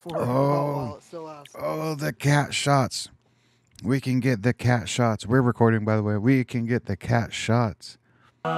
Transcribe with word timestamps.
For 0.00 0.16
Oh. 0.16 0.76
while 0.76 0.96
it 0.96 1.02
still 1.02 1.22
lasts. 1.24 1.54
Oh, 1.58 1.94
the 1.94 2.12
cat 2.14 2.54
shots. 2.54 3.08
We 3.84 4.00
can 4.00 4.20
get 4.20 4.42
the 4.42 4.54
cat 4.54 4.88
shots. 4.88 5.26
We're 5.26 5.42
recording, 5.42 5.84
by 5.84 5.96
the 5.96 6.02
way. 6.02 6.16
We 6.16 6.42
can 6.44 6.64
get 6.66 6.86
the 6.86 6.96
cat 6.96 7.34
shots. 7.34 7.98
Yeah, 8.44 8.50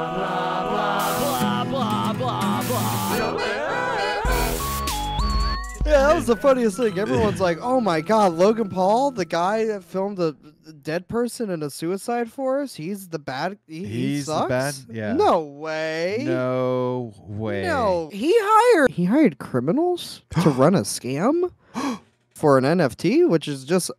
that 6.13 6.17
was 6.19 6.27
the 6.27 6.37
funniest 6.37 6.77
thing. 6.77 6.99
Everyone's 6.99 7.41
like, 7.41 7.59
"Oh 7.61 7.81
my 7.81 8.01
god, 8.01 8.35
Logan 8.35 8.69
Paul, 8.69 9.11
the 9.11 9.25
guy 9.25 9.65
that 9.67 9.83
filmed 9.83 10.19
a 10.19 10.37
dead 10.83 11.09
person 11.09 11.51
in 11.51 11.63
a 11.63 11.71
suicide 11.71 12.31
forest, 12.31 12.77
he's 12.77 13.09
the 13.09 13.19
bad. 13.19 13.59
He, 13.67 13.79
he 13.79 13.85
He's 13.87 14.27
the 14.27 14.47
bad- 14.49 14.75
yeah. 14.91 15.13
No 15.15 15.41
way. 15.41 16.19
No 16.21 17.15
way. 17.27 17.63
No, 17.65 18.11
he 18.13 18.33
hired 18.37 18.91
he 18.91 19.05
hired 19.07 19.39
criminals 19.39 20.23
to 20.43 20.51
run 20.51 20.75
a 20.75 20.83
scam 20.83 21.51
for 22.35 22.59
an 22.59 22.65
NFT, 22.65 23.29
which 23.29 23.49
is 23.49 23.65
just 23.65 23.91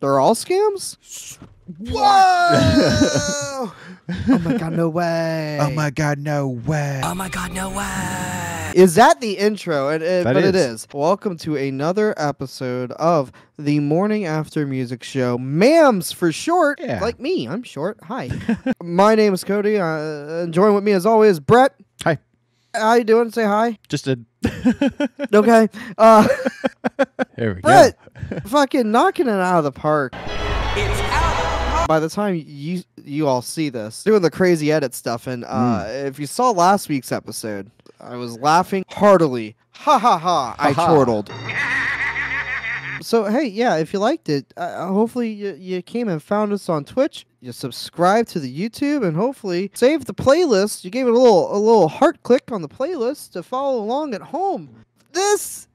they're 0.00 0.18
all 0.18 0.34
scams. 0.34 1.38
Whoa! 1.76 2.00
oh 2.00 3.74
my 4.42 4.56
god, 4.56 4.72
no 4.72 4.88
way! 4.88 5.58
Oh 5.60 5.68
my 5.70 5.90
god, 5.90 6.18
no 6.18 6.48
way. 6.48 7.02
Oh 7.04 7.14
my 7.14 7.28
god, 7.28 7.52
no 7.52 7.68
way! 7.68 8.72
Is 8.74 8.94
that 8.94 9.20
the 9.20 9.34
intro? 9.36 9.90
And 9.90 10.02
it, 10.02 10.24
That 10.24 10.32
but 10.32 10.44
it 10.44 10.54
is. 10.54 10.84
is. 10.84 10.88
Welcome 10.94 11.36
to 11.38 11.56
another 11.56 12.14
episode 12.16 12.92
of 12.92 13.32
the 13.58 13.80
Morning 13.80 14.24
After 14.24 14.66
Music 14.66 15.04
Show. 15.04 15.36
Mams 15.36 16.14
for 16.14 16.32
short. 16.32 16.80
Yeah. 16.80 17.00
Like 17.02 17.20
me, 17.20 17.46
I'm 17.46 17.62
short. 17.62 17.98
Hi. 18.04 18.30
My 18.82 19.14
name 19.14 19.34
is 19.34 19.44
Cody. 19.44 19.76
Uh, 19.76 20.44
and 20.44 20.54
join 20.54 20.74
with 20.74 20.84
me 20.84 20.92
as 20.92 21.04
always, 21.04 21.38
Brett. 21.38 21.74
Hi. 22.02 22.16
How 22.74 22.94
you 22.94 23.04
doing? 23.04 23.30
Say 23.30 23.44
hi. 23.44 23.78
Just 23.88 24.08
a. 24.08 24.18
Okay. 25.34 25.68
Uh, 25.98 26.26
There 27.36 27.54
we 27.56 27.60
Brett, 27.60 27.98
go. 28.30 28.40
fucking 28.46 28.90
knocking 28.90 29.26
it 29.26 29.32
out 29.32 29.58
of 29.58 29.64
the 29.64 29.72
park. 29.72 30.14
By 31.88 32.00
the 32.00 32.10
time 32.10 32.40
you 32.46 32.82
you 33.02 33.26
all 33.26 33.40
see 33.40 33.70
this, 33.70 34.02
doing 34.04 34.20
the 34.20 34.30
crazy 34.30 34.70
edit 34.70 34.94
stuff, 34.94 35.26
and 35.26 35.44
uh, 35.46 35.48
Mm. 35.86 36.04
if 36.04 36.18
you 36.20 36.26
saw 36.26 36.50
last 36.50 36.88
week's 36.90 37.10
episode, 37.10 37.70
I 37.98 38.14
was 38.16 38.38
laughing 38.38 38.84
heartily. 38.90 39.56
Ha 39.72 39.98
ha 39.98 40.18
ha! 40.18 40.54
I 40.58 40.72
Ha 40.72 40.86
ha. 40.86 40.86
chortled. 40.94 41.30
So 43.00 43.24
hey, 43.24 43.46
yeah, 43.46 43.76
if 43.76 43.92
you 43.94 44.00
liked 44.00 44.28
it, 44.28 44.52
uh, 44.58 44.86
hopefully 44.88 45.30
you, 45.30 45.54
you 45.58 45.80
came 45.82 46.08
and 46.08 46.22
found 46.22 46.52
us 46.52 46.68
on 46.68 46.84
Twitch. 46.84 47.24
You 47.40 47.52
subscribe 47.52 48.26
to 48.28 48.38
the 48.40 48.52
YouTube, 48.52 49.02
and 49.06 49.16
hopefully 49.16 49.70
save 49.72 50.04
the 50.04 50.12
playlist. 50.14 50.84
You 50.84 50.90
gave 50.90 51.06
it 51.06 51.14
a 51.14 51.18
little 51.18 51.50
a 51.54 51.56
little 51.58 51.88
heart 51.88 52.22
click 52.22 52.52
on 52.52 52.60
the 52.60 52.68
playlist 52.68 53.32
to 53.32 53.42
follow 53.42 53.78
along 53.82 54.12
at 54.14 54.20
home. 54.20 54.84
This 55.12 55.68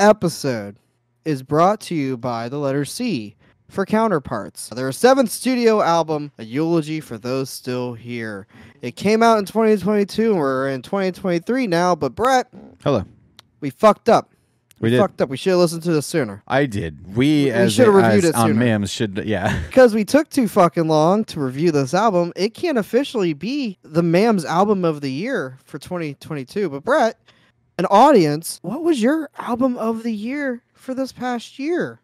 episode 0.00 0.76
is 1.24 1.44
brought 1.44 1.80
to 1.82 1.94
you 1.94 2.16
by 2.16 2.48
the 2.48 2.58
letter 2.58 2.84
C 2.84 3.36
for 3.70 3.86
Counterparts. 3.86 4.68
Their 4.70 4.92
seventh 4.92 5.30
studio 5.30 5.80
album, 5.80 6.32
A 6.38 6.44
Eulogy 6.44 7.00
for 7.00 7.18
Those 7.18 7.50
Still 7.50 7.94
Here. 7.94 8.46
It 8.82 8.96
came 8.96 9.22
out 9.22 9.38
in 9.38 9.44
2022, 9.46 10.30
and 10.32 10.38
we're 10.38 10.68
in 10.68 10.82
2023 10.82 11.66
now, 11.66 11.94
but 11.94 12.14
Brett, 12.14 12.48
Hello. 12.82 13.04
we 13.60 13.70
fucked 13.70 14.08
up. 14.08 14.30
We 14.80 14.88
did. 14.88 14.98
fucked 14.98 15.20
up. 15.20 15.28
We 15.28 15.36
should 15.36 15.50
have 15.50 15.58
listened 15.58 15.82
to 15.82 15.92
this 15.92 16.06
sooner. 16.06 16.42
I 16.48 16.64
did. 16.64 17.06
We, 17.08 17.44
We 17.44 17.50
as, 17.50 17.74
should've 17.74 17.92
reviewed 17.92 18.24
as 18.24 18.30
it 18.30 18.34
on 18.34 18.48
sooner. 18.48 18.58
MAMS 18.58 18.90
should. 18.90 19.22
Yeah. 19.26 19.60
Because 19.66 19.94
we 19.94 20.04
took 20.06 20.30
too 20.30 20.48
fucking 20.48 20.88
long 20.88 21.24
to 21.26 21.40
review 21.40 21.70
this 21.70 21.92
album, 21.92 22.32
it 22.34 22.54
can't 22.54 22.78
officially 22.78 23.34
be 23.34 23.78
the 23.82 24.02
MAM's 24.02 24.46
album 24.46 24.84
of 24.86 25.02
the 25.02 25.12
year 25.12 25.58
for 25.64 25.78
2022. 25.78 26.70
But 26.70 26.82
Brett, 26.84 27.18
an 27.78 27.84
audience, 27.86 28.58
what 28.62 28.82
was 28.82 29.02
your 29.02 29.28
album 29.38 29.76
of 29.76 30.02
the 30.02 30.12
year 30.14 30.62
for 30.72 30.94
this 30.94 31.12
past 31.12 31.58
year? 31.58 32.00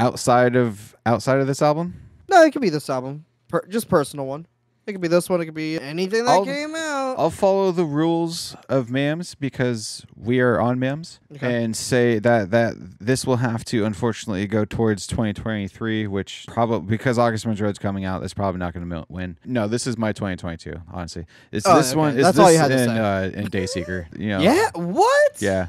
Outside 0.00 0.56
of 0.56 0.96
outside 1.06 1.38
of 1.40 1.46
this 1.46 1.62
album, 1.62 1.94
No, 2.28 2.42
it 2.42 2.52
could 2.52 2.62
be 2.62 2.70
this 2.70 2.88
album, 2.90 3.24
per- 3.48 3.66
just 3.68 3.88
personal 3.88 4.26
one. 4.26 4.46
It 4.86 4.92
could 4.92 5.00
be 5.02 5.08
this 5.08 5.28
one. 5.28 5.40
It 5.40 5.44
could 5.44 5.54
be 5.54 5.78
anything 5.78 6.24
that 6.24 6.30
I'll- 6.30 6.44
came 6.44 6.74
out. 6.74 7.14
I'll 7.18 7.30
follow 7.30 7.70
the 7.70 7.84
rules 7.84 8.56
of 8.68 8.90
MAMS 8.90 9.34
because 9.34 10.04
we 10.16 10.40
are 10.40 10.58
on 10.58 10.78
MAMS 10.80 11.20
Okay. 11.36 11.62
and 11.62 11.76
say 11.76 12.18
that 12.18 12.50
that 12.50 12.74
this 12.98 13.26
will 13.26 13.36
have 13.36 13.64
to 13.66 13.84
unfortunately 13.84 14.46
go 14.46 14.64
towards 14.64 15.06
2023, 15.06 16.06
which 16.06 16.44
probably 16.48 16.88
because 16.88 17.18
August 17.18 17.44
Road's 17.44 17.78
coming 17.78 18.04
out, 18.04 18.22
it's 18.24 18.34
probably 18.34 18.58
not 18.58 18.72
going 18.72 18.88
to 18.88 19.04
win. 19.08 19.36
No, 19.44 19.68
this 19.68 19.86
is 19.86 19.98
my 19.98 20.12
2022. 20.12 20.80
Honestly, 20.92 21.26
it's 21.52 21.66
Oh, 21.66 21.76
this 21.76 21.90
okay. 21.90 21.98
one. 21.98 22.16
Is 22.16 22.24
That's 22.24 22.36
this 22.38 22.44
all 22.44 22.50
you 22.52 22.58
had 22.58 22.68
to 22.68 22.80
in, 22.82 22.88
say. 22.88 22.98
Uh, 22.98 23.22
in 23.42 23.46
Dayseeker? 23.48 24.18
You 24.18 24.28
know, 24.30 24.40
yeah. 24.40 24.70
What? 24.74 25.32
yeah. 25.40 25.66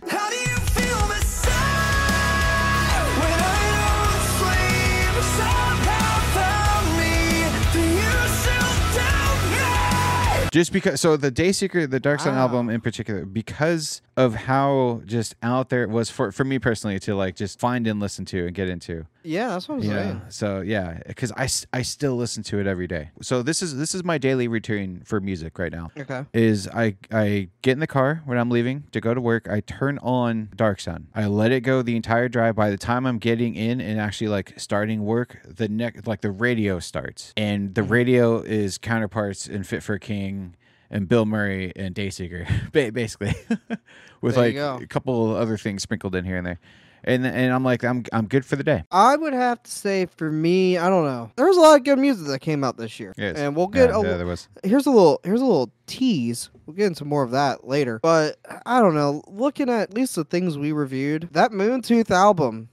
Just 10.52 10.74
because, 10.74 11.00
so 11.00 11.16
the 11.16 11.32
Dayseeker, 11.32 11.90
the 11.90 12.00
Dark 12.00 12.20
Sun 12.20 12.36
Wow. 12.36 12.42
album 12.42 12.70
ah. 12.70 12.74
in 12.74 12.82
particular, 12.82 13.24
because 13.26 14.02
of 14.18 14.36
how 14.36 15.02
just 15.06 15.34
out 15.42 15.70
there 15.70 15.84
it 15.84 15.90
was 15.90 16.10
for 16.10 16.32
for 16.34 16.44
me 16.44 16.60
personally 16.60 17.00
to 17.00 17.16
like 17.16 17.38
just 17.38 17.58
find 17.58 17.88
and 17.88 18.02
listen 18.02 18.26
to 18.26 18.46
and 18.46 18.54
get 18.54 18.68
into. 18.68 19.06
Yeah, 19.24 19.50
that's 19.50 19.68
what 19.68 19.76
I'm 19.76 19.84
you 19.84 19.90
saying. 19.90 20.22
so 20.30 20.62
yeah 20.62 21.00
because 21.08 21.32
I, 21.32 21.48
I 21.78 21.82
still 21.84 22.16
listen 22.16 22.44
to 22.44 22.60
it 22.60 22.68
every 22.68 22.88
day 22.88 23.12
so 23.22 23.42
this 23.44 23.62
is 23.62 23.78
this 23.78 23.94
is 23.94 24.04
my 24.04 24.18
daily 24.18 24.48
routine 24.48 25.02
for 25.06 25.20
music 25.20 25.60
right 25.60 25.72
now 25.72 25.92
Okay. 25.98 26.26
is 26.34 26.68
I 26.68 26.96
I 27.12 27.50
get 27.62 27.74
in 27.74 27.80
the 27.80 27.88
car 27.88 28.22
when 28.26 28.38
I'm 28.38 28.50
leaving 28.50 28.84
to 28.92 29.02
go 29.02 29.14
to 29.14 29.22
work. 29.22 29.48
I 29.50 29.60
turn 29.62 29.98
on 30.00 30.50
Dark 30.56 30.80
Sun. 30.80 31.08
I 31.14 31.26
let 31.28 31.52
it 31.52 31.62
go 31.62 31.82
the 31.82 31.96
entire 31.96 32.30
drive. 32.30 32.56
By 32.56 32.70
the 32.70 32.78
time 32.78 33.06
I'm 33.06 33.18
getting 33.20 33.56
in 33.56 33.80
and 33.82 34.00
actually 34.00 34.28
like 34.28 34.54
starting 34.60 35.04
work, 35.04 35.40
the 35.48 35.68
neck 35.68 36.08
like 36.08 36.22
the 36.22 36.32
radio 36.32 36.80
starts, 36.80 37.34
and 37.38 37.76
the 37.76 37.82
mm-hmm. 37.82 37.92
radio 37.92 38.42
is 38.42 38.78
counterparts 38.78 39.48
in 39.48 39.64
Fit 39.64 39.84
for 39.84 39.98
King 40.00 40.56
and 40.90 41.08
Bilmuri 41.08 41.72
and 41.76 41.96
Dayseeker, 41.96 42.72
ba- 42.72 42.92
basically, 42.92 43.34
with 44.22 44.36
There 44.36 44.44
like 44.44 44.84
a 44.84 44.88
couple 44.88 45.36
other 45.36 45.58
things 45.58 45.84
sprinkled 45.84 46.16
in 46.16 46.26
here 46.26 46.38
and 46.38 46.46
there. 46.46 46.60
And 47.04 47.26
and 47.26 47.52
I'm 47.54 47.64
like 47.64 47.84
I'm 47.84 48.04
I'm 48.14 48.28
good 48.28 48.46
for 48.46 48.56
the 48.56 48.64
day. 48.64 48.84
I 48.92 49.16
would 49.16 49.34
have 49.34 49.64
to 49.64 49.72
say 49.72 50.06
for 50.06 50.32
me, 50.32 50.78
I 50.78 50.88
don't 50.90 51.06
know. 51.06 51.32
There 51.36 51.48
was 51.48 51.58
a 51.58 51.62
lot 51.62 51.78
of 51.78 51.84
good 51.84 51.98
music 51.98 52.28
that 52.28 52.40
came 52.40 52.64
out 52.64 52.78
this 52.78 53.00
year, 53.00 53.14
Yes. 53.18 53.38
and 53.38 53.56
we'll 53.56 53.68
get 53.68 53.90
yeah, 53.90 53.98
a, 53.98 54.04
yeah, 54.04 54.18
there 54.18 54.26
was. 54.28 54.48
here's 54.64 54.86
a 54.86 54.92
little 54.92 55.20
here's 55.24 55.42
a 55.42 55.46
little 55.46 55.72
tease. 55.88 56.50
We'll 56.66 56.76
get 56.76 56.86
into 56.88 57.04
more 57.06 57.24
of 57.24 57.32
that 57.32 57.66
later. 57.68 58.00
But 58.04 58.38
I 58.66 58.80
don't 58.80 58.94
know. 58.94 59.24
Looking 59.28 59.70
at 59.70 59.82
at 59.90 59.94
least 59.94 60.16
the 60.16 60.24
things 60.24 60.58
we 60.58 60.72
reviewed, 60.72 61.30
that 61.32 61.52
Moontooth 61.52 62.12
album, 62.12 62.70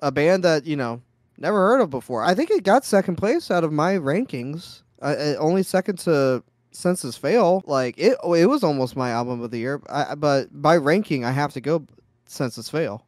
a 0.00 0.12
band 0.12 0.44
that 0.44 0.66
you 0.66 0.76
know 0.76 1.00
never 1.38 1.56
heard 1.56 1.80
of 1.80 1.88
before. 1.90 2.22
I 2.22 2.34
think 2.34 2.50
it 2.50 2.64
got 2.64 2.84
second 2.84 3.16
place 3.16 3.50
out 3.50 3.64
of 3.64 3.72
my 3.72 3.94
rankings. 3.94 4.82
Uh, 5.00 5.14
uh, 5.18 5.34
only 5.38 5.62
second 5.62 5.98
to 6.00 6.42
Senses 6.70 7.16
Fail. 7.16 7.62
Like 7.66 7.96
it, 7.96 8.18
it 8.36 8.46
was 8.46 8.62
almost 8.62 8.94
my 8.94 9.10
album 9.10 9.40
of 9.40 9.50
the 9.50 9.58
year. 9.58 9.80
I, 9.88 10.14
but 10.14 10.48
by 10.52 10.76
ranking, 10.76 11.24
I 11.24 11.30
have 11.30 11.54
to 11.54 11.60
go 11.62 11.86
Senses 12.26 12.68
Fail. 12.68 13.02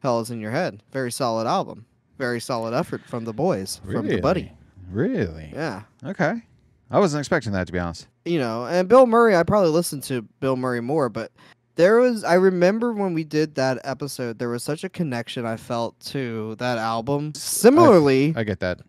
Hell 0.00 0.20
is 0.20 0.30
in 0.30 0.40
your 0.40 0.50
head. 0.50 0.82
Very 0.92 1.12
solid 1.12 1.46
album. 1.46 1.84
Very 2.18 2.40
solid 2.40 2.74
effort 2.74 3.02
from 3.06 3.24
the 3.24 3.32
boys, 3.32 3.80
from 3.90 4.06
the 4.06 4.20
buddy. 4.20 4.52
Really? 4.90 5.50
Yeah. 5.54 5.82
Okay. 6.04 6.42
I 6.90 6.98
wasn't 6.98 7.20
expecting 7.20 7.52
that 7.52 7.66
to 7.68 7.72
be 7.72 7.78
honest. 7.78 8.08
you 8.24 8.38
know, 8.38 8.66
and 8.66 8.88
Bilmuri, 8.88 9.36
I 9.38 9.42
probably 9.44 9.70
listened 9.70 10.02
to 10.04 10.26
Bilmuri 10.42 10.82
more, 10.82 11.08
but 11.08 11.30
there 11.76 11.98
was, 12.00 12.24
I 12.24 12.34
remember 12.34 12.92
when 12.92 13.14
we 13.14 13.24
did 13.24 13.54
that 13.54 13.78
episode, 13.84 14.38
there 14.38 14.48
was 14.50 14.62
such 14.64 14.82
a 14.84 14.88
connection 14.88 15.46
I 15.46 15.56
felt 15.56 15.98
to 16.06 16.56
that 16.56 16.76
album. 16.78 17.32
Similarly 17.34 18.34
I 18.36 18.42
get 18.42 18.60
that. 18.60 18.80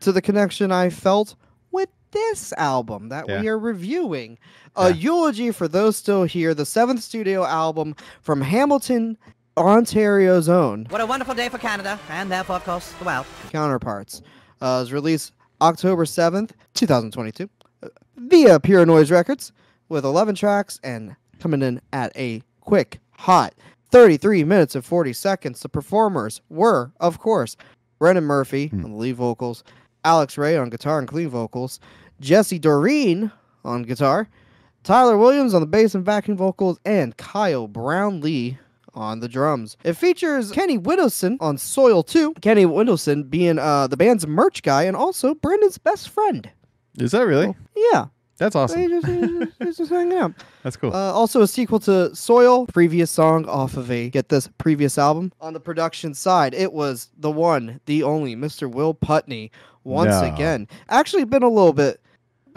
to 0.00 0.10
the 0.12 0.22
connection 0.22 0.72
I 0.72 0.88
felt 0.90 1.34
with 1.70 1.90
this 2.12 2.52
album 2.54 3.10
that 3.10 3.26
we 3.28 3.46
are 3.48 3.58
reviewing. 3.58 4.38
A 4.76 4.88
Yeah. 4.88 4.94
eulogy 4.96 5.50
for 5.50 5.68
those 5.68 5.96
still 5.96 6.24
here, 6.24 6.54
the 6.54 6.64
seventh 6.66 7.02
studio 7.02 7.44
album 7.44 7.94
from 8.22 8.40
Hamilton, 8.40 9.18
Ontario's 9.58 10.48
own 10.48 10.86
What 10.88 11.00
a 11.00 11.06
wonderful 11.06 11.34
day 11.34 11.48
for 11.48 11.58
Canada, 11.58 11.98
and 12.10 12.30
therefore, 12.30 12.56
of 12.56 12.64
course, 12.64 12.92
the 12.92 13.04
world. 13.04 13.26
counterparts. 13.50 14.22
Uh, 14.62 14.78
it 14.78 14.80
was 14.80 14.92
released 14.92 15.32
October 15.60 16.04
7th, 16.04 16.50
2022, 16.74 17.50
uh, 17.82 17.88
via 18.16 18.60
Pure 18.60 18.86
Noise 18.86 19.10
Records, 19.10 19.52
with 19.88 20.04
11 20.04 20.34
tracks 20.36 20.78
and 20.84 21.16
coming 21.40 21.62
in 21.62 21.80
at 21.92 22.16
a 22.16 22.42
quick, 22.60 23.00
hot 23.12 23.54
33 23.90 24.44
minutes 24.44 24.74
and 24.74 24.84
40 24.84 25.12
seconds. 25.12 25.60
The 25.60 25.68
performers 25.68 26.40
were, 26.48 26.92
of 27.00 27.18
course, 27.18 27.56
Brendan 27.98 28.24
Murphy 28.24 28.70
on 28.72 28.82
the 28.82 28.96
lead 28.96 29.16
vocals, 29.16 29.64
Alex 30.04 30.38
Re 30.38 30.56
on 30.56 30.70
guitar 30.70 30.98
and 30.98 31.08
clean 31.08 31.28
vocals, 31.28 31.80
Jesse 32.20 32.58
Doreen 32.58 33.32
on 33.64 33.82
guitar, 33.82 34.28
Tyler 34.84 35.18
Williams 35.18 35.54
on 35.54 35.60
the 35.60 35.66
bass 35.66 35.94
and 35.94 36.04
backing 36.04 36.36
vocals, 36.36 36.78
and 36.84 37.16
Kyle 37.16 37.66
Brownlee 37.66 38.58
on 38.98 39.20
the 39.20 39.28
drums. 39.28 39.76
It 39.84 39.94
features 39.94 40.50
Kenny 40.50 40.78
Whittleson 40.78 41.36
on 41.40 41.56
Soil 41.56 42.02
2, 42.02 42.34
Kenny 42.42 42.64
Whittleson 42.66 43.30
being 43.30 43.58
uh, 43.58 43.86
the 43.86 43.96
band's 43.96 44.26
merch 44.26 44.62
guy 44.62 44.82
and 44.82 44.96
also 44.96 45.34
Brendan's 45.34 45.78
best 45.78 46.08
friend. 46.08 46.50
Is 46.98 47.12
that 47.12 47.22
really? 47.26 47.54
Yeah, 47.92 48.06
That's 48.38 48.56
awesome. 48.56 48.88
just, 48.88 49.06
they 49.06 49.64
just, 49.66 49.78
just 49.78 49.90
hanging 49.90 50.18
out. 50.18 50.32
That's 50.64 50.76
cool. 50.76 50.92
Uh, 50.92 51.12
also, 51.12 51.42
a 51.42 51.46
sequel 51.48 51.78
to 51.80 52.14
Soil, 52.14 52.66
previous 52.66 53.10
song 53.10 53.46
off 53.46 53.76
of 53.76 53.90
a 53.90 54.10
get 54.10 54.28
this 54.28 54.48
previous 54.58 54.98
album. 54.98 55.32
On 55.40 55.52
the 55.52 55.60
production 55.60 56.12
side, 56.14 56.54
it 56.54 56.72
was 56.72 57.08
the 57.16 57.30
one, 57.30 57.80
the 57.86 58.02
only, 58.02 58.34
Mr. 58.34 58.70
Will 58.70 58.94
Putney. 58.94 59.50
Once 59.84 60.10
No. 60.10 60.34
again, 60.34 60.66
actually 60.90 61.24
been 61.24 61.42
a 61.44 61.48
little 61.48 61.72
bit, 61.72 62.00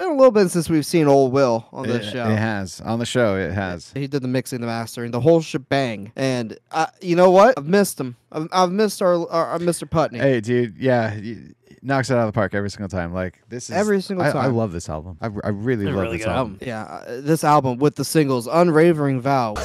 been 0.01 0.11
a 0.11 0.15
little 0.15 0.31
bit 0.31 0.49
since 0.49 0.69
we've 0.69 0.85
seen 0.85 1.07
old 1.07 1.31
Will 1.31 1.67
on 1.71 1.87
the 1.87 2.01
show. 2.03 2.27
it 2.29 2.37
has 2.37 2.81
on 2.81 2.99
the 2.99 3.05
show. 3.05 3.35
It 3.35 3.51
has. 3.51 3.91
He 3.93 4.07
did 4.07 4.21
the 4.21 4.27
mixing, 4.27 4.61
the 4.61 4.67
mastering, 4.67 5.11
the 5.11 5.19
whole 5.19 5.41
shebang. 5.41 6.11
And 6.15 6.57
uh, 6.71 6.87
you 7.01 7.15
know 7.15 7.31
what? 7.31 7.57
I've 7.57 7.67
missed 7.67 7.99
him. 7.99 8.15
I've, 8.31 8.47
I've 8.51 8.71
missed 8.71 9.01
our, 9.01 9.29
our, 9.29 9.45
our 9.47 9.59
Mr. 9.59 9.89
Putney. 9.89 10.19
Hey, 10.19 10.41
dude. 10.41 10.77
Yeah, 10.77 11.13
you, 11.15 11.53
knocks 11.83 12.09
it 12.09 12.13
out 12.13 12.21
of 12.21 12.27
the 12.27 12.33
park 12.33 12.53
every 12.53 12.69
single 12.69 12.89
time. 12.89 13.13
Like 13.13 13.41
this 13.49 13.69
is 13.69 13.75
Every 13.75 14.01
single 14.01 14.25
I, 14.25 14.29
I 14.29 14.47
love 14.47 14.71
this 14.71 14.89
album. 14.89 15.17
I, 15.21 15.27
I 15.43 15.49
really 15.49 15.85
love 15.85 16.11
this 16.11 16.25
album. 16.25 16.59
Yeah, 16.61 16.83
uh, 16.83 17.21
this 17.21 17.43
album 17.43 17.77
with 17.77 17.95
the 17.95 18.05
singles 18.05 18.47
"Unwavering 18.47 19.21
Vow." 19.21 19.55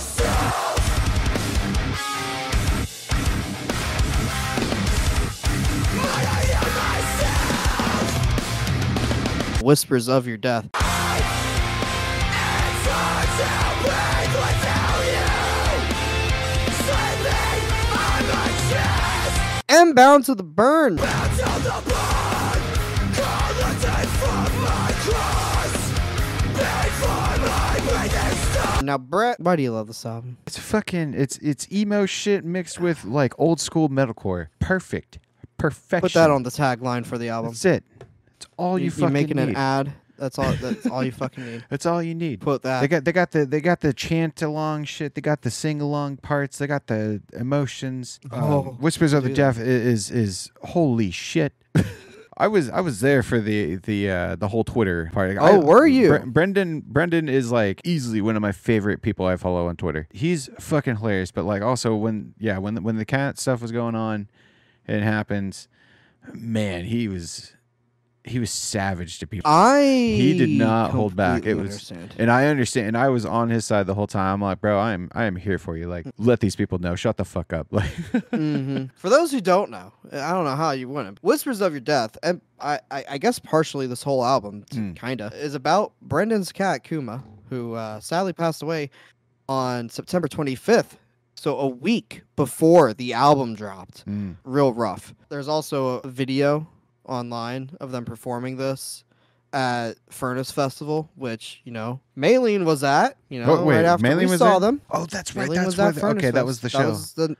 Whispers 9.66 10.08
of 10.08 10.28
Your 10.28 10.36
Death. 10.36 10.68
And 19.68 19.96
Bound 19.96 20.24
to 20.26 20.36
the 20.36 20.44
Burn. 20.44 20.94
Now, 28.84 28.98
Brett, 28.98 29.40
why 29.40 29.56
do 29.56 29.64
you 29.64 29.72
love 29.72 29.88
this 29.88 30.06
album? 30.06 30.36
It's 30.46 30.60
fucking. 30.60 31.14
It's 31.14 31.38
it's 31.38 31.66
emo 31.72 32.06
shit 32.06 32.44
mixed 32.44 32.78
with 32.78 33.04
like 33.04 33.34
old 33.36 33.60
school 33.60 33.88
metalcore. 33.88 34.46
Perfect. 34.60 35.18
Perfection. 35.58 36.02
Put 36.02 36.12
that 36.12 36.30
on 36.30 36.44
the 36.44 36.50
tagline 36.50 37.04
for 37.04 37.18
the 37.18 37.30
album. 37.30 37.50
That's 37.50 37.64
it. 37.64 37.82
It's 38.36 38.46
all 38.56 38.78
you, 38.78 38.86
you, 38.86 38.90
fucking 38.90 39.12
making 39.12 39.36
need. 39.36 39.48
an 39.50 39.56
ad. 39.56 39.92
That's 40.18 40.38
all. 40.38 40.52
That's 40.54 40.86
all 40.86 41.04
you 41.04 41.12
fucking 41.24 41.44
need. 41.44 41.64
That's 41.68 41.84
all 41.86 42.02
you 42.02 42.14
need. 42.14 42.40
Put 42.40 42.62
that. 42.62 42.80
They 42.80 42.88
got 42.88 43.04
they 43.04 43.12
got 43.12 43.30
the 43.32 43.44
they 43.46 43.60
got 43.60 43.80
the 43.80 43.92
chant 43.92 44.40
along 44.42 44.84
shit. 44.84 45.14
They 45.14 45.20
got 45.20 45.42
the 45.42 45.50
sing 45.50 45.80
along 45.80 46.18
parts. 46.18 46.58
They 46.58 46.66
got 46.66 46.86
the 46.86 47.20
emotions. 47.34 48.18
Um, 48.30 48.42
Oh, 48.42 48.62
Whispers 48.80 49.12
of 49.12 49.24
the. 49.24 49.32
Deaf 49.34 49.58
i- 49.58 49.62
is 49.62 50.10
is 50.10 50.50
holy 50.62 51.10
shit. 51.10 51.52
I 52.38 52.48
was 52.48 52.68
I 52.70 52.80
was 52.80 53.00
there 53.00 53.22
for 53.22 53.40
the 53.40 53.76
the 53.76 54.10
uh, 54.10 54.36
the 54.36 54.48
whole 54.48 54.64
Twitter 54.64 55.10
part. 55.12 55.36
I- 55.38 55.50
Oh, 55.52 55.60
were 55.60 55.86
you? 55.86 56.08
Bre- 56.08 56.26
Brendan 56.26 56.80
Brendan 56.86 57.28
is 57.30 57.50
like 57.50 57.80
easily 57.84 58.20
one 58.20 58.36
of 58.36 58.42
my 58.42 58.52
favorite 58.52 59.00
people 59.02 59.24
I 59.26 59.36
follow 59.36 59.68
on 59.68 59.76
Twitter. 59.76 60.06
He's 60.12 60.48
fucking 60.60 60.96
hilarious. 60.96 61.30
But 61.30 61.44
like 61.44 61.62
also 61.62 61.94
when 61.94 62.34
yeah 62.38 62.58
when 62.58 62.74
the, 62.74 62.80
when 62.82 62.96
the 62.96 63.04
cat 63.06 63.38
stuff 63.38 63.60
was 63.62 63.72
going 63.72 63.94
on, 63.94 64.28
it 64.86 65.02
happens. 65.02 65.68
Man, 66.34 66.84
he 66.86 67.06
was 67.08 67.52
he 68.26 68.38
was 68.38 68.50
savage 68.50 69.18
to 69.20 69.26
people. 69.26 69.50
I 69.50 69.80
he 70.16 70.34
did 70.36 70.50
not 70.50 70.90
hold 70.90 71.14
back. 71.16 71.46
It 71.46 71.54
was, 71.54 71.68
understand. 71.70 72.14
and 72.18 72.30
I 72.30 72.46
understand, 72.46 72.88
and 72.88 72.96
I 72.96 73.08
was 73.08 73.24
on 73.24 73.48
his 73.50 73.64
side 73.64 73.86
the 73.86 73.94
whole 73.94 74.06
time. 74.06 74.34
I'm 74.34 74.40
like, 74.42 74.60
bro, 74.60 74.78
I 74.78 74.92
am, 74.92 75.10
I 75.14 75.24
am 75.24 75.36
here 75.36 75.58
for 75.58 75.76
you. 75.76 75.86
Like, 75.88 76.06
let 76.18 76.40
these 76.40 76.56
people 76.56 76.78
know. 76.78 76.96
Shut 76.96 77.16
the 77.16 77.24
fuck 77.24 77.52
up. 77.52 77.68
Like, 77.72 77.90
hmm 78.30 78.84
For 78.96 79.08
those 79.08 79.30
who 79.30 79.40
don't 79.40 79.70
know, 79.70 79.92
I 80.12 80.32
don't 80.32 80.44
know 80.44 80.56
how 80.56 80.72
you 80.72 80.88
wouldn't. 80.88 81.22
Whispers 81.22 81.60
of 81.60 81.72
Your 81.72 81.80
Death, 81.80 82.16
and 82.22 82.40
I, 82.60 82.80
I, 82.90 83.04
I 83.10 83.18
guess 83.18 83.38
partially 83.38 83.86
this 83.86 84.02
whole 84.02 84.24
album, 84.24 84.64
Mm. 84.70 84.96
kinda, 84.96 85.30
is 85.34 85.54
about 85.54 85.92
Brendan's 86.02 86.52
cat 86.52 86.82
Kuma, 86.84 87.22
who 87.50 87.74
uh, 87.74 88.00
sadly 88.00 88.32
passed 88.32 88.62
away 88.62 88.90
on 89.48 89.88
September 89.88 90.26
25th. 90.28 90.96
So 91.38 91.58
a 91.58 91.68
week 91.68 92.22
before 92.34 92.94
the 92.94 93.12
album 93.12 93.54
dropped. 93.54 94.06
mm, 94.06 94.36
Real 94.44 94.72
rough. 94.72 95.14
There's 95.28 95.48
also 95.48 95.98
a 96.00 96.08
video 96.08 96.66
online 97.06 97.70
of 97.80 97.92
them 97.92 98.04
performing 98.04 98.56
this 98.56 99.04
at 99.52 99.92
Furnace 100.10 100.50
Festival, 100.50 101.10
which 101.14 101.60
you 101.64 101.72
know 101.72 102.00
Maylene 102.18 102.64
was 102.64 102.82
at. 102.84 103.16
You 103.28 103.40
know, 103.42 103.58
Oh, 103.58 103.64
wait, 103.64 103.76
right 103.76 103.84
after 103.84 104.06
Maylene 104.06 104.18
we 104.18 104.26
was 104.26 104.38
saw 104.38 104.58
there? 104.58 104.72
them. 104.72 104.82
oh, 104.90 105.06
that's 105.06 105.34
right. 105.36 105.48
Maylene 105.48 105.54
That's 105.54 105.66
was 105.66 105.78
at 105.80 105.94
the- 105.94 106.00
Furnace 106.00 106.22
okay, 106.24 106.30
that 106.32 106.44
was 106.44 106.60
the 106.60 106.68
That 106.68 106.70
show. 106.72 106.88
was, 106.90 107.12
the, 107.14 107.36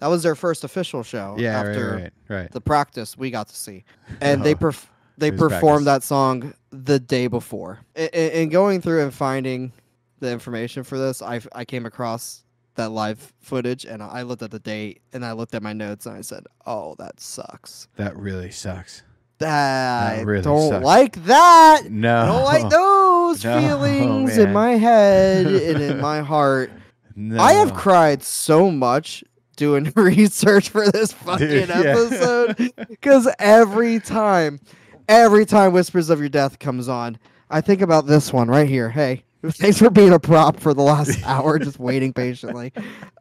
that 0.00 0.06
was 0.08 0.22
their 0.22 0.34
first 0.34 0.64
official 0.64 1.02
show 1.02 1.36
yeah, 1.38 1.56
right, 1.60 1.68
after 1.68 1.94
right, 1.96 2.12
right. 2.28 2.50
the 2.52 2.60
practice 2.60 3.16
we 3.18 3.30
got 3.30 3.48
to 3.48 3.56
see, 3.56 3.84
and 4.20 4.40
uh-huh. 4.40 4.44
they 4.44 4.54
Oh, 4.54 4.56
perf- 4.58 4.86
they 5.18 5.30
performed 5.30 5.84
practice. 5.84 5.84
that 5.84 6.02
song 6.02 6.54
the 6.70 6.98
day 6.98 7.26
before. 7.26 7.80
And, 7.94 8.14
and 8.14 8.50
going 8.50 8.80
through 8.80 9.02
and 9.02 9.12
finding 9.12 9.72
the 10.20 10.32
information 10.32 10.82
for 10.82 10.98
this, 10.98 11.20
I 11.20 11.40
I 11.54 11.64
came 11.66 11.84
across 11.84 12.42
that 12.76 12.90
live 12.90 13.32
footage, 13.40 13.84
and 13.84 14.02
I 14.02 14.22
looked 14.22 14.42
at 14.42 14.50
the 14.50 14.58
date, 14.60 15.02
and 15.12 15.24
I 15.26 15.32
looked 15.32 15.54
at 15.54 15.62
my 15.62 15.74
notes, 15.74 16.06
and 16.06 16.16
I 16.16 16.22
said, 16.22 16.44
"Oh, 16.66 16.94
that 16.98 17.20
sucks. 17.20 17.86
That 17.96 18.16
really 18.16 18.50
sucks. 18.50 19.02
That, 19.40 20.18
I 20.18 20.22
really 20.22 20.42
don't 20.42 20.68
sucks. 20.70 20.84
like 20.84 21.24
that. 21.24 21.82
No, 21.90 22.22
I 22.22 22.26
don't 22.26 22.44
like 22.44 22.70
those 22.70 23.44
No, 23.44 23.60
feelings 23.60 24.36
man. 24.36 24.46
in 24.48 24.52
my 24.52 24.70
head 24.72 25.46
and 25.46 25.82
in 25.82 26.00
my 26.00 26.20
heart." 26.20 26.70
No. 27.16 27.42
I 27.42 27.54
have 27.54 27.74
cried 27.74 28.22
so 28.22 28.70
much 28.70 29.24
doing 29.56 29.92
research 29.96 30.70
for 30.70 30.90
this 30.90 31.12
fucking 31.12 31.48
Dude, 31.48 31.70
episode 31.70 32.72
because 32.88 33.28
every 33.38 33.98
time, 34.00 34.58
every 35.08 35.44
time 35.44 35.72
Whispers 35.72 36.08
of 36.08 36.20
Your 36.20 36.28
Death 36.30 36.58
comes 36.58 36.88
on, 36.88 37.18
I 37.50 37.60
think 37.60 37.82
about 37.82 38.06
this 38.06 38.32
one 38.32 38.48
right 38.48 38.68
here. 38.68 38.88
Hey, 38.88 39.24
thanks 39.44 39.78
for 39.78 39.90
being 39.90 40.12
a 40.14 40.18
prop 40.20 40.60
for 40.60 40.72
the 40.72 40.80
last 40.82 41.22
hour, 41.26 41.58
just 41.58 41.78
waiting 41.78 42.12
patiently. 42.14 42.72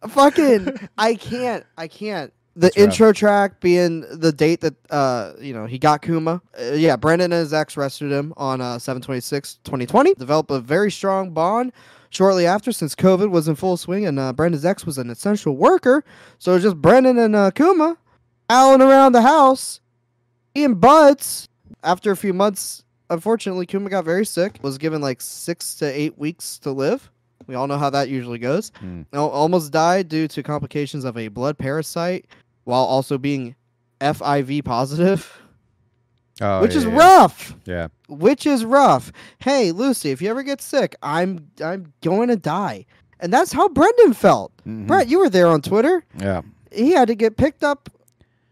Fucking, 0.07 0.88
I 0.98 1.16
can't, 1.16 1.66
I 1.77 1.88
can't. 1.89 2.31
The 2.55 2.67
rough. 2.67 2.77
intro 2.77 3.13
track 3.13 3.59
being 3.61 4.01
the 4.11 4.31
date 4.31 4.61
that 4.61 4.75
uh 4.89 5.33
you 5.39 5.53
know 5.53 5.65
he 5.65 5.77
got 5.77 6.01
Kuma. 6.01 6.41
Uh, 6.59 6.73
yeah, 6.73 6.95
Brendan 6.95 7.31
and 7.31 7.41
his 7.41 7.53
ex 7.53 7.77
rescued 7.77 8.11
him 8.11 8.33
on 8.37 8.59
uh 8.61 8.79
726 8.79 9.59
2020. 9.63 10.15
Developed 10.15 10.51
a 10.51 10.59
very 10.59 10.91
strong 10.91 11.31
bond 11.31 11.71
shortly 12.09 12.45
after 12.45 12.71
since 12.71 12.95
COVID 12.95 13.29
was 13.29 13.47
in 13.47 13.55
full 13.55 13.77
swing 13.77 14.05
and 14.05 14.19
uh, 14.19 14.33
Brendan's 14.33 14.65
ex 14.65 14.85
was 14.85 14.97
an 14.97 15.09
essential 15.09 15.55
worker. 15.55 16.03
So 16.39 16.51
it 16.51 16.55
was 16.55 16.63
just 16.63 16.77
Brendan 16.77 17.17
and 17.17 17.35
uh, 17.35 17.51
Kuma 17.51 17.97
howling 18.49 18.81
around 18.81 19.11
the 19.11 19.21
house, 19.21 19.79
eating 20.55 20.75
buds. 20.75 21.47
After 21.81 22.11
a 22.11 22.17
few 22.17 22.33
months, 22.33 22.83
unfortunately, 23.09 23.65
Kuma 23.65 23.89
got 23.89 24.03
very 24.03 24.25
sick, 24.25 24.57
was 24.61 24.77
given 24.77 25.01
like 25.01 25.21
six 25.21 25.75
to 25.75 25.85
eight 25.85 26.18
weeks 26.18 26.57
to 26.59 26.71
live. 26.71 27.09
We 27.49 27.56
all 27.56 27.65
know 27.65 27.79
how 27.79 27.89
that 27.89 28.09
usually 28.09 28.37
goes. 28.37 28.71
Al- 29.11 29.27
Almost 29.29 29.71
died 29.71 30.07
due 30.07 30.27
to 30.27 30.44
complications 30.44 31.03
of 31.03 31.18
a 31.18 31.29
blood 31.29 31.57
parasite 31.57 32.27
while 32.63 32.83
also 32.83 33.18
being 33.18 33.56
FIV 33.99 34.63
positive, 34.63 35.41
Oh, 36.39 36.61
which 36.61 36.73
yeah, 36.73 36.77
is 36.77 36.85
yeah. 36.85 36.95
rough 36.95 37.56
Yeah. 37.65 37.87
which 38.07 38.45
is 38.45 38.63
rough. 38.63 39.11
Hey, 39.39 39.71
Lucy, 39.71 40.11
if 40.11 40.21
you 40.21 40.29
ever 40.29 40.44
get 40.44 40.61
sick, 40.61 40.95
I'm 41.01 41.49
I'm 41.59 41.91
going 42.01 42.27
to 42.29 42.35
die. 42.37 42.85
And 43.19 43.33
that's 43.33 43.51
how 43.51 43.68
Brendan 43.68 44.13
felt. 44.13 44.51
Mhm. 44.68 44.85
Brett, 44.85 45.07
you 45.09 45.18
were 45.19 45.29
there 45.29 45.47
on 45.47 45.61
Twitter. 45.63 46.06
Yeah. 46.19 46.41
He 46.71 46.91
had 46.91 47.07
to 47.07 47.15
get 47.15 47.35
picked 47.35 47.63
up 47.63 47.89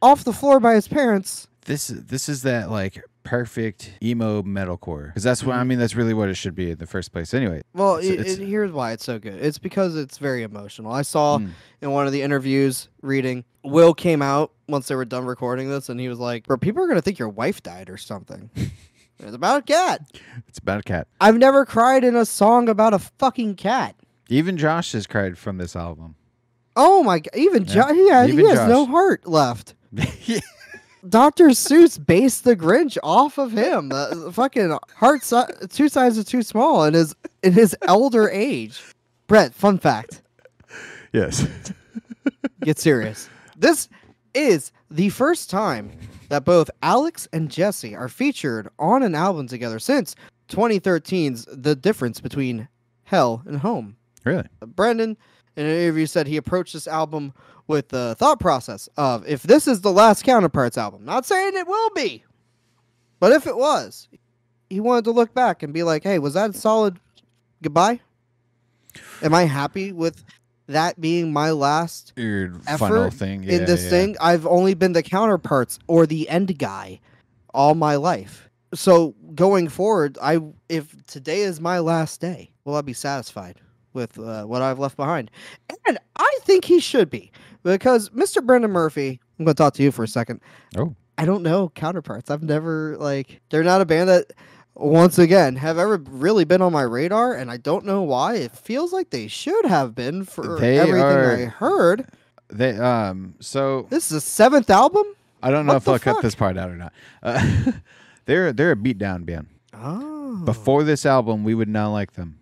off 0.01 0.23
the 0.23 0.33
floor 0.33 0.59
by 0.59 0.73
his 0.73 0.87
parents. 0.87 1.47
This 1.65 1.87
this 1.87 2.27
is 2.27 2.41
that 2.41 2.71
like 2.71 3.01
perfect 3.27 3.91
emo 4.01 4.41
metalcore 4.41 5.07
because 5.07 5.23
that's 5.23 5.43
what 5.43 5.55
I 5.55 5.63
mean. 5.63 5.79
That's 5.79 5.95
really 5.95 6.13
what 6.13 6.29
it 6.29 6.35
should 6.35 6.55
be 6.55 6.71
in 6.71 6.77
the 6.77 6.87
first 6.87 7.11
place. 7.11 7.33
Anyway. 7.33 7.61
Well, 7.73 7.97
It's- 7.97 8.11
it, 8.11 8.19
it's- 8.21 8.37
it- 8.37 8.45
here's 8.47 8.71
why 8.71 8.93
it's 8.93 9.03
so 9.05 9.19
good. 9.19 9.35
It's 9.35 9.57
because 9.59 9.95
it's 9.95 10.17
very 10.17 10.43
emotional. 10.43 10.91
I 10.91 11.01
saw 11.01 11.39
Mm. 11.39 11.49
in 11.81 11.91
one 11.91 12.05
of 12.07 12.13
the 12.13 12.21
interviews 12.21 12.89
reading, 13.01 13.43
Will 13.63 13.93
came 13.93 14.21
out 14.21 14.51
once 14.69 14.87
they 14.87 14.95
were 14.95 15.03
done 15.05 15.25
recording 15.25 15.69
this, 15.69 15.89
and 15.89 15.99
he 15.99 16.07
was 16.07 16.19
like, 16.19 16.47
"Bro, 16.47 16.57
people 16.57 16.83
are 16.83 16.87
gonna 16.87 17.01
think 17.01 17.19
your 17.19 17.29
wife 17.29 17.61
died 17.61 17.89
or 17.89 17.97
something." 17.97 18.49
it's 19.19 19.35
about 19.35 19.59
a 19.59 19.61
cat. 19.63 20.01
It's 20.47 20.59
about 20.59 20.79
a 20.79 20.83
cat. 20.83 21.07
I've 21.19 21.37
never 21.37 21.65
cried 21.65 22.03
in 22.05 22.15
a 22.15 22.25
song 22.25 22.69
about 22.69 22.93
a 22.93 22.99
fucking 22.99 23.55
cat. 23.55 23.95
Even 24.29 24.55
Josh 24.57 24.93
has 24.93 25.05
cried 25.07 25.37
from 25.37 25.57
this 25.57 25.75
album. 25.75 26.15
Oh 26.77 27.01
my 27.03 27.19
god! 27.19 27.31
Even 27.35 27.65
Yeah, 27.65 27.73
Josh, 27.73 27.91
he, 27.91 28.09
has- 28.09 28.27
he 28.29 28.33
even 28.33 28.45
has 28.55 28.69
no 28.69 28.85
heart 28.85 29.27
left. 29.27 29.73
yeah. 29.91 30.39
Dr. 31.07 31.47
Seuss 31.49 32.03
based 32.03 32.43
the 32.43 32.55
Grinch 32.55 32.97
off 33.03 33.37
of 33.37 33.51
him. 33.51 33.89
The, 33.89 34.31
fucking 34.33 34.77
heart 34.95 35.23
si- 35.23 35.67
two 35.69 35.89
sizes 35.89 36.25
too 36.25 36.41
small 36.43 36.83
in 36.85 36.93
his 36.93 37.15
in 37.43 37.53
his 37.53 37.75
elder 37.83 38.29
age. 38.29 38.81
Brett, 39.27 39.53
fun 39.53 39.77
fact. 39.77 40.21
Yes. 41.13 41.45
Get 42.63 42.79
serious. 42.79 43.29
This 43.57 43.89
is 44.33 44.71
the 44.91 45.09
first 45.09 45.49
time 45.49 45.91
that 46.29 46.43
both 46.45 46.69
Alex 46.83 47.27
and 47.31 47.49
Jesse 47.49 47.95
are 47.95 48.09
featured 48.09 48.67
on 48.79 49.03
an 49.03 49.15
album 49.15 49.47
together 49.47 49.79
since 49.79 50.15
2013's 50.49 51.45
The 51.51 51.75
Difference 51.75 52.19
Between 52.19 52.67
Hell 53.03 53.41
and 53.45 53.59
Home. 53.59 53.95
really? 54.25 54.45
Brendan, 54.61 55.17
in 55.57 55.65
an 55.65 55.71
interview, 55.71 56.05
said 56.05 56.27
he 56.27 56.37
approached 56.37 56.73
this 56.73 56.87
album 56.87 57.33
with 57.65 57.89
the 57.89 58.15
thought 58.15 58.39
process 58.39 58.87
of 58.95 59.27
if 59.27 59.43
this 59.43 59.67
is 59.67 59.81
the 59.81 59.91
last 59.91 60.23
Counterparts 60.23 60.77
album, 60.77 61.03
not 61.03 61.25
saying 61.25 61.53
it 61.55 61.67
will 61.67 61.89
be, 61.89 62.23
but 63.19 63.33
if 63.33 63.45
it 63.45 63.57
was, 63.57 64.07
he 64.69 64.79
wanted 64.79 65.03
to 65.05 65.11
look 65.11 65.33
back 65.33 65.63
and 65.63 65.73
be 65.73 65.83
like, 65.83 66.03
"Hey, 66.03 66.19
was 66.19 66.35
that 66.35 66.51
a 66.51 66.53
solid 66.53 66.99
goodbye? 67.61 67.99
Am 69.21 69.33
I 69.33 69.43
happy 69.43 69.91
with 69.91 70.23
that 70.67 70.99
being 70.99 71.33
my 71.33 71.51
last 71.51 72.13
final 72.15 72.61
effort 72.67 73.13
thing 73.13 73.43
in 73.43 73.65
this 73.65 73.83
yeah. 73.85 73.89
thing? 73.89 74.15
I've 74.21 74.45
only 74.45 74.75
been 74.75 74.93
the 74.93 75.03
counterparts 75.03 75.79
or 75.87 76.05
the 76.05 76.29
end 76.29 76.57
guy 76.57 76.99
all 77.53 77.73
my 77.73 77.95
life. 77.95 78.49
So 78.73 79.15
going 79.33 79.69
forward, 79.69 80.17
I 80.21 80.39
if 80.69 81.05
today 81.07 81.41
is 81.41 81.59
my 81.59 81.79
last 81.79 82.21
day, 82.21 82.51
will 82.63 82.75
I 82.75 82.81
be 82.81 82.93
satisfied 82.93 83.59
with 83.97 84.17
uh, 84.17 84.43
what 84.45 84.61
I've 84.61 84.79
left 84.79 84.95
behind? 84.95 85.29
And 85.85 85.97
I 86.15 86.37
think 86.43 86.63
he 86.63 86.79
should 86.79 87.09
be 87.09 87.31
because 87.63 88.09
Mr. 88.11 88.45
Brendan 88.45 88.71
Murphy. 88.71 89.19
I'm 89.39 89.45
going 89.45 89.53
to 89.55 89.61
talk 89.61 89.73
to 89.75 89.83
you 89.83 89.91
for 89.91 90.03
a 90.03 90.07
second. 90.07 90.39
Oh. 90.77 90.95
I 91.17 91.25
don't 91.25 91.43
know 91.43 91.69
counterparts. 91.69 92.31
I've 92.31 92.43
never 92.43 92.95
like 92.97 93.41
they're 93.49 93.63
not 93.63 93.81
a 93.81 93.85
band 93.85 94.09
that 94.09 94.33
once 94.75 95.17
again 95.19 95.55
have 95.55 95.77
ever 95.79 95.97
really 96.09 96.45
been 96.45 96.61
on 96.61 96.71
my 96.71 96.83
radar 96.83 97.33
and 97.33 97.49
I 97.51 97.57
don't 97.57 97.85
know 97.85 98.03
why. 98.03 98.35
It 98.35 98.51
feels 98.51 98.93
like 98.93 99.09
they 99.09 99.27
should 99.27 99.65
have 99.65 99.93
been 99.95 100.23
for 100.25 100.59
They 100.59 100.79
everything 100.79 101.01
are- 101.01 101.33
I 101.33 101.45
heard. 101.45 102.07
They 102.49 102.77
um 102.77 103.35
so 103.39 103.87
This 103.89 104.05
is 104.05 104.09
the 104.09 104.21
seventh 104.21 104.69
album? 104.69 105.05
I 105.43 105.51
don't 105.51 105.65
know 105.65 105.73
What 105.73 105.83
if 105.83 105.87
I'll 105.87 105.99
cut 105.99 106.21
this 106.21 106.35
part 106.35 106.57
out 106.57 106.69
or 106.69 106.75
not. 106.77 106.93
Uh, 107.21 107.71
they're 108.25 108.53
they're 108.53 108.71
a 108.71 108.75
beatdown 108.75 109.25
band. 109.25 109.47
Oh. 109.73 110.41
Before 110.45 110.83
this 110.83 111.05
album, 111.05 111.43
we 111.43 111.53
would 111.55 111.69
not 111.69 111.89
like 111.89 112.13
them. 112.13 112.39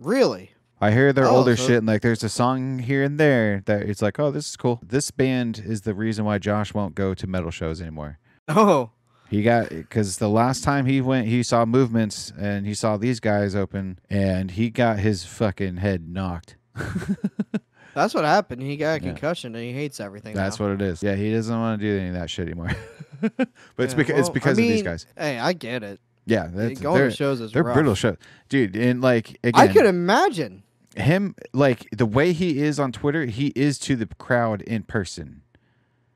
Really? 0.00 0.50
I 0.84 0.90
hear 0.92 1.12
their 1.12 1.26
Oh, 1.26 1.36
older 1.36 1.56
so- 1.56 1.66
shit 1.66 1.76
and 1.78 1.86
like 1.86 2.02
there's 2.02 2.22
a 2.22 2.28
song 2.28 2.78
here 2.78 3.02
and 3.02 3.18
there 3.18 3.62
that 3.66 3.82
it's 3.82 4.02
like, 4.02 4.18
oh, 4.18 4.30
this 4.30 4.48
is 4.50 4.56
cool. 4.56 4.80
This 4.86 5.10
band 5.10 5.62
is 5.64 5.82
the 5.82 5.94
reason 5.94 6.24
why 6.24 6.38
Josh 6.38 6.74
won't 6.74 6.94
go 6.94 7.14
to 7.14 7.26
metal 7.26 7.50
shows 7.50 7.80
anymore. 7.80 8.18
Oh. 8.48 8.90
He 9.30 9.42
got 9.42 9.70
because 9.70 10.18
the 10.18 10.28
last 10.28 10.62
time 10.62 10.86
he 10.86 11.00
went, 11.00 11.26
he 11.26 11.42
saw 11.42 11.64
movements 11.64 12.32
and 12.38 12.66
he 12.66 12.74
saw 12.74 12.96
these 12.98 13.18
guys 13.18 13.56
open, 13.56 13.98
and 14.10 14.50
he 14.52 14.68
got 14.70 14.98
his 14.98 15.24
fucking 15.24 15.78
head 15.78 16.06
knocked. 16.08 16.56
That's 17.94 18.12
what 18.12 18.24
happened. 18.24 18.60
He 18.62 18.76
got 18.76 19.00
a 19.00 19.04
Yeah. 19.04 19.12
concussion 19.12 19.54
and 19.54 19.64
he 19.64 19.72
hates 19.72 20.00
everything. 20.00 20.34
That's 20.34 20.58
now. 20.58 20.66
what 20.66 20.74
it 20.74 20.82
is. 20.82 21.02
Yeah, 21.02 21.14
he 21.14 21.32
doesn't 21.32 21.58
want 21.58 21.80
to 21.80 21.86
do 21.86 21.98
any 21.98 22.08
of 22.08 22.14
that 22.14 22.28
shit 22.28 22.46
anymore. 22.48 22.72
but 23.20 23.48
it's 23.78 23.92
Yeah, 23.92 23.96
because 23.96 24.18
it's 24.18 24.28
well, 24.28 24.30
I 24.30 24.32
because 24.34 24.58
of 24.58 24.64
these 24.64 24.82
guys. 24.82 25.06
Hey, 25.16 25.38
I 25.38 25.52
get 25.52 25.82
it. 25.82 26.00
Yeah, 26.26 26.48
that's, 26.52 26.80
Going 26.80 27.02
to 27.10 27.10
shows 27.14 27.40
is 27.40 27.52
they're 27.52 27.62
rough. 27.62 27.74
brutal 27.74 27.94
shit, 27.94 28.18
dude. 28.48 28.76
And 28.76 29.00
like 29.00 29.38
again, 29.44 29.52
I 29.54 29.72
could 29.72 29.86
imagine. 29.86 30.63
Him 30.96 31.34
like 31.52 31.88
the 31.90 32.06
way 32.06 32.32
he 32.32 32.58
is 32.62 32.78
on 32.80 32.92
Twitter, 32.92 33.26
he 33.26 33.48
is 33.56 33.78
to 33.80 33.96
the 33.96 34.06
crowd 34.06 34.62
in 34.62 34.82
person. 34.84 35.42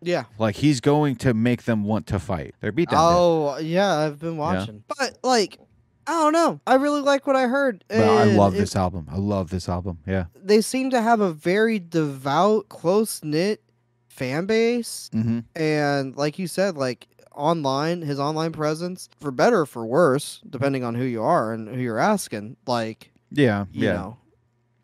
Yeah. 0.01 0.25
Like 0.39 0.57
he's 0.57 0.81
going 0.81 1.17
to 1.17 1.35
make 1.35 1.65
them 1.65 1.85
want 1.85 2.07
to 2.09 2.19
fight. 2.19 2.55
They're 2.61 2.73
beat 2.73 2.91
down. 2.91 3.01
Oh, 3.03 3.59
yeah, 3.59 3.93
I've 3.97 4.19
been 4.21 4.37
watching. 4.37 4.85
But 4.99 5.19
like 5.23 5.59
I 6.07 6.13
don't 6.13 6.33
know. 6.33 6.59
I 6.67 6.77
really 6.77 7.03
like 7.03 7.27
what 7.27 7.37
I 7.37 7.49
heard. 7.49 7.85
but 7.89 7.99
I 7.99 8.25
love 8.25 8.55
it- 8.55 8.59
this 8.59 8.75
album. 8.77 9.09
I 9.11 9.17
love 9.17 9.51
this 9.51 9.69
album. 9.69 9.99
Yeah. 10.07 10.27
They 10.35 10.61
seem 10.63 10.89
to 10.91 11.03
have 11.03 11.21
a 11.21 11.33
very 11.33 11.79
devout, 11.79 12.69
close 12.71 13.23
knit 13.23 13.63
fan 14.09 14.47
base. 14.47 15.11
Mm-hmm. 15.13 15.41
And 15.55 16.17
like 16.17 16.39
you 16.39 16.47
said, 16.47 16.77
like 16.79 17.09
online, 17.35 18.01
his 18.03 18.19
online 18.19 18.53
presence, 18.53 19.09
for 19.21 19.31
better 19.31 19.61
or 19.61 19.67
for 19.67 19.85
worse, 19.85 20.41
depending 20.49 20.83
on 20.83 20.95
who 20.95 21.05
you 21.05 21.23
are 21.23 21.53
and 21.53 21.69
who 21.69 21.79
you're 21.81 21.99
asking, 21.99 22.57
like, 22.67 23.11
Yeah. 23.31 23.67
you 23.71 23.85
yeah. 23.87 23.93
know, 23.93 24.17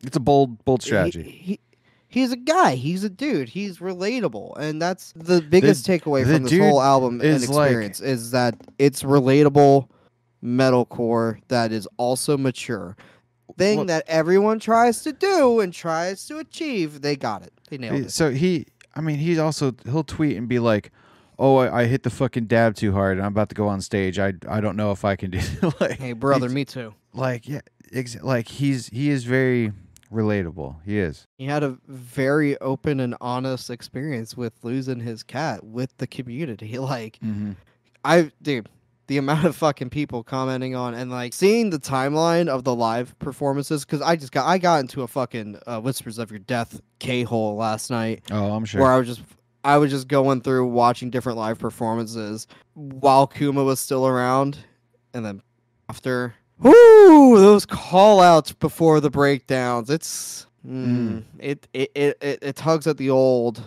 It's 0.05 0.17
a 0.17 0.21
bold, 0.21 0.65
bold 0.65 0.83
strategy. 0.83 1.23
He, 1.23 1.61
he's 2.09 2.33
a 2.33 2.37
guy. 2.37 2.75
He's 2.75 3.05
a 3.05 3.09
dude. 3.11 3.49
He's 3.49 3.79
relatable, 3.79 4.57
and 4.59 4.81
that's 4.81 5.13
the 5.17 5.41
biggest 5.41 5.87
takeaway 5.87 6.25
the 6.27 6.35
from 6.35 6.43
this 6.45 6.59
whole 6.59 6.81
album 6.83 7.21
and 7.21 7.31
is 7.31 7.49
like- 7.49 7.67
experience 7.69 8.01
is 8.01 8.31
that 8.33 8.55
it's 8.79 9.03
relatable 9.03 9.89
metalcore 10.43 11.41
that 11.49 11.73
is 11.73 11.89
also 11.97 12.37
mature. 12.37 12.97
Thing 13.57 13.79
Well- 13.79 13.87
that 13.87 14.05
everyone 14.07 14.59
tries 14.59 15.03
to 15.03 15.13
do 15.13 15.61
and 15.61 15.73
tries 15.73 16.27
to 16.27 16.39
achieve, 16.39 17.03
they 17.03 17.17
got 17.17 17.43
it. 17.43 17.53
They 17.71 17.79
nailed 17.79 18.01
it. 18.05 18.11
So 18.11 18.31
he, 18.31 18.67
I 18.95 19.01
mean, 19.01 19.17
he's 19.17 19.39
also 19.39 19.75
he'll 19.85 20.05
tweet 20.05 20.37
and 20.37 20.49
be 20.49 20.59
like, 20.59 20.91
"Oh, 21.39 21.57
I, 21.57 21.83
I 21.83 21.85
hit 21.87 22.03
the 22.03 22.11
fucking 22.11 22.47
dab 22.47 22.75
too 22.75 22.93
hard, 22.93 23.17
and 23.17 23.25
I'm 23.27 23.33
about 23.33 23.49
to 23.51 23.55
go 23.55 23.69
on 23.69 23.81
stage. 23.81 24.19
I 24.19 24.35
I 24.49 24.61
don't 24.61 24.77
know 24.77 24.91
if 24.93 25.05
I 25.05 25.17
can 25.17 25.31
do." 25.31 25.41
like, 25.81 25.99
Hey, 25.99 26.13
brother, 26.13 26.49
me 26.49 26.65
too. 26.65 26.95
like 27.13 27.49
yeah, 27.49 27.61
ex- 27.93 28.21
like 28.23 28.49
he's 28.49 28.89
he 28.89 29.11
is 29.11 29.25
very 29.25 29.73
relatable. 30.15 30.77
He 30.85 30.99
is. 30.99 31.27
He 31.37 31.47
had 31.47 31.63
a 31.63 31.77
very 31.87 32.57
open 32.61 33.01
and 33.01 33.15
honest 33.21 33.69
experience 33.71 34.37
with 34.37 34.53
losing 34.63 35.01
his 35.01 35.23
cat 35.23 35.65
with 35.65 35.97
the 35.99 36.07
community. 36.07 36.79
Like, 36.79 37.19
Mm-hmm. 37.25 37.53
I 38.05 38.31
dude, 38.43 38.69
the 39.07 39.19
amount 39.19 39.45
of 39.47 39.57
fucking 39.57 39.91
people 39.91 40.23
commenting 40.23 40.75
on 40.75 40.95
and 40.95 41.11
like 41.11 41.33
seeing 41.33 41.71
the 41.71 41.79
timeline 41.79 42.49
of 42.49 42.65
the 42.65 42.75
live 42.75 43.19
performances 43.19 43.85
because 43.85 44.01
I 44.03 44.17
just 44.17 44.33
got 44.33 44.47
I 44.47 44.59
got 44.59 44.81
into 44.81 45.03
a 45.03 45.07
fucking 45.09 45.59
uh, 45.67 45.81
Whispers 45.81 46.19
of 46.19 46.31
Your 46.31 46.39
Death 46.41 46.81
K 46.99 47.23
hole 47.23 47.57
last 47.57 47.91
night 47.91 48.23
Oh, 48.31 48.53
I'm 48.53 48.65
sure. 48.65 48.81
where 48.83 48.93
I 48.93 48.99
was 48.99 49.07
just 49.09 49.23
I 49.63 49.79
was 49.79 49.91
just 49.91 50.09
going 50.09 50.43
through 50.43 50.67
watching 50.69 51.09
different 51.11 51.39
live 51.39 51.59
performances 51.59 52.47
while 52.75 53.27
Kuma 53.27 53.65
was 53.65 53.81
still 53.81 54.07
around, 54.07 54.59
and 55.15 55.25
then 55.25 55.41
after. 55.89 56.35
Woo! 56.65 57.39
Those 57.39 57.65
call 57.67 58.21
outs 58.21 58.53
before 58.53 59.01
the 59.01 59.11
breakdowns. 59.11 59.91
It's 59.91 60.47
mm, 60.67 61.23
it, 61.39 61.69
it 61.73 61.93
it 61.95 62.19
it 62.21 62.39
it 62.43 62.57
tugs 62.57 62.87
at 62.89 62.97
the 62.97 63.11
old 63.11 63.63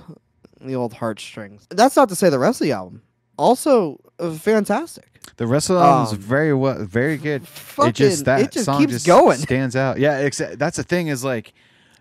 the 0.59 0.75
old 0.75 0.93
heartstrings. 0.93 1.65
That's 1.69 1.95
not 1.95 2.09
to 2.09 2.15
say 2.15 2.29
the 2.29 2.39
rest 2.39 2.59
of 2.59 2.65
the 2.65 2.73
album 2.73 3.03
also 3.37 3.99
uh, 4.19 4.31
fantastic. 4.33 5.19
the 5.37 5.47
rest 5.47 5.69
of 5.69 5.77
the 5.77 5.81
album's 5.81 6.13
um, 6.13 6.19
very 6.19 6.53
well, 6.53 6.83
very 6.83 7.17
good. 7.17 7.47
Fucking, 7.47 7.89
it 7.89 7.95
just 7.95 8.25
that 8.25 8.41
it 8.41 8.51
just 8.51 8.65
song 8.65 8.79
keeps 8.79 8.93
just 8.93 9.05
going. 9.05 9.37
stands 9.47 9.75
out. 9.75 9.99
Yeah, 9.99 10.21
exa- 10.21 10.57
that's 10.57 10.77
the 10.77 10.83
thing 10.83 11.07
is 11.07 11.23
like, 11.23 11.53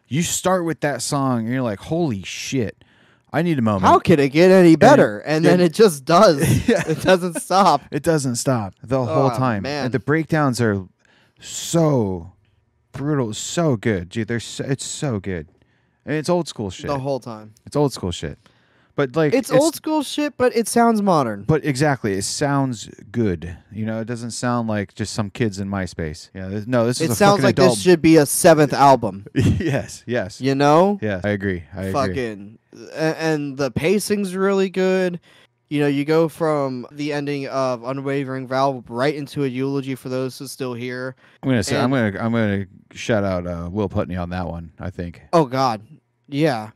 you 0.08 0.22
start 0.22 0.64
with 0.64 0.80
that 0.80 1.02
song 1.02 1.40
and 1.40 1.48
you're 1.50 1.62
like, 1.62 1.78
"Holy 1.80 2.22
shit, 2.22 2.82
I 3.38 3.42
need 3.42 3.58
a 3.58 3.62
moment." 3.62 3.84
How 3.90 3.98
can 3.98 4.18
it 4.20 4.30
get 4.30 4.50
any 4.50 4.76
better? 4.76 5.18
And 5.20 5.44
then 5.44 5.60
it- 5.60 5.66
it 5.66 5.74
just 5.74 6.04
does. 6.04 6.68
Yeah. 6.68 6.82
It 6.88 7.00
doesn't 7.02 7.40
stop. 7.40 7.82
It 7.90 8.02
doesn't 8.02 8.36
stop 8.36 8.74
the 8.82 8.98
oh, 9.00 9.04
whole 9.04 9.30
Oh, 9.32 9.36
time. 9.38 9.62
man. 9.62 9.84
And 9.86 9.94
the 9.94 9.98
breakdowns 10.00 10.60
are 10.60 10.86
so 11.40 12.32
brutal, 12.92 13.34
so 13.34 13.76
good, 13.76 14.08
dude. 14.08 14.28
They're 14.28 14.40
so, 14.40 14.64
it's 14.64 14.84
so 14.84 15.20
good, 15.20 15.48
and 16.04 16.14
it's 16.16 16.28
old 16.28 16.48
school 16.48 16.70
shit. 16.70 16.86
The 16.88 16.98
whole 16.98 17.20
time. 17.20 17.52
it's 17.66 17.76
old 17.76 17.92
school 17.92 18.10
shit, 18.10 18.38
but 18.96 19.14
like 19.14 19.32
It's, 19.34 19.50
old 19.52 19.74
school 19.76 20.02
shit, 20.02 20.36
but 20.36 20.56
it 20.56 20.66
sounds 20.66 21.00
modern. 21.02 21.44
But 21.44 21.64
exactly, 21.64 22.14
it 22.14 22.22
sounds 22.22 22.88
good. 23.12 23.56
You 23.70 23.86
know, 23.86 24.00
it 24.00 24.06
doesn't 24.06 24.32
sound 24.32 24.68
like 24.68 24.94
just 24.94 25.12
some 25.12 25.30
kids 25.30 25.60
in 25.60 25.68
MySpace. 25.68 26.30
Yeah, 26.34 26.48
this, 26.48 26.66
no, 26.66 26.86
this 26.86 27.00
is 27.00 27.10
It 27.10 27.14
sounds 27.14 27.44
like 27.44 27.54
adult. 27.58 27.74
this 27.76 27.82
should 27.82 28.02
be 28.02 28.16
a 28.16 28.26
seventh 28.26 28.72
album. 28.72 29.26
yes, 29.34 30.02
yes, 30.06 30.40
You 30.40 30.54
know? 30.54 30.98
yes. 31.00 31.24
I 31.24 31.28
agree. 31.28 31.62
I. 31.76 31.92
Fucking. 31.92 32.58
a- 32.94 33.22
And 33.22 33.56
the 33.56 33.70
pacing's 33.70 34.34
really 34.34 34.70
good. 34.70 35.20
You 35.68 35.80
know, 35.80 35.88
you 35.88 36.04
go 36.04 36.28
from 36.28 36.86
the 36.92 37.12
ending 37.12 37.48
of 37.48 37.82
Unwavering 37.82 38.46
Vow 38.46 38.84
right 38.88 39.12
into 39.14 39.42
a 39.42 39.48
eulogy 39.48 39.96
for 39.96 40.08
those 40.08 40.38
who's 40.38 40.52
still 40.52 40.74
here. 40.74 41.16
I'm 41.42 41.48
gonna 41.48 41.62
say 41.64 41.76
I'm 41.76 41.90
gonna 41.90 42.16
I'm 42.20 42.30
gonna 42.32 42.66
shout 42.92 43.24
out 43.24 43.46
uh, 43.48 43.68
Will 43.70 43.88
Putney 43.88 44.14
on 44.16 44.30
that 44.30 44.46
one. 44.46 44.70
I 44.78 44.90
think. 44.90 45.22
Oh, 45.32 45.44
God. 45.44 45.82
Yeah. 46.28 46.70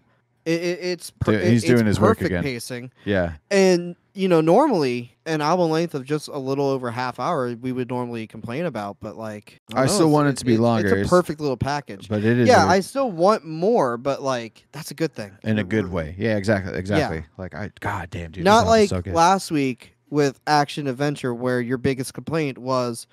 It, 0.46 0.60
it, 0.62 0.78
it's 0.82 1.10
per- 1.10 1.32
Dude, 1.32 1.42
he's 1.42 1.62
it- 1.64 1.70
it's 1.70 1.74
doing 1.74 1.86
his 1.86 2.00
work 2.00 2.18
perfect 2.18 2.26
again. 2.32 2.42
pacing. 2.42 2.90
Yeah, 3.04 3.34
And 3.50 3.94
you 4.14 4.26
know, 4.26 4.40
normally 4.40 5.16
an 5.24 5.40
album 5.40 5.70
length 5.70 5.94
of 5.94 6.04
just 6.04 6.26
a 6.28 6.38
little 6.38 6.66
over 6.68 6.90
half 6.90 7.20
hour, 7.20 7.54
we 7.54 7.70
would 7.72 7.88
normally 7.88 8.26
complain 8.26 8.64
about, 8.66 8.96
but 9.00 9.16
like 9.16 9.60
I 9.74 9.80
don't 9.80 9.88
still 9.88 10.10
want 10.10 10.28
it 10.28 10.36
to 10.38 10.44
be 10.44 10.56
longer. 10.56 10.96
It's 10.96 11.06
a 11.06 11.10
perfect 11.10 11.40
little 11.40 11.56
package. 11.56 12.08
but 12.08 12.24
it 12.24 12.38
is. 12.38 12.48
yeah, 12.48 12.64
a- 12.64 12.68
I 12.68 12.80
still 12.80 13.10
want 13.10 13.44
more, 13.44 13.96
but 13.98 14.22
like 14.22 14.66
that's 14.72 14.90
a 14.90 14.94
good 14.94 15.12
thing. 15.12 15.32
in 15.44 15.58
a 15.58 15.64
good 15.64 15.92
way. 15.92 16.14
Yeah, 16.18 16.36
exactly, 16.36 16.76
exactly. 16.76 17.24
Like 17.38 17.54
I, 17.54 17.70
god 17.80 18.10
damn, 18.10 18.32
dude. 18.32 18.44
Not 18.44 18.66
like 18.66 18.88
so 18.88 19.02
last 19.06 19.50
week 19.50 19.94
with 20.08 20.40
Action 20.46 20.86
Adventure, 20.88 21.32
where 21.34 21.60
your 21.60 21.78
biggest 21.78 22.14
complaint 22.14 22.58
was 22.58 23.06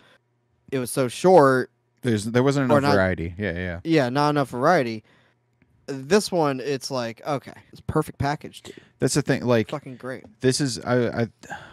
it 0.72 0.80
was 0.80 0.90
so 0.92 1.08
short. 1.08 1.70
There's 2.02 2.26
there 2.26 2.44
wasn't 2.44 2.72
enough 2.72 2.82
not- 2.82 2.94
variety. 2.96 3.36
Yeah, 3.38 3.52
yeah. 3.54 3.80
Yeah, 3.84 4.10
not 4.10 4.30
enough 4.32 4.50
variety. 4.50 5.04
This 5.88 6.32
one, 6.32 6.60
it's 6.60 6.92
like 6.92 7.22
okay, 7.26 7.54
it's 7.72 7.82
perfect 7.88 8.18
package, 8.20 8.62
dude. 8.62 8.76
That's 9.00 9.14
the 9.14 9.22
thing. 9.22 9.46
Like 9.46 9.70
Fucking 9.70 9.96
great. 9.96 10.26
this 10.42 10.60
is 10.60 10.80
I, 10.84 11.22
I 11.24 11.28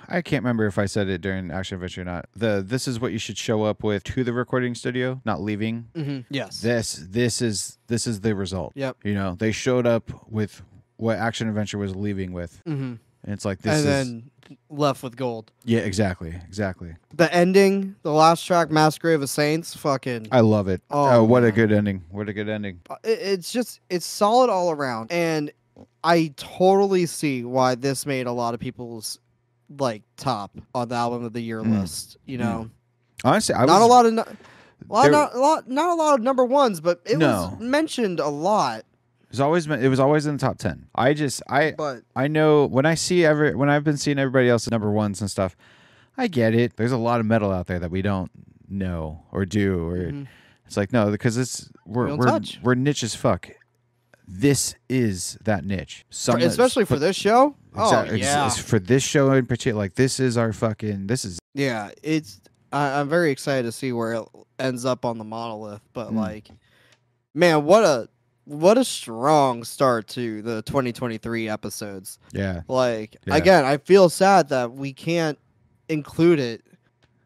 I 0.08 0.22
can't 0.22 0.42
remember 0.44 0.66
if 0.66 0.78
I 0.78 0.86
said 0.86 1.08
it 1.08 1.20
during 1.20 1.50
Action 1.50 1.74
Adventure 1.76 2.02
or 2.02 2.04
not. 2.04 2.26
The 2.36 2.62
this 2.64 2.86
is 2.86 3.00
what 3.00 3.10
you 3.12 3.18
should 3.18 3.36
show 3.36 3.64
up 3.64 3.82
with 3.82 4.04
to 4.04 4.22
the 4.22 4.32
recording 4.32 4.74
studio, 4.76 5.20
not 5.24 5.40
leaving. 5.40 5.88
hmm 5.96 6.20
Yes. 6.30 6.60
This 6.60 7.04
this 7.08 7.42
is 7.42 7.78
this 7.88 8.06
is 8.06 8.20
the 8.20 8.34
result. 8.36 8.72
Yep. 8.76 8.98
You 9.04 9.14
know, 9.14 9.34
they 9.36 9.50
showed 9.52 9.86
up 9.86 10.10
with 10.30 10.62
what 10.96 11.18
Action 11.18 11.48
Adventure 11.48 11.78
was 11.78 11.96
leaving 11.96 12.32
with. 12.32 12.60
hmm 12.64 12.94
And 13.24 13.32
it's 13.32 13.44
like 13.44 13.62
this 13.62 13.72
And 13.72 13.78
is 13.80 13.84
then 13.84 14.30
left 14.70 15.02
with 15.02 15.16
gold. 15.16 15.50
Yeah, 15.64 15.80
exactly. 15.80 16.34
Exactly. 16.46 16.94
The 17.14 17.32
ending, 17.34 17.96
the 18.02 18.12
last 18.12 18.44
track, 18.44 18.70
Masquerade 18.70 19.20
of 19.22 19.28
Saints, 19.30 19.74
fucking. 19.76 20.28
I 20.32 20.40
love 20.40 20.68
it. 20.68 20.82
Oh, 20.90 21.08
Oh, 21.20 21.24
what 21.24 21.44
a 21.44 21.52
good 21.52 21.72
ending. 21.72 22.02
What 22.10 22.28
a 22.28 22.32
good 22.32 22.48
ending. 22.48 22.80
Uh, 22.88 22.96
it's 23.04 23.52
just 23.52 23.80
it's 23.90 24.06
solid 24.06 24.50
all 24.50 24.70
around 24.70 25.10
and 25.12 25.50
i 26.04 26.32
totally 26.36 27.04
see 27.04 27.42
why 27.44 27.74
this 27.74 28.06
made 28.06 28.26
a 28.28 28.32
lot 28.32 28.54
of 28.54 28.60
people's 28.60 29.18
like 29.78 30.02
top 30.16 30.56
on 30.74 30.88
the 30.88 30.94
album 30.94 31.24
of 31.24 31.32
the 31.32 31.40
year 31.40 31.60
Mm. 31.62 31.80
list 31.80 32.16
you 32.26 32.38
know 32.38 32.70
Honestly, 33.24 33.54
I 33.54 33.62
was 33.62 33.68
not 33.68 33.80
a 33.82 33.86
lot 33.86 34.04
of. 34.06 34.12
No- 34.12 34.24
well, 34.86 35.10
not 35.10 35.34
a 35.34 35.38
lot, 35.38 35.68
not 35.68 35.88
a 35.88 35.94
lot 35.94 36.14
of 36.18 36.20
number 36.22 36.44
ones, 36.44 36.80
but 36.82 37.00
it 37.06 37.16
No. 37.16 37.56
was 37.58 37.60
mentioned 37.60 38.20
a 38.20 38.28
lot. 38.28 38.84
It 39.34 39.38
was 39.38 39.40
always 39.40 39.66
it 39.66 39.88
was 39.88 39.98
always 39.98 40.26
in 40.26 40.36
the 40.36 40.40
top 40.40 40.58
ten. 40.58 40.86
I 40.94 41.12
just 41.12 41.42
I 41.48 41.72
But 41.76 42.02
I 42.14 42.28
know 42.28 42.66
when 42.66 42.86
I 42.86 42.94
see 42.94 43.24
every 43.24 43.52
when 43.52 43.68
I've 43.68 43.82
been 43.82 43.96
seeing 43.96 44.16
everybody 44.16 44.48
else's 44.48 44.70
number 44.70 44.92
ones 44.92 45.20
and 45.20 45.28
stuff, 45.28 45.56
I 46.16 46.28
get 46.28 46.54
it. 46.54 46.76
There's 46.76 46.92
a 46.92 46.96
lot 46.96 47.18
of 47.18 47.26
metal 47.26 47.50
out 47.50 47.66
there 47.66 47.80
that 47.80 47.90
we 47.90 48.00
don't 48.00 48.30
know 48.68 49.24
or 49.32 49.44
do 49.44 49.88
or 49.88 49.96
Mhm. 49.96 50.28
it's 50.66 50.76
like 50.76 50.92
no 50.92 51.10
because 51.10 51.36
it's 51.36 51.68
we're 51.84 52.06
don't 52.06 52.18
we're 52.18 52.40
we're 52.62 52.74
niche 52.76 53.02
as 53.02 53.16
fuck. 53.16 53.50
This 54.28 54.76
is 54.88 55.36
that 55.42 55.64
niche. 55.64 56.04
Some 56.10 56.40
especially 56.40 56.84
for 56.84 57.00
this 57.00 57.16
show. 57.16 57.56
Oh 57.74 58.04
yeah, 58.14 58.46
ex- 58.46 58.58
for 58.58 58.78
this 58.78 59.02
show 59.02 59.32
in 59.32 59.46
particular, 59.46 59.82
like 59.82 59.96
this 59.96 60.20
is 60.20 60.36
our 60.36 60.52
fucking 60.52 61.08
this 61.08 61.24
is 61.24 61.40
yeah. 61.54 61.90
It's 62.04 62.40
I, 62.72 63.00
I'm 63.00 63.08
very 63.08 63.32
excited 63.32 63.64
to 63.64 63.72
see 63.72 63.90
where 63.92 64.12
it 64.12 64.24
ends 64.60 64.84
up 64.84 65.04
on 65.04 65.18
the 65.18 65.24
monolith. 65.24 65.82
But 65.92 66.12
Mm. 66.12 66.16
like, 66.18 66.48
man, 67.34 67.64
what 67.64 67.82
a 67.82 68.08
what 68.46 68.76
a 68.78 68.84
strong 68.84 69.64
start 69.64 70.06
to 70.08 70.42
the 70.42 70.62
2023 70.62 71.48
episodes. 71.48 72.18
yeah 72.32 72.62
Like 72.68 73.16
Yeah. 73.26 73.36
again, 73.36 73.64
I 73.64 73.78
feel 73.78 74.08
sad 74.08 74.48
that 74.50 74.72
we 74.72 74.92
can't 74.92 75.38
include 75.88 76.38
it 76.40 76.62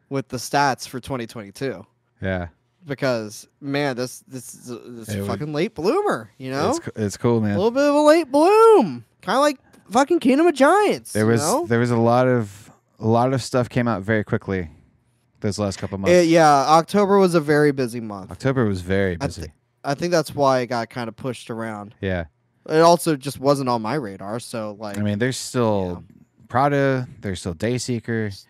with 0.08 0.28
the 0.28 0.36
stats 0.36 0.86
for 0.88 1.00
2022 1.00 1.84
yeah. 2.22 2.48
because 2.86 3.46
man, 3.60 3.96
this 3.96 4.20
this 4.28 4.54
is 4.54 4.70
a, 4.70 4.76
this 4.78 5.08
is 5.08 5.14
It 5.14 5.18
a 5.18 5.22
would- 5.22 5.28
fucking 5.30 5.52
late 5.52 5.74
bloomer. 5.74 6.30
You 6.38 6.50
know, 6.52 6.70
It's 6.70 6.80
it's 6.96 7.16
cool, 7.16 7.40
man. 7.40 7.52
a 7.52 7.56
little 7.56 7.70
bit 7.70 7.84
of 7.88 7.94
a 7.94 8.00
late 8.00 8.30
bloom, 8.30 9.04
kind 9.22 9.36
of 9.36 9.42
like 9.42 9.58
fucking 9.90 10.20
Kingdom 10.20 10.46
of 10.46 10.54
Giants. 10.54 11.12
There 11.12 11.24
you 11.24 11.30
was 11.32 11.40
know? 11.40 11.66
there 11.66 11.78
was 11.80 11.90
a 11.90 11.96
lot 11.96 12.26
of 12.28 12.70
a 13.00 13.06
lot 13.06 13.32
of 13.32 13.42
stuff 13.42 13.68
came 13.68 13.86
out 13.86 14.02
very 14.02 14.24
quickly 14.24 14.70
those 15.40 15.58
last 15.58 15.78
couple 15.78 15.98
months. 15.98 16.12
It- 16.12 16.28
yeah, 16.28 16.48
October 16.50 17.18
was 17.18 17.34
a 17.34 17.40
very 17.40 17.70
busy 17.70 18.00
month. 18.00 18.30
October 18.32 18.64
was 18.64 18.80
very 18.80 19.16
I 19.20 19.26
busy. 19.26 19.52
Thi- 19.88 19.92
I 19.92 19.94
think 19.94 20.10
that's 20.12 20.34
why 20.34 20.60
it 20.60 20.66
got 20.66 20.90
kind 20.90 21.08
of 21.08 21.16
pushed 21.16 21.50
around. 21.50 21.94
yeah. 22.00 22.24
It 22.68 22.80
also 22.80 23.16
just 23.16 23.40
wasn't 23.40 23.70
on 23.70 23.80
my 23.80 23.94
radar. 23.94 24.38
So 24.40 24.76
like, 24.78 24.98
I 24.98 25.02
mean, 25.02 25.18
there's 25.18 25.38
still 25.38 26.04
Prada, 26.48 27.08
there's 27.20 27.40
still 27.40 27.54
Dayseeker, 27.54 28.44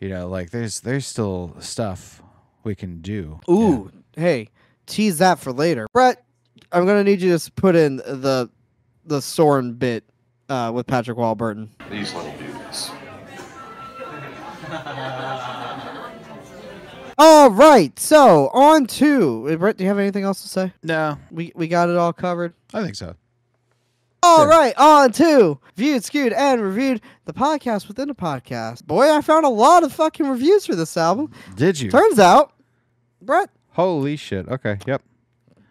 you 0.00 0.08
know, 0.08 0.28
like 0.28 0.50
there's 0.50 0.80
there's 0.80 1.06
still 1.06 1.54
stuff 1.60 2.20
we 2.64 2.74
can 2.74 3.00
do. 3.00 3.38
Yeah. 3.46 3.54
ooh, 3.54 3.92
hey, 4.16 4.48
tease 4.86 5.18
that 5.18 5.38
for 5.38 5.52
later, 5.52 5.86
Brett. 5.92 6.24
I'm 6.72 6.86
gonna 6.86 7.04
need 7.04 7.20
you 7.20 7.28
to 7.28 7.34
s- 7.36 7.48
put 7.50 7.76
in 7.76 7.96
the 7.98 8.50
the 9.04 9.22
Soren 9.22 9.74
bit 9.74 10.02
uh, 10.48 10.72
with 10.74 10.86
Patrick 10.88 11.16
Warburton. 11.18 11.70
These 11.90 12.12
little 12.14 12.32
dudes. 12.38 12.90
All 17.18 17.50
right, 17.50 17.96
so 17.98 18.48
on 18.48 18.86
to 18.86 19.48
uh, 19.50 19.56
Brett. 19.56 19.76
Do 19.76 19.84
you 19.84 19.88
have 19.88 19.98
anything 19.98 20.24
else 20.24 20.42
to 20.42 20.48
say? 20.48 20.72
No, 20.82 21.18
We 21.30 21.52
we 21.54 21.68
got 21.68 21.88
it 21.88 21.96
all 21.96 22.12
covered. 22.12 22.54
I 22.72 22.82
think 22.82 22.94
so. 22.94 23.14
All 24.24 24.38
Sure. 24.42 24.48
right, 24.48 24.72
on 24.78 25.10
to 25.12 25.58
viewed, 25.74 26.04
skewed, 26.04 26.32
and 26.32 26.60
reviewed 26.62 27.00
the 27.24 27.32
podcast 27.32 27.88
within 27.88 28.06
the 28.08 28.14
podcast. 28.14 28.84
Boy, 28.86 29.10
I 29.12 29.20
found 29.20 29.44
a 29.44 29.48
lot 29.50 29.82
of 29.82 29.92
fucking 29.92 30.26
reviews 30.28 30.64
for 30.64 30.74
this 30.76 30.96
album. 30.96 31.30
Did 31.56 31.80
you? 31.80 31.90
Turns 31.90 32.18
out, 32.20 32.52
Brett. 33.20 33.50
Holy 33.72 34.16
shit. 34.16 34.48
Okay. 34.48 34.78
Yep. 34.86 35.02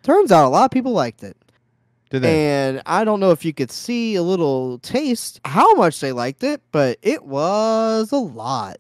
Turns 0.04 0.32
out 0.32 0.46
a 0.46 0.50
lot 0.50 0.66
of 0.66 0.72
people 0.72 0.92
liked 0.92 1.24
it. 1.24 1.38
Did 2.10 2.24
they? 2.24 2.46
And 2.48 2.82
I 2.86 3.06
don't 3.06 3.20
know 3.22 3.32
if 3.32 3.46
you 3.46 3.54
could 3.54 3.72
see 3.72 4.16
a 4.16 4.22
little 4.24 4.80
taste 4.80 5.40
how 5.46 5.74
much 5.76 6.00
they 6.02 6.12
liked 6.12 6.44
it, 6.44 6.62
but 6.74 6.98
it 7.02 7.24
was 7.24 8.12
a 8.12 8.18
lot. 8.18 8.78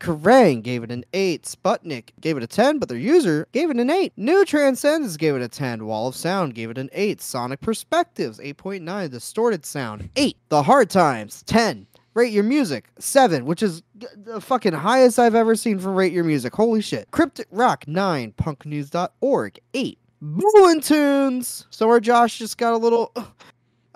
Kerrang 0.00 0.62
gave 0.62 0.82
it 0.82 0.90
an 0.90 1.04
8. 1.12 1.42
Sputnik 1.44 2.10
gave 2.20 2.36
it 2.36 2.42
a 2.42 2.46
10, 2.46 2.78
but 2.78 2.88
their 2.88 2.98
user 2.98 3.46
gave 3.52 3.70
it 3.70 3.76
an 3.76 3.90
8. 3.90 4.12
New 4.16 4.44
Transcendence 4.44 5.16
gave 5.16 5.36
it 5.36 5.42
a 5.42 5.48
10. 5.48 5.84
Wall 5.86 6.08
of 6.08 6.16
Sound 6.16 6.54
gave 6.54 6.70
it 6.70 6.78
an 6.78 6.88
8. 6.92 7.20
Sonic 7.20 7.60
Perspectives, 7.60 8.38
8.9. 8.40 9.10
Distorted 9.10 9.64
Sound, 9.66 10.08
8. 10.16 10.36
The 10.48 10.62
Hard 10.62 10.90
Times, 10.90 11.42
10. 11.44 11.86
Rate 12.14 12.32
Your 12.32 12.42
Music, 12.42 12.86
7, 12.98 13.44
which 13.44 13.62
is 13.62 13.82
the 13.94 14.40
fucking 14.40 14.72
highest 14.72 15.18
I've 15.18 15.36
ever 15.36 15.54
seen 15.54 15.78
from 15.78 15.94
Rate 15.94 16.12
Your 16.12 16.24
Music. 16.24 16.54
Holy 16.54 16.80
shit. 16.80 17.08
Cryptic 17.12 17.46
Rock, 17.50 17.86
9. 17.86 18.32
Punknews.org, 18.32 19.58
8. 19.74 19.98
Booin' 20.22 20.80
Tunes, 20.80 21.66
so 21.70 21.86
where 21.86 22.00
Josh 22.00 22.38
just 22.38 22.58
got 22.58 22.72
a 22.72 22.76
little. 22.76 23.14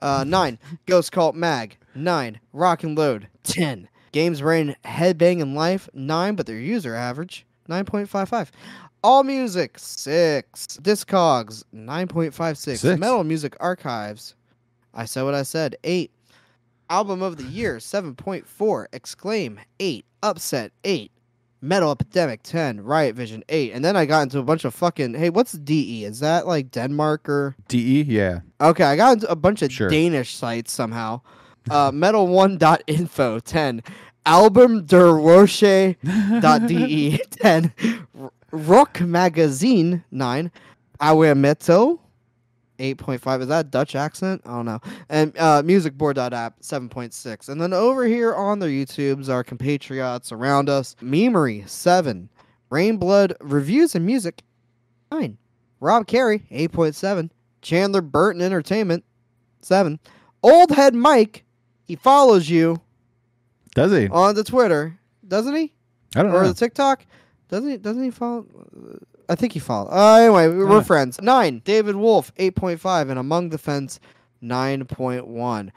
Uh, 0.00 0.24
9. 0.26 0.59
Ghost 0.87 1.12
Cult 1.12 1.35
Mag, 1.35 1.78
9. 1.94 2.38
Rock 2.52 2.83
and 2.85 2.96
Load, 2.96 3.28
10. 3.44 3.88
Games 4.14 4.42
Brain 4.42 4.77
Headbanging 4.85 5.57
Life, 5.57 5.88
9, 5.92 6.37
but 6.37 6.46
their 6.46 6.57
user 6.57 6.94
average, 6.94 7.44
9.55. 7.68 8.50
All 9.03 9.24
Music, 9.24 9.77
6. 9.77 10.79
Discogs, 10.81 11.64
9.56. 11.74 12.57
Six. 12.57 12.85
Metal 13.00 13.24
Music 13.24 13.57
Archives, 13.59 14.37
I 14.94 15.05
said 15.05 15.22
what 15.24 15.35
I 15.35 15.42
said, 15.42 15.74
8. 15.83 16.12
Album 16.90 17.22
of 17.22 17.38
the 17.38 17.42
Year, 17.42 17.79
7.4. 17.79 18.87
Exclaim, 18.92 19.59
8. 19.81 20.05
Upset, 20.22 20.70
8. 20.85 21.11
Metal 21.61 21.90
Epidemic, 21.90 22.44
10. 22.44 22.85
Riot 22.85 23.16
Vision, 23.16 23.42
8. 23.48 23.72
And 23.72 23.85
then 23.85 23.96
I 23.96 24.07
got 24.07 24.22
into 24.22 24.38
a 24.38 24.44
bunch 24.44 24.64
of 24.64 24.72
fucking. 24.74 25.14
Hey, 25.14 25.31
what's 25.31 25.53
DE? 25.55 26.05
Is 26.05 26.20
that 26.20 26.46
like 26.46 26.70
Denmark 26.70 27.29
or. 27.29 27.57
DE? 27.66 28.03
Yeah. 28.03 28.40
Okay, 28.61 28.85
I 28.85 28.94
got 28.94 29.14
into 29.14 29.29
a 29.29 29.35
bunch 29.35 29.61
of 29.62 29.72
Sure. 29.72 29.88
Danish 29.90 30.37
sites 30.37 30.70
somehow. 30.70 31.20
Uh, 31.70 31.90
Metal1.info, 31.90 33.40
10. 33.40 33.83
Album 34.27 34.85
der 34.87 35.12
Roche.de, 35.12 35.96
10. 37.31 37.72
R- 38.20 38.33
Rock 38.53 39.00
Magazine, 39.00 40.05
9. 40.11 40.50
Awe 41.00 41.35
Metal, 41.35 42.00
8.5. 42.79 43.40
Is 43.42 43.48
that 43.48 43.66
a 43.66 43.68
Dutch 43.68 43.94
accent? 43.94 44.42
I 44.46 44.50
don't 44.50 44.64
know. 44.66 44.81
And 45.09 45.37
uh, 45.38 45.62
musicboard.app, 45.62 46.61
7.6. 46.61 47.48
And 47.48 47.61
then 47.61 47.72
over 47.72 48.05
here 48.05 48.35
on 48.35 48.59
their 48.59 48.70
YouTubes, 48.70 49.29
our 49.29 49.44
compatriots 49.44 50.33
around 50.33 50.68
us, 50.68 50.96
Memory, 51.00 51.64
7. 51.66 52.29
Rainblood 52.70 53.35
Reviews 53.40 53.94
and 53.94 54.05
Music, 54.07 54.42
9. 55.12 55.37
Rob 55.81 56.07
Carey, 56.07 56.40
8.7. 56.50 57.31
Chandler 57.62 58.00
Burton 58.03 58.40
Entertainment, 58.42 59.05
7. 59.61 59.98
Old 60.42 60.70
Head 60.70 60.94
Mike, 60.94 61.44
he 61.85 61.97
follows 61.97 62.49
you 62.49 62.81
Does 63.75 63.92
he? 63.92 64.09
on 64.09 64.35
the 64.35 64.44
Twitter, 64.44 64.99
doesn't 65.27 65.55
he? 65.55 65.73
I 66.16 66.23
don't 66.23 66.33
or 66.33 66.42
know. 66.42 66.49
the 66.49 66.55
TikTok. 66.55 67.05
Doesn't 67.49 67.70
he? 67.70 67.77
Doesn't 67.77 68.03
he 68.03 68.11
follow? 68.11 68.47
I 69.29 69.35
think 69.35 69.53
he 69.53 69.59
followed. 69.59 69.90
Uh, 69.90 70.16
anyway, 70.16 70.49
we- 70.49 70.64
we're 70.64 70.83
friends. 70.83 71.20
Nine. 71.20 71.62
David 71.64 71.97
Wolf, 71.97 72.33
eight 72.37 72.55
point 72.57 72.81
five, 72.81 73.09
and 73.09 73.18
Among 73.18 73.51
the 73.51 73.59
Fence, 73.59 74.01
nine 74.40 74.85
point 74.87 75.27
one. 75.27 75.73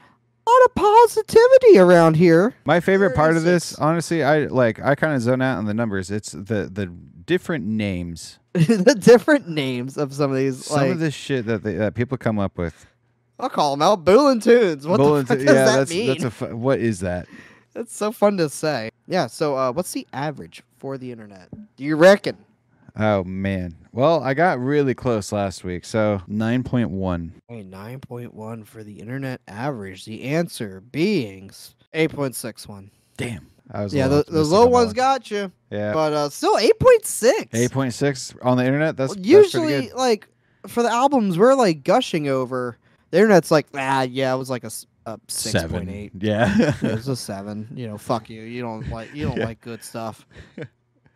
A 0.46 0.50
lot 0.50 0.64
of 0.66 0.74
positivity 0.76 1.78
around 1.78 2.16
here. 2.16 2.54
My 2.64 2.80
favorite 2.80 3.14
part 3.14 3.36
of 3.36 3.42
this, 3.42 3.74
honestly, 3.78 4.24
I 4.24 4.46
like 4.46 4.80
I 4.80 4.94
kind 4.94 5.14
of 5.14 5.20
zone 5.20 5.42
out 5.42 5.58
on 5.58 5.66
the 5.66 5.74
numbers. 5.74 6.10
It's 6.10 6.32
the 6.32 6.70
the 6.72 6.86
different 6.86 7.66
names. 7.66 8.38
the 8.54 8.96
different 8.98 9.48
names 9.48 9.98
of 9.98 10.14
some 10.14 10.30
of 10.30 10.36
these. 10.36 10.64
Some 10.64 10.78
like, 10.78 10.92
of 10.92 10.98
this 11.00 11.14
shit 11.14 11.44
that 11.46 11.62
they, 11.62 11.74
that 11.74 11.94
people 11.94 12.16
come 12.16 12.38
up 12.38 12.56
with. 12.56 12.86
I'll 13.40 13.48
call 13.48 13.72
them 13.72 13.82
out. 13.82 14.04
Bullin' 14.04 14.40
Tunes. 14.40 14.86
What 14.86 14.96
Bull 14.98 15.14
the 15.16 15.26
fuck 15.26 15.38
t- 15.38 15.44
does 15.44 15.54
yeah, 15.54 15.64
that 15.64 15.76
that's 15.76 15.90
mean? 15.90 16.06
that's 16.08 16.24
a 16.24 16.30
fu- 16.30 16.56
what 16.56 16.80
is 16.80 17.00
that? 17.00 17.26
That's 17.74 17.94
so 17.94 18.10
fun 18.10 18.36
to 18.38 18.48
say. 18.48 18.90
Yeah. 19.06 19.26
So, 19.28 19.56
uh, 19.56 19.72
what's 19.72 19.92
the 19.92 20.06
average 20.12 20.62
for 20.78 20.98
the 20.98 21.12
internet? 21.12 21.48
Do 21.76 21.84
you 21.84 21.96
reckon? 21.96 22.36
Oh 22.96 23.22
man. 23.24 23.76
Well, 23.92 24.22
I 24.22 24.34
got 24.34 24.58
really 24.58 24.94
close 24.94 25.30
last 25.30 25.62
week, 25.62 25.84
so 25.84 26.20
nine 26.26 26.64
point 26.64 26.90
one. 26.90 27.32
Hey, 27.48 27.62
9.1 27.64 28.66
for 28.66 28.82
the 28.82 28.98
internet 28.98 29.40
average. 29.46 30.04
The 30.04 30.24
answer 30.24 30.80
being 30.92 31.50
8.61. 31.94 32.90
Damn. 33.16 33.46
I 33.70 33.82
was 33.84 33.94
Yeah, 33.94 34.08
the, 34.08 34.16
little 34.16 34.34
the 34.34 34.44
low 34.44 34.66
ones 34.66 34.92
got 34.92 35.30
you, 35.30 35.52
yeah. 35.70 35.92
but 35.92 36.12
uh, 36.12 36.28
still 36.30 36.56
8.6. 36.56 37.48
Eight 37.52 37.70
point 37.70 37.92
six 37.94 38.34
on 38.42 38.56
the 38.56 38.64
internet. 38.64 38.96
That's 38.96 39.14
that's 39.14 39.26
Usually, 39.26 39.88
good. 39.88 39.94
like, 39.94 40.26
for 40.66 40.82
the 40.82 40.90
albums, 40.90 41.36
we're 41.38 41.54
like 41.54 41.84
gushing 41.84 42.28
over. 42.28 42.78
The 43.10 43.18
internet's 43.18 43.50
like, 43.50 43.66
ah, 43.74 44.02
yeah, 44.02 44.34
it 44.34 44.38
was 44.38 44.50
like 44.50 44.64
a 44.64 44.68
6.8. 44.68 45.30
seven. 45.30 46.10
Yeah. 46.20 46.72
it 46.82 46.82
was 46.94 47.08
a 47.08 47.16
seven. 47.16 47.68
You 47.74 47.86
know, 47.88 47.96
fuck 47.98 48.28
you. 48.28 48.42
You 48.42 48.60
don't 48.62 48.88
like 48.90 49.14
you 49.14 49.26
don't 49.26 49.38
Yeah. 49.38 49.44
like 49.46 49.60
good 49.60 49.82
stuff. 49.82 50.26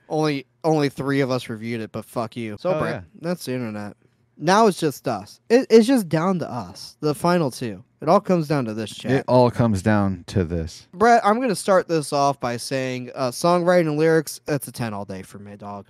only 0.09 0.47
only 0.65 0.89
three 0.89 1.21
of 1.21 1.31
us 1.31 1.49
reviewed 1.49 1.81
it, 1.81 1.93
but 1.93 2.05
fuck 2.05 2.37
you. 2.37 2.57
So 2.59 2.71
Oh, 2.75 2.81
Brett, 2.81 2.95
yeah. 2.95 3.01
that's 3.21 3.45
the 3.47 3.53
internet. 3.55 3.97
Now 4.39 4.67
it's 4.67 4.79
just 4.81 5.07
us. 5.07 5.41
It, 5.51 5.67
it's 5.71 5.87
just 5.87 6.09
down 6.09 6.39
to 6.41 6.51
us. 6.51 6.97
The 7.01 7.15
final 7.15 7.51
two. 7.51 7.85
It 8.01 8.09
all 8.09 8.21
comes 8.21 8.49
down 8.49 8.65
to 8.65 8.75
this 8.75 8.91
chat. 8.91 9.13
it 9.13 9.25
all 9.29 9.51
comes 9.51 9.81
down 9.83 10.25
to 10.29 10.43
this. 10.43 10.89
Brett, 10.93 11.21
I'm 11.25 11.41
gonna 11.41 11.55
start 11.55 11.87
this 11.87 12.13
off 12.13 12.41
by 12.41 12.57
saying 12.57 13.11
uh, 13.15 13.31
songwriting 13.31 13.89
and 13.89 13.97
lyrics. 13.99 14.41
That's 14.47 14.67
a 14.67 14.73
ten 14.73 14.93
all 14.95 15.05
day 15.05 15.23
for 15.23 15.39
me, 15.39 15.57
dog. 15.57 15.87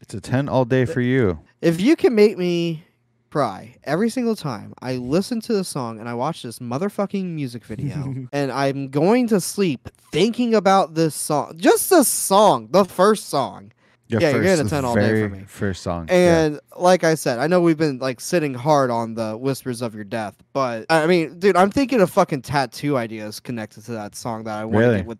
It's 0.00 0.14
a 0.14 0.20
ten 0.20 0.48
all 0.48 0.64
day 0.64 0.84
for 0.84 1.00
you. 1.00 1.38
If 1.60 1.80
you 1.80 1.94
can 1.94 2.14
make 2.14 2.38
me 2.38 2.84
cry 3.30 3.76
every 3.84 4.08
single 4.10 4.34
time 4.36 4.72
I 4.80 4.96
listen 4.96 5.40
to 5.42 5.52
the 5.52 5.64
song 5.64 6.00
and 6.00 6.08
I 6.08 6.14
watch 6.14 6.42
this 6.42 6.58
motherfucking 6.58 7.24
music 7.24 7.64
video 7.64 8.14
and 8.32 8.50
I'm 8.52 8.88
going 8.88 9.26
to 9.28 9.40
sleep 9.40 9.88
thinking 10.12 10.54
about 10.54 10.94
this 10.94 11.14
song, 11.14 11.54
just 11.56 11.90
the 11.90 12.04
song, 12.04 12.68
the 12.70 12.84
first 12.84 13.28
song, 13.28 13.72
Your 14.06 14.20
Yeah, 14.20 14.30
you're 14.30 14.38
first, 14.42 14.46
getting 14.56 14.66
a 14.66 14.70
10 14.70 14.84
all 14.84 14.94
day 14.94 15.22
for 15.22 15.28
me. 15.28 15.44
First 15.46 15.82
song. 15.82 16.06
yeah. 16.08 16.40
And 16.44 16.60
like 16.76 17.04
I 17.04 17.14
said, 17.14 17.38
I 17.38 17.46
know 17.46 17.60
we've 17.60 17.76
been 17.78 17.98
like 17.98 18.20
sitting 18.20 18.54
hard 18.54 18.90
on 18.90 19.14
the 19.14 19.36
whispers 19.36 19.82
of 19.82 19.94
your 19.94 20.04
death, 20.04 20.34
but 20.52 20.86
I 20.88 21.06
mean, 21.06 21.38
dude, 21.38 21.56
I'm 21.56 21.70
thinking 21.70 22.00
of 22.00 22.10
fucking 22.10 22.42
tattoo 22.42 22.96
ideas 22.96 23.40
connected 23.40 23.84
to 23.84 23.92
that 23.92 24.14
song 24.14 24.44
that 24.44 24.58
I 24.58 24.64
want 24.64 24.76
Really? 24.78 25.02
with 25.02 25.18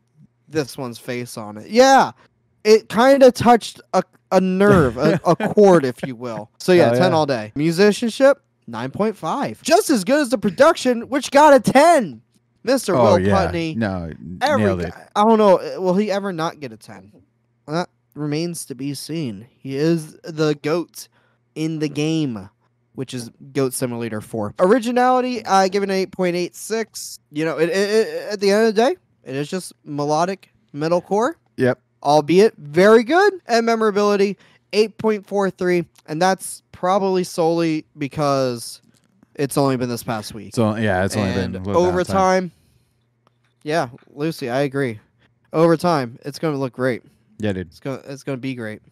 this 0.49 0.79
one's 0.79 0.99
face 0.99 1.37
on 1.37 1.59
it. 1.59 1.69
Yeah, 1.69 2.13
it 2.69 2.89
kind 2.89 3.23
of 3.23 3.35
touched 3.35 3.81
a, 3.95 4.03
a 4.31 4.41
nerve, 4.41 4.97
a, 4.97 5.21
a 5.25 5.37
chord, 5.55 5.85
if 5.85 6.03
you 6.07 6.15
will. 6.15 6.51
So 6.59 6.73
yeah, 6.73 6.91
Oh, 6.91 6.99
10 6.99 7.11
yeah. 7.13 7.17
all 7.17 7.27
day. 7.27 7.53
Musicianship, 7.55 8.43
9.5. 8.71 9.63
Just 9.63 9.91
as 9.91 10.05
good 10.05 10.21
as 10.21 10.29
the 10.31 10.39
production, 10.39 11.09
which 11.09 11.31
got 11.31 11.55
a 11.55 11.61
10. 11.61 12.23
Mr. 12.67 12.95
oh 12.97 13.03
Will 13.15 13.19
yeah. 13.21 13.45
Putney. 13.47 13.75
No, 13.75 14.11
Every 14.43 14.65
nailed 14.65 14.83
it. 14.83 14.93
I 15.17 15.25
don't 15.25 15.39
know. 15.39 15.59
uh, 15.59 15.81
Will 15.81 15.95
he 15.95 16.11
ever 16.11 16.33
not 16.33 16.61
get 16.61 16.73
a 16.73 16.77
10? 16.77 17.13
That 17.67 17.89
remains 18.15 18.67
to 18.67 18.75
be 18.75 18.95
seen. 18.95 19.47
He 19.59 19.77
is 19.77 20.15
the 20.25 20.55
GOAT 20.63 21.09
in 21.55 21.79
the 21.79 21.89
game, 21.89 22.51
which 22.95 23.15
is 23.15 23.31
GOAT 23.53 23.73
Simulator 23.73 24.21
4. 24.21 24.55
Originality, 24.59 25.45
I 25.47 25.69
give 25.69 25.83
it 25.83 25.91
an 25.91 26.07
8.86. 26.07 27.19
You 27.33 27.45
know, 27.45 27.59
it, 27.59 27.71
it, 27.71 27.91
it- 28.07 28.33
at 28.33 28.41
the 28.41 28.51
end 28.51 28.69
of 28.69 28.75
the 28.75 28.83
day, 28.83 28.97
it 29.25 29.35
is 29.35 29.49
just 29.49 29.73
melodic 29.85 30.51
metalcore, 30.75 31.35
Yep. 31.57 31.81
Albeit 32.03 32.55
very 32.57 33.03
good. 33.05 33.35
And 33.47 33.67
memorability, 33.67 34.37
8.43. 34.73 35.87
And 36.07 36.21
that's 36.21 36.63
probably 36.73 37.25
solely 37.25 37.85
because 37.97 38.81
it's 39.35 39.57
only 39.57 39.77
been 39.77 39.89
this 39.89 40.03
past 40.03 40.35
week 40.35 40.55
So 40.55 40.75
yeah, 40.77 41.05
it's 41.05 41.17
only 41.17 41.31
and 41.31 41.53
been 41.53 41.63
a 41.63 41.65
little 41.65 41.91
bit 41.93 42.01
of 42.01 42.07
time. 42.07 42.17
overtime. 42.17 42.53
Yeah, 43.63 43.89
Lucy, 44.15 44.49
I 44.51 44.61
agree. 44.61 45.01
Overtime, 45.53 46.19
it's 46.25 46.39
going 46.39 46.55
to 46.55 46.59
look 46.59 46.73
great. 46.73 47.03
Yeah, 47.39 47.53
dude. 47.53 47.69
It's 47.69 47.81
going 47.81 48.01
to 48.03 48.13
it's 48.13 48.23
going 48.23 48.37
to 48.37 48.41
be 48.41 48.55
great. 48.55 48.83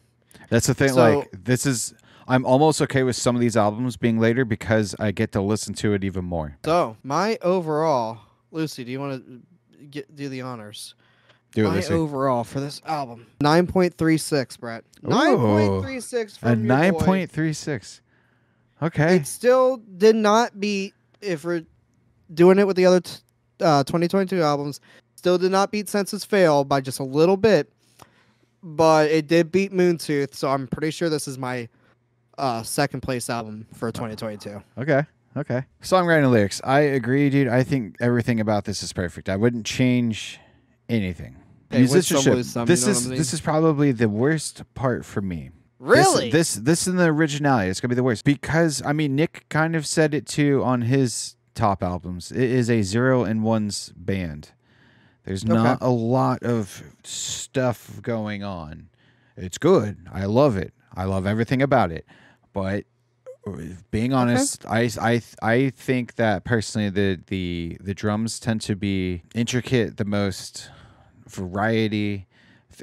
That's 0.51 0.67
the 0.67 0.75
thing. 0.75 0.91
So- 0.91 1.19
like 1.19 1.31
this 1.45 1.67
is. 1.67 1.95
I'm 2.29 2.45
almost 2.45 2.83
okay 2.83 3.05
with 3.05 3.15
some 3.15 3.37
of 3.37 3.41
these 3.41 3.57
albums 3.57 3.97
being 3.97 4.19
later 4.19 4.45
because 4.45 4.97
I 4.99 5.13
get 5.13 5.31
to 5.33 5.41
listen 5.41 5.75
to 5.75 5.93
it 5.93 6.03
even 6.03 6.25
more. 6.25 6.57
So, 6.65 6.97
my 7.05 7.39
overall, 7.41 8.19
Lucy, 8.51 8.83
do 8.83 8.91
you 8.91 8.99
want 8.99 9.25
to 9.25 9.87
get 9.87 10.13
do 10.17 10.29
the 10.29 10.41
honors? 10.41 10.97
Do 11.53 11.65
it, 11.67 11.69
my 11.69 11.75
Lucy. 11.77 11.95
overall 11.95 12.45
for 12.45 12.61
this 12.61 12.83
album, 12.85 13.27
9.36, 13.41 14.59
Brett. 14.61 14.85
9.36 15.03 16.39
for 16.39 16.49
A 16.49 16.57
nine 16.57 16.95
point 16.95 17.31
three 17.31 17.53
six. 17.53 18.01
Okay. 18.83 19.17
It 19.17 19.27
still 19.27 19.79
did 19.97 20.17
not 20.17 20.59
beat 20.61 20.95
if 21.21 21.45
we're 21.45 21.63
doing 22.35 22.59
it 22.59 22.67
with 22.67 22.77
the 22.77 22.85
other 22.87 23.01
t- 23.01 23.19
uh, 23.61 23.85
2022 23.85 24.43
albums. 24.43 24.81
Still 25.15 25.39
did 25.39 25.51
not 25.51 25.71
beat 25.71 25.89
Senses 25.89 26.25
Fail 26.25 26.65
by 26.65 26.81
just 26.83 26.99
a 26.99 27.05
little 27.05 27.37
bit, 27.39 27.73
but 28.63 29.11
it 29.11 29.27
did 29.29 29.51
beat 29.51 29.73
Moontooth. 29.73 30.35
So 30.35 30.51
I'm 30.51 30.67
pretty 30.69 30.91
sure 30.91 31.09
this 31.09 31.27
is 31.27 31.39
my 31.39 31.69
uh, 32.37 32.63
second 32.63 33.01
place 33.01 33.31
album 33.31 33.67
for 33.73 33.91
2022. 33.91 34.63
Okay. 34.79 35.05
Okay. 35.37 35.65
Songwriting 35.83 36.25
and 36.25 36.33
lyrics. 36.33 36.61
I 36.65 36.81
agree, 36.81 37.31
dude. 37.31 37.49
I 37.49 37.63
think 37.63 37.97
everything 38.01 38.41
about 38.41 38.65
this 38.65 38.83
is 38.83 38.93
perfect. 38.93 39.29
I 39.29 39.37
wouldn't 39.37 39.65
change 39.67 40.39
anything. 40.89 41.37
Hey, 41.71 41.79
win 41.79 41.89
some, 41.89 41.97
Musicianship. 41.97 42.45
some, 42.45 42.63
you 42.63 42.67
this 42.67 42.83
know 42.83 42.89
what 42.89 42.97
is 42.97 43.07
I 43.07 43.11
mean? 43.11 43.19
this 43.19 43.33
is 43.33 43.41
probably 43.41 43.93
the 43.93 44.09
worst 44.09 44.63
part 44.75 45.05
for 45.05 45.21
me. 45.21 45.51
Really? 45.79 46.31
This 46.31 46.55
this, 46.55 46.87
in 46.87 46.97
the 46.97 47.07
originality. 47.07 47.69
It's 47.69 47.81
gonna 47.81 47.91
be 47.91 47.97
the 47.97 48.03
worst 48.03 48.25
because 48.25 48.83
I 48.85 48.93
mean 48.93 49.15
Nick 49.15 49.47
kind 49.49 49.77
of 49.77 49.87
said 49.87 50.15
it 50.15 50.27
too 50.27 50.63
on 50.65 50.83
his 50.83 51.37
top 51.55 51.83
albums. 51.83 52.31
It 52.31 52.51
is 52.51 52.71
a 52.71 52.83
zero 52.83 53.25
and 53.25 53.43
ones 53.43 53.93
band. 53.97 54.53
There's 55.25 55.45
not 55.45 55.79
a 55.81 55.91
lot 55.91 56.45
of 56.45 56.85
stuff 57.03 58.01
going 58.01 58.45
on. 58.45 58.89
It's 59.37 59.59
good. 59.59 60.07
I 60.13 60.25
love 60.27 60.57
it. 60.57 60.73
I 60.95 61.05
love 61.05 61.27
everything 61.27 61.61
about 61.61 61.91
it. 61.91 62.07
But 62.53 62.85
being 63.91 64.13
honest, 64.13 64.65
I, 64.67 64.91
I 65.01 65.23
I 65.43 65.71
think 65.71 66.17
that 66.17 66.45
personally 66.45 66.91
the 66.91 67.21
the 67.27 67.77
the 67.81 67.95
drums 67.95 68.41
tend 68.41 68.61
to 68.63 68.75
be 68.77 69.23
intricate, 69.35 69.97
the 69.97 70.05
most 70.05 70.71
variety 71.29 72.27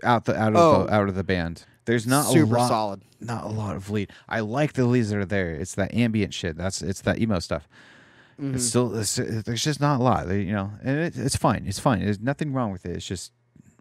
out 0.03 0.25
the 0.25 0.35
out 0.39 0.53
of 0.53 0.57
Oh. 0.57 0.85
the 0.85 0.93
out 0.93 1.09
of 1.09 1.15
the 1.15 1.23
band. 1.23 1.65
There's 1.85 2.07
not 2.07 2.23
super 2.25 2.55
a 2.55 2.59
lot, 2.59 2.67
solid. 2.69 3.01
not 3.19 3.43
a 3.43 3.47
lot 3.49 3.75
of 3.75 3.89
lead. 3.89 4.09
I 4.29 4.39
like 4.39 4.73
the 4.73 4.85
leads 4.85 5.09
that 5.09 5.17
are 5.17 5.25
there. 5.25 5.51
It's 5.51 5.75
that 5.75 5.93
ambient 5.93 6.33
shit. 6.33 6.55
That's 6.57 6.81
it's 6.81 7.01
that 7.01 7.19
emo 7.19 7.39
stuff. 7.39 7.67
Mhm. 8.41 8.55
It's 8.55 8.65
still 8.65 8.95
it's, 8.97 9.15
there's 9.17 9.63
just 9.63 9.79
not 9.81 9.99
a 9.99 10.03
lot, 10.03 10.27
you 10.29 10.53
know, 10.53 10.71
and 10.83 10.97
it, 10.97 11.17
it's 11.17 11.35
fine. 11.35 11.65
It's 11.67 11.79
fine. 11.79 11.99
There's 11.99 12.19
nothing 12.21 12.53
wrong 12.53 12.71
with 12.71 12.85
it. 12.85 12.95
It's 12.95 13.05
just 13.05 13.31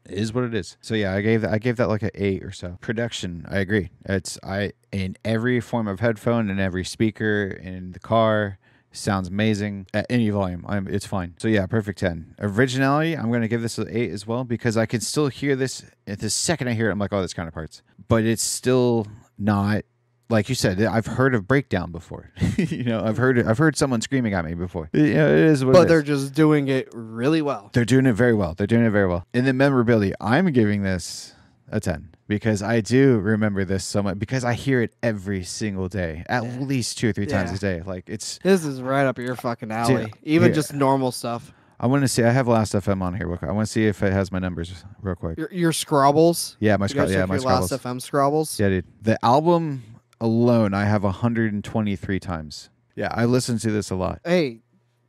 is 0.06 0.32
what 0.32 0.44
it 0.44 0.54
is. 0.54 0.76
So 0.80 0.94
yeah, 0.94 1.14
I 1.14 1.20
gave 1.20 1.42
that 1.42 1.52
I 1.52 1.58
gave 1.58 1.76
that 1.76 1.88
like 1.88 2.02
an 2.02 2.10
eight 2.14 2.42
or 2.42 2.52
so. 2.52 2.78
Production, 2.80 3.46
I 3.48 3.58
agree. 3.58 3.90
It's 4.04 4.38
I 4.42 4.72
in 4.90 5.16
every 5.24 5.60
form 5.60 5.88
of 5.88 6.00
headphone 6.00 6.50
and 6.50 6.60
every 6.60 6.84
speaker 6.84 7.46
in 7.46 7.92
the 7.92 8.00
car 8.00 8.58
sounds 8.92 9.28
amazing 9.28 9.86
at 9.94 10.06
any 10.10 10.28
volume. 10.30 10.64
I'm 10.68 10.86
it's 10.88 11.06
fine. 11.06 11.34
So 11.38 11.48
yeah, 11.48 11.66
perfect 11.66 11.98
ten. 11.98 12.34
Originality, 12.38 13.16
I'm 13.16 13.30
gonna 13.32 13.48
give 13.48 13.62
this 13.62 13.78
an 13.78 13.88
eight 13.90 14.10
as 14.10 14.26
well 14.26 14.44
because 14.44 14.76
I 14.76 14.86
can 14.86 15.00
still 15.00 15.28
hear 15.28 15.56
this. 15.56 15.84
At 16.06 16.20
the 16.20 16.30
second 16.30 16.68
I 16.68 16.74
hear 16.74 16.88
it, 16.88 16.92
I'm 16.92 16.98
like, 16.98 17.12
oh, 17.12 17.20
that's 17.20 17.34
kind 17.34 17.48
of 17.48 17.54
parts, 17.54 17.82
but 18.08 18.24
it's 18.24 18.42
still 18.42 19.06
not 19.38 19.84
like 20.32 20.48
you 20.48 20.54
said, 20.54 20.82
I've 20.82 21.06
heard 21.06 21.34
of 21.34 21.46
breakdown 21.46 21.92
before. 21.92 22.30
you 22.56 22.82
know, 22.84 23.04
I've 23.04 23.18
heard 23.18 23.38
I've 23.46 23.58
heard 23.58 23.76
someone 23.76 24.00
screaming 24.00 24.34
at 24.34 24.44
me 24.44 24.54
before. 24.54 24.88
You 24.92 25.14
know, 25.14 25.28
it 25.28 25.38
is 25.38 25.64
what 25.64 25.74
But 25.74 25.82
it 25.82 25.88
they're 25.88 26.00
is. 26.00 26.06
just 26.06 26.34
doing 26.34 26.68
it 26.68 26.88
really 26.92 27.42
well. 27.42 27.70
They're 27.72 27.84
doing 27.84 28.06
it 28.06 28.14
very 28.14 28.34
well. 28.34 28.54
They're 28.54 28.66
doing 28.66 28.84
it 28.84 28.90
very 28.90 29.06
well. 29.06 29.26
In 29.32 29.44
the 29.44 29.52
memorability, 29.52 30.12
I'm 30.20 30.50
giving 30.52 30.82
this 30.82 31.34
a 31.70 31.78
10 31.80 32.08
because 32.28 32.62
I 32.62 32.80
do 32.80 33.18
remember 33.18 33.64
this 33.64 33.84
so 33.84 34.02
much 34.02 34.18
because 34.18 34.44
I 34.44 34.54
hear 34.54 34.82
it 34.82 34.94
every 35.02 35.44
single 35.44 35.88
day, 35.88 36.24
at 36.28 36.44
least 36.60 36.98
two 36.98 37.10
or 37.10 37.12
three 37.12 37.26
times 37.26 37.52
a 37.52 37.58
day. 37.58 37.82
Like 37.84 38.08
it's 38.08 38.38
This 38.42 38.64
is 38.64 38.80
right 38.82 39.04
up 39.04 39.18
your 39.18 39.36
fucking 39.36 39.70
alley. 39.70 40.12
Even 40.22 40.48
yeah. 40.48 40.54
just 40.54 40.72
normal 40.74 41.12
stuff. 41.12 41.52
I 41.78 41.86
want 41.86 42.02
to 42.02 42.08
see 42.08 42.22
I 42.22 42.30
have 42.30 42.46
Last 42.46 42.74
FM 42.74 43.02
on 43.02 43.14
here 43.14 43.26
real 43.26 43.36
quick. 43.38 43.50
I 43.50 43.52
want 43.52 43.66
to 43.66 43.72
see 43.72 43.86
if 43.86 44.02
it 44.02 44.12
has 44.12 44.30
my 44.30 44.38
numbers 44.38 44.84
real 45.02 45.16
quick. 45.16 45.36
Your, 45.36 45.52
your 45.52 45.72
Scrobbles. 45.72 46.56
Yeah, 46.60 46.76
my 46.76 46.86
You 46.86 46.94
gotta 46.94 47.08
scrobble. 47.08 47.12
Yeah, 47.12 47.26
my 47.26 47.36
scrobbles. 47.38 47.70
last 47.72 47.82
FM 47.82 48.10
Scrobbles. 48.10 48.58
Yeah, 48.60 48.68
dude. 48.68 48.84
The 49.02 49.18
album 49.24 49.82
alone 50.22 50.72
I 50.72 50.84
have 50.84 51.02
123 51.04 52.20
times. 52.20 52.70
Yeah, 52.94 53.08
I 53.10 53.24
listen 53.26 53.58
to 53.58 53.70
this 53.70 53.90
a 53.90 53.94
lot. 53.96 54.20
Hey, 54.24 54.60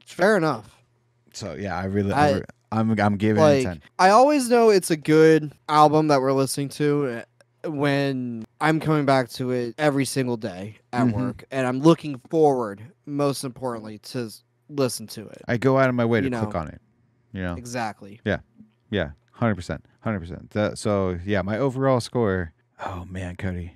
fair 0.06 0.36
enough. 0.38 0.76
So 1.34 1.54
yeah, 1.54 1.78
I 1.78 1.86
really, 1.86 2.12
I- 2.14 2.32
re- 2.40 2.44
I'm 2.72 3.00
I'm 3.00 3.18
giving 3.18 3.42
it 3.44 3.46
like 3.46 3.64
ten. 3.64 3.82
I 4.00 4.10
always 4.10 4.50
know 4.50 4.70
it's 4.72 4.90
a 4.90 4.98
good 4.98 5.54
album 5.70 6.08
that 6.08 6.22
we're 6.22 6.32
listening 6.34 6.70
to 6.70 7.24
uh, 7.66 7.70
when 7.70 8.46
I'm 8.60 8.80
coming 8.80 9.06
back 9.06 9.30
to 9.32 9.52
it 9.52 9.76
every 9.78 10.06
single 10.06 10.38
day 10.38 10.78
at 10.92 11.06
Mhm. 11.06 11.14
work 11.14 11.44
and 11.52 11.68
I'm 11.68 11.82
looking 11.82 12.20
forward 12.32 12.82
most 13.06 13.44
importantly 13.44 14.00
to 14.00 14.32
listen 14.70 15.06
to 15.08 15.28
it. 15.28 15.42
I 15.48 15.58
go 15.58 15.78
out 15.78 15.88
of 15.90 15.94
my 15.96 16.06
way 16.06 16.20
to 16.22 16.30
you 16.30 16.36
click 16.36 16.56
on 16.56 16.68
it. 16.70 16.82
You 17.32 17.44
know, 17.44 17.54
Exactly. 17.56 18.20
yeah, 18.26 18.40
yeah, 18.90 19.12
hundred 19.34 19.56
percent, 19.56 19.86
hundred 20.00 20.22
percent. 20.22 20.78
So 20.80 21.20
yeah, 21.26 21.42
my 21.44 21.58
overall 21.60 22.00
score. 22.00 22.54
Oh 22.84 23.06
man, 23.06 23.36
Cody, 23.36 23.76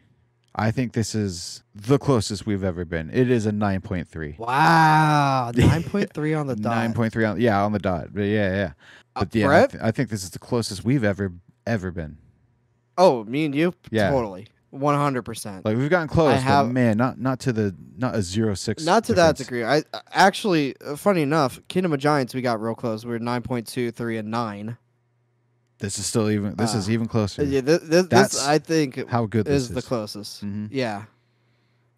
I 0.60 0.72
think 0.72 0.94
this 0.94 1.14
is 1.14 1.64
the 1.76 2.00
closest 2.00 2.46
we've 2.48 2.64
ever 2.64 2.84
been. 2.84 3.12
It 3.14 3.30
is 3.30 3.46
a 3.46 3.52
nine 3.52 3.82
point 3.82 4.08
three. 4.08 4.36
Wow, 4.40 5.52
9.3 5.56 6.40
on 6.40 6.48
the 6.48 6.56
dot. 6.56 6.76
Nine 6.76 6.94
point 6.94 7.14
three 7.14 7.26
on 7.26 7.40
yeah 7.40 7.64
on 7.64 7.72
the 7.74 7.80
dot. 7.80 8.08
But 8.14 8.22
yeah, 8.24 8.50
yeah. 8.56 8.72
Uh, 9.16 9.20
But 9.26 9.36
yeah, 9.36 9.50
I, 9.64 9.68
th- 9.68 9.84
I 9.84 9.92
think 9.92 10.10
this 10.10 10.24
is 10.24 10.32
the 10.32 10.40
closest 10.40 10.84
we've 10.84 11.04
ever 11.04 11.32
ever 11.68 11.92
been. 11.92 12.18
Oh, 12.98 13.24
me 13.26 13.46
and 13.46 13.54
you? 13.54 13.74
Yeah. 13.92 14.10
Totally. 14.10 14.48
100%. 14.74 15.64
Like 15.64 15.78
we've 15.78 15.90
gotten 15.90 16.08
close, 16.08 16.42
have- 16.42 16.68
but 16.68 16.74
man, 16.74 16.98
not 16.98 17.20
not 17.20 17.40
to 17.42 17.54
the 17.54 17.74
not 17.98 18.16
a 18.16 18.22
zero 18.22 18.54
six. 18.54 18.84
Not 18.86 19.04
to 19.06 19.14
that 19.14 19.38
degree. 19.38 19.64
I 19.64 19.80
uh, 19.94 20.00
actually, 20.12 20.76
uh, 20.86 20.96
funny 20.96 21.22
enough, 21.22 21.60
Kingdom 21.68 21.94
of 21.94 22.00
Giants, 22.00 22.34
we 22.34 22.42
got 22.42 22.60
real 22.62 22.76
close. 22.76 23.06
We 23.06 23.12
were 23.12 23.20
9.2, 23.20 23.94
3, 23.94 24.18
and 24.18 24.30
9. 24.32 24.78
This 25.80 26.00
is 26.00 26.06
still 26.06 26.30
even. 26.30 26.56
This 26.56 26.74
is 26.74 26.88
Uh, 26.90 26.92
even 26.94 27.08
closer. 27.08 27.44
Yeah, 27.44 27.62
this, 27.62 27.80
this, 27.82 27.90
this 27.90 28.06
That's 28.08 28.48
I 28.48 28.58
think 28.60 29.08
How 29.10 29.26
good 29.26 29.46
this 29.46 29.64
is 29.64 29.70
the 29.70 29.82
closest. 29.82 30.44
Mhm. 30.44 30.70
Yeah. 30.72 31.04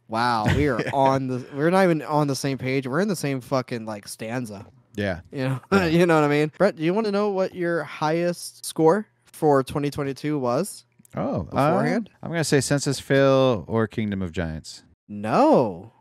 Wow, 0.08 0.46
we 0.56 0.68
are 0.68 0.82
on 0.94 1.28
the. 1.28 1.46
We're 1.56 1.70
not 1.70 1.84
even 1.84 2.02
on 2.02 2.28
the 2.28 2.36
same 2.36 2.58
page. 2.58 2.88
We're 2.88 3.00
in 3.00 3.08
the 3.08 3.16
same 3.16 3.42
fucking 3.42 3.86
like 3.86 4.08
stanza. 4.08 4.66
Yeah. 4.96 5.22
You 5.32 5.48
know, 5.50 5.60
Yeah. 5.72 5.86
you 5.98 6.06
know 6.06 6.16
what 6.16 6.24
I 6.24 6.28
mean. 6.28 6.52
Brett, 6.58 6.76
do 6.76 6.84
you 6.84 6.94
want 6.94 7.06
to 7.06 7.12
know 7.12 7.30
what 7.30 7.56
your 7.56 7.84
highest 7.84 8.66
score 8.66 9.06
for 9.26 9.64
2022 9.64 10.38
was? 10.38 10.84
Oh, 11.16 11.44
Beforehand? 11.44 12.10
uh, 12.14 12.26
I'm 12.26 12.32
gonna 12.32 12.44
say 12.44 12.60
Senses 12.62 13.00
Fail 13.00 13.64
or 13.68 13.88
Kingdom 13.88 14.22
of 14.22 14.32
Giants. 14.32 14.84
No. 15.08 15.94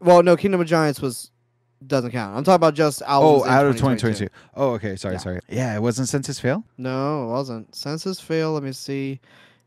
Well, 0.00 0.22
no, 0.22 0.36
Kingdom 0.36 0.60
of 0.60 0.66
Giants 0.68 1.00
was 1.00 1.30
doesn't 1.88 2.10
count. 2.12 2.36
I'm 2.36 2.44
talking 2.44 2.56
about 2.56 2.74
just 2.74 3.02
albums. 3.02 3.44
Oh, 3.46 3.48
out 3.50 3.66
of 3.66 3.74
2022. 3.76 4.26
2022. 4.26 4.52
Oh, 4.56 4.70
okay. 4.72 4.96
Sorry, 4.96 5.14
Yeah. 5.14 5.18
sorry. 5.18 5.40
Yeah, 5.48 5.76
it 5.76 5.80
wasn't 5.82 6.08
Senses 6.08 6.38
Fail. 6.38 6.64
No, 6.78 7.24
it 7.24 7.30
wasn't. 7.32 7.74
Senses 7.74 8.20
fail. 8.20 8.52
Let 8.52 8.62
me 8.62 8.72
see. 8.72 9.20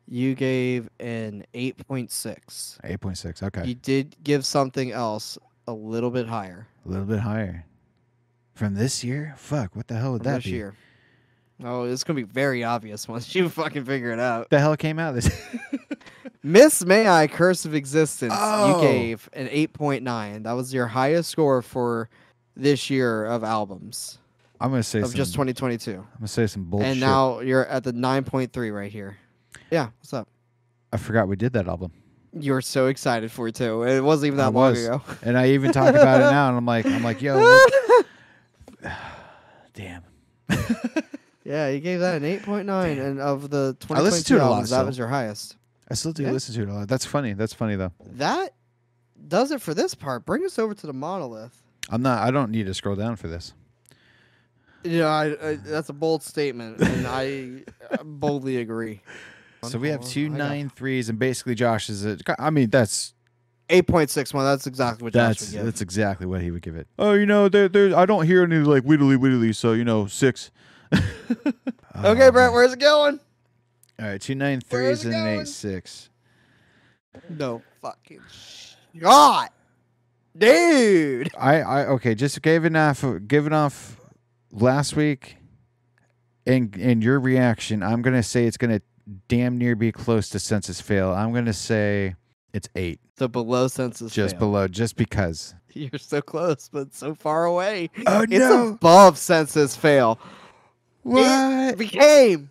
You 0.08 0.36
gave 0.36 0.90
an 1.00 1.46
8.6. 1.54 2.78
8.6. 2.84 3.44
Okay, 3.44 3.66
You 3.66 3.76
did 3.76 4.16
give 4.24 4.46
something 4.46 4.92
else 4.92 5.38
a 5.68 5.74
little 5.74 6.12
bit 6.12 6.28
higher 6.28 6.68
a 6.86 6.90
little 6.90 7.06
bit 7.06 7.20
higher. 7.20 7.66
From 8.54 8.76
this 8.76 9.04
year? 9.04 9.34
Fuck. 9.38 9.76
What 9.76 9.88
the 9.88 9.96
hell 9.96 10.12
would 10.14 10.22
from 10.24 10.32
that 10.32 10.38
this 10.38 10.46
be? 10.46 10.52
year. 10.52 10.76
Oh, 11.64 11.84
it's 11.86 12.04
gonna 12.04 12.16
be 12.18 12.24
very 12.24 12.64
obvious 12.64 13.08
once 13.08 13.34
you 13.34 13.50
fucking 13.50 13.86
figure 13.86 14.12
it 14.12 14.20
out. 14.20 14.50
The 14.52 14.60
hell 14.60 14.78
came 14.78 15.00
out 15.00 15.16
this? 15.16 15.30
Miss 16.46 16.86
May 16.86 17.08
I 17.08 17.26
Curse 17.26 17.66
of 17.66 17.74
Existence, 17.74 18.32
Oh. 18.38 18.80
you 18.84 18.88
gave 18.88 19.28
an 19.34 19.48
8.9. 19.48 20.44
That 20.44 20.52
was 20.52 20.72
your 20.72 20.86
highest 20.86 21.32
score 21.32 21.64
for 21.64 22.08
this 22.56 22.88
year 22.88 23.26
of 23.26 23.44
albums 23.44 24.20
I'm 24.62 24.70
gonna 24.70 24.84
say 24.84 25.00
of 25.02 25.08
some, 25.08 25.16
just 25.18 25.34
2022. 25.34 25.92
I'm 25.94 26.06
gonna 26.20 26.28
say 26.28 26.46
some 26.46 26.66
bullshit. 26.66 26.88
And 26.90 27.00
now 27.00 27.40
you're 27.40 27.66
at 27.66 27.84
the 27.84 27.94
9.3 27.94 28.70
right 28.72 28.92
here. 28.92 29.18
Yeah, 29.72 29.88
what's 30.00 30.14
up? 30.14 30.28
I 30.94 30.98
forgot 30.98 31.28
we 31.28 31.36
did 31.36 31.54
that 31.54 31.68
album, 31.68 31.92
You 32.32 32.54
were 32.54 32.62
so 32.62 32.88
excited 32.88 33.32
for 33.32 33.48
it 33.48 33.56
too. 33.56 33.82
It 33.82 34.02
wasn't 34.02 34.28
even 34.28 34.40
I 34.40 34.44
that 34.44 34.52
long 34.54 34.72
was. 34.74 34.86
ago. 34.86 35.02
and 35.24 35.40
I 35.40 35.48
even 35.50 35.72
talk 35.72 35.90
about 35.96 36.22
it 36.22 36.26
now, 36.32 36.50
and 36.50 36.58
I'm 36.58 36.66
like, 36.68 36.86
I'm 36.86 37.04
like, 37.04 37.24
yo, 37.24 37.40
what- 37.40 38.06
damn. 39.74 40.04
yeah, 41.44 41.70
you 41.70 41.80
gave 41.80 42.02
that 42.02 42.22
an 42.22 42.24
8.9, 42.40 43.00
and 43.04 43.20
of 43.20 43.50
the 43.50 43.76
I 43.90 44.00
listened 44.02 44.28
2022 44.28 44.28
to 44.28 44.36
it 44.36 44.38
a 44.38 44.44
lot 44.44 44.52
albums, 44.52 44.70
that 44.70 44.76
still. 44.76 44.86
was 44.86 44.98
your 45.00 45.08
highest. 45.08 45.56
I 45.90 45.94
still 45.94 46.14
do 46.14 46.24
Yeah. 46.24 46.32
listen 46.32 46.56
to 46.56 46.64
it 46.64 46.70
a 46.70 46.74
lot. 46.74 46.88
That's 46.88 47.06
funny. 47.06 47.34
That's 47.34 47.54
funny 47.54 47.76
though. 47.76 47.92
That 48.14 48.54
does 49.28 49.52
it 49.52 49.62
for 49.62 49.74
this 49.74 49.94
part. 49.96 50.26
Bring 50.26 50.44
us 50.46 50.58
over 50.60 50.74
to 50.74 50.88
the 50.88 50.94
monolith. 50.94 51.62
I'm 51.90 52.02
not. 52.02 52.24
I 52.28 52.32
don't 52.32 52.52
need 52.52 52.66
to 52.66 52.74
scroll 52.74 52.96
down 52.96 53.16
for 53.16 53.28
this. 53.28 53.54
You 54.84 55.00
know, 55.00 55.08
I, 55.08 55.50
I, 55.50 55.56
that's 55.56 55.90
a 55.90 55.94
bold 55.94 56.22
statement, 56.24 56.80
and 56.80 57.08
I 57.08 57.64
boldly 58.04 58.58
agree. 58.58 59.02
So 59.64 59.80
we 59.80 59.90
have 59.90 60.04
two 60.06 60.30
nine 60.30 60.70
threes, 60.70 61.10
and 61.10 61.18
basically 61.18 61.56
Josh 61.56 61.90
is 61.90 62.06
a. 62.06 62.18
I 62.38 62.52
mean, 62.52 62.70
that's 62.70 63.14
8.61. 63.70 64.32
That's 64.44 64.68
exactly 64.68 65.04
what 65.06 65.14
Josh 65.14 65.20
that's 65.40 65.42
would 65.42 65.58
give. 65.58 65.66
that's 65.66 65.82
exactly 65.82 66.28
what 66.28 66.42
he 66.42 66.52
would 66.52 66.62
give 66.62 66.76
it. 66.76 66.88
Oh, 67.00 67.14
you 67.14 67.26
know, 67.26 67.50
there, 67.50 67.68
there. 67.68 67.96
I 67.98 68.06
don't 68.06 68.28
hear 68.28 68.44
any 68.44 68.58
like 68.58 68.84
widdly 68.84 69.18
widdly, 69.18 69.54
so 69.54 69.74
you 69.74 69.84
know, 69.86 70.06
six. 70.08 70.52
Okay, 72.04 72.30
Brett, 72.30 72.50
um, 72.50 72.54
where's 72.54 72.74
it 72.74 72.80
going? 72.80 73.20
All 74.00 74.08
right, 74.08 74.22
two 74.22 74.36
nine 74.36 74.62
Where's 74.70 75.04
threes 75.04 75.06
it 75.06 75.16
and 75.16 75.16
an 75.18 75.26
going? 75.36 75.40
eight 75.42 75.48
six. 75.48 76.10
No 77.30 77.62
fucking 77.82 78.22
God, 78.98 79.50
dude. 80.38 81.30
I, 81.38 81.62
I 81.62 81.86
okay, 81.88 82.14
just 82.16 82.42
giving 82.42 82.76
off 82.76 83.06
giving 83.28 83.54
off 83.54 84.00
last 84.52 84.96
week, 84.96 85.38
and 86.46 86.76
and 86.76 87.02
your 87.04 87.20
reaction. 87.20 87.84
I'm 87.84 88.02
gonna 88.02 88.24
say 88.24 88.46
it's 88.46 88.58
gonna 88.58 88.82
damn 89.30 89.58
near 89.58 89.76
be 89.76 89.92
close 89.92 90.28
to 90.30 90.40
senses 90.40 90.82
fail. 90.82 91.12
I'm 91.14 91.32
gonna 91.34 91.54
say 91.54 92.16
it's 92.54 92.68
eight, 92.76 93.00
So 93.18 93.28
below 93.30 93.68
census. 93.70 94.12
just 94.12 94.34
fail. 94.34 94.40
below, 94.40 94.68
just 94.68 94.98
because. 94.98 95.56
You're 95.74 96.00
so 96.00 96.22
close, 96.22 96.70
but 96.72 96.94
so 96.94 97.16
far 97.16 97.46
away. 97.46 97.90
Oh 98.08 98.26
It's 98.30 98.46
above 98.46 99.18
senses 99.18 99.76
fail. 99.76 100.20
It 101.06 101.10
What? 101.10 101.78
became, 101.78 102.50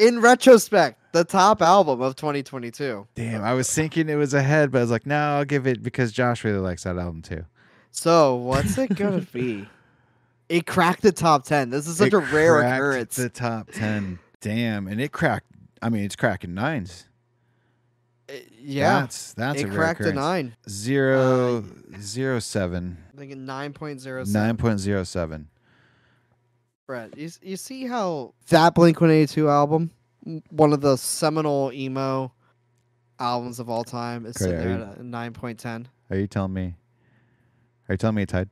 in 0.00 0.20
retrospect, 0.20 0.98
the 1.12 1.24
top 1.24 1.60
album 1.62 2.00
of 2.00 2.16
2022. 2.16 3.06
Damn, 3.14 3.42
I 3.44 3.54
was 3.54 3.72
thinking 3.72 4.08
it 4.08 4.14
was 4.16 4.34
ahead, 4.34 4.70
but 4.72 4.78
I 4.78 4.80
was 4.82 4.90
like, 4.90 5.06
no, 5.06 5.16
I'll 5.36 5.44
give 5.44 5.66
it 5.66 5.82
because 5.82 6.12
Josh 6.12 6.42
really 6.44 6.58
likes 6.58 6.84
that 6.84 6.96
album 6.96 7.22
too. 7.22 7.44
So 7.90 8.36
what's 8.36 8.78
it 8.78 8.94
gonna 8.96 9.20
be? 9.32 9.68
It 10.48 10.66
cracked 10.66 11.02
the 11.02 11.12
top 11.12 11.44
ten. 11.44 11.70
This 11.70 11.86
is 11.86 11.98
such 11.98 12.08
It 12.08 12.14
a 12.14 12.18
rare 12.18 12.58
cracked 12.60 12.76
occurrence. 12.76 13.16
The 13.16 13.28
top 13.28 13.70
ten. 13.72 14.18
Damn, 14.40 14.86
and 14.86 15.00
it 15.00 15.12
cracked. 15.12 15.46
I 15.82 15.88
mean, 15.90 16.04
it's 16.04 16.16
cracking 16.16 16.54
nines. 16.54 17.06
Uh, 18.28 18.34
yeah, 18.58 19.00
that's 19.00 19.32
that's 19.34 19.60
it 19.60 19.68
a 19.68 19.72
cracked 19.74 20.00
a 20.00 20.12
nine. 20.12 20.54
Zero 20.68 21.64
zero 22.00 22.38
seven 22.38 22.98
I 23.14 23.18
think 23.18 23.36
nine 23.36 23.72
point 23.72 24.00
zero 24.00 24.24
seven. 24.24 24.40
nine 24.46 24.56
point 24.56 24.78
zero 24.80 25.04
seven. 25.04 25.48
Brett, 26.90 27.16
you, 27.16 27.30
you 27.40 27.56
see 27.56 27.86
how 27.86 28.34
that 28.48 28.74
Blink 28.74 29.00
182 29.00 29.48
album, 29.48 29.92
one 30.50 30.72
of 30.72 30.80
the 30.80 30.96
seminal 30.96 31.70
emo 31.72 32.32
albums 33.20 33.60
of 33.60 33.70
all 33.70 33.84
time, 33.84 34.26
is 34.26 34.34
sitting 34.34 34.58
there 34.58 34.70
at 34.70 34.98
a 34.98 35.00
9.10? 35.00 35.86
Are 36.10 36.16
you 36.16 36.26
telling 36.26 36.52
me? 36.52 36.74
Are 37.88 37.92
you 37.92 37.96
telling 37.96 38.16
me 38.16 38.22
it 38.22 38.30
tied? 38.30 38.48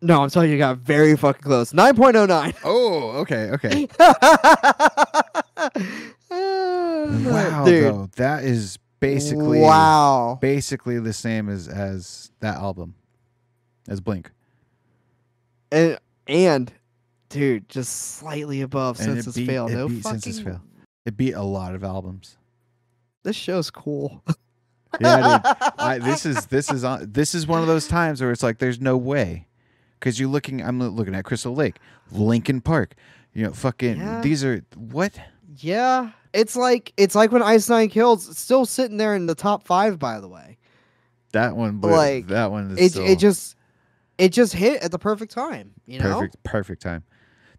No, 0.00 0.22
I'm 0.22 0.30
telling 0.30 0.48
you, 0.48 0.54
you 0.54 0.58
got 0.58 0.78
very 0.78 1.14
fucking 1.14 1.42
close. 1.42 1.74
9.09. 1.74 2.56
Oh, 2.64 3.10
okay, 3.18 3.50
okay. 3.50 3.86
wow, 6.30 7.64
Dude. 7.66 7.84
though, 7.84 8.08
that 8.16 8.44
is 8.44 8.78
basically 8.98 9.60
Wow. 9.60 10.38
basically 10.40 10.98
the 10.98 11.12
same 11.12 11.50
as 11.50 11.68
as 11.68 12.30
that 12.40 12.56
album, 12.56 12.94
as 13.90 14.00
Blink, 14.00 14.30
And, 15.70 15.98
and, 16.26 16.72
dude, 17.30 17.68
just 17.68 18.16
slightly 18.16 18.60
above 18.60 19.00
And 19.00 19.14
Census 19.16 19.36
beat- 19.36 19.46
Fail. 19.46 19.68
No 19.68 19.88
beat 19.88 20.02
fucking. 20.02 20.20
Senses 20.20 20.40
Fail. 20.42 20.60
it 21.06 21.16
beat 21.16 21.32
a 21.32 21.42
lot 21.42 21.74
of 21.74 21.82
albums. 21.82 22.36
This 23.22 23.36
show's 23.36 23.70
cool. 23.70 24.22
Yeah, 25.00 25.38
dude. 25.38 25.72
I, 25.78 25.98
this 25.98 26.26
is 26.26 26.46
this 26.46 26.70
is 26.70 26.84
on, 26.84 27.10
this 27.12 27.34
is 27.34 27.46
one 27.46 27.60
of 27.62 27.66
those 27.66 27.86
times 27.88 28.20
where 28.20 28.30
it's 28.32 28.42
like 28.42 28.58
there's 28.58 28.80
no 28.80 28.96
way, 28.96 29.46
because 29.98 30.18
you're 30.18 30.28
looking. 30.28 30.62
I'm 30.62 30.80
looking 30.80 31.14
at 31.14 31.24
Crystal 31.24 31.54
Lake, 31.54 31.76
Linkin 32.10 32.60
Park. 32.60 32.94
You 33.32 33.44
know, 33.44 33.52
fucking. 33.52 33.98
Yeah. 33.98 34.20
These 34.20 34.44
are 34.44 34.64
what? 34.76 35.12
Yeah, 35.56 36.10
it's 36.32 36.56
like 36.56 36.92
it's 36.96 37.14
like 37.14 37.30
when 37.30 37.42
Ice 37.42 37.68
Nine 37.68 37.88
Kills 37.88 38.36
still 38.36 38.64
sitting 38.66 38.96
there 38.96 39.14
in 39.14 39.26
the 39.26 39.34
top 39.34 39.64
five. 39.64 39.98
By 39.98 40.18
the 40.20 40.28
way, 40.28 40.58
That 41.32 41.54
one. 41.56 41.80
Like, 41.80 42.26
that 42.28 42.50
one 42.50 42.72
is 42.72 42.78
it 42.78 42.90
still 42.92 43.06
it 43.06 43.18
just 43.18 43.56
it 44.18 44.30
just 44.30 44.52
hit 44.54 44.82
at 44.82 44.90
the 44.90 44.98
perfect 44.98 45.32
time. 45.32 45.72
You 45.86 46.00
know, 46.00 46.14
perfect. 46.18 46.42
Perfect 46.42 46.82
time. 46.82 47.04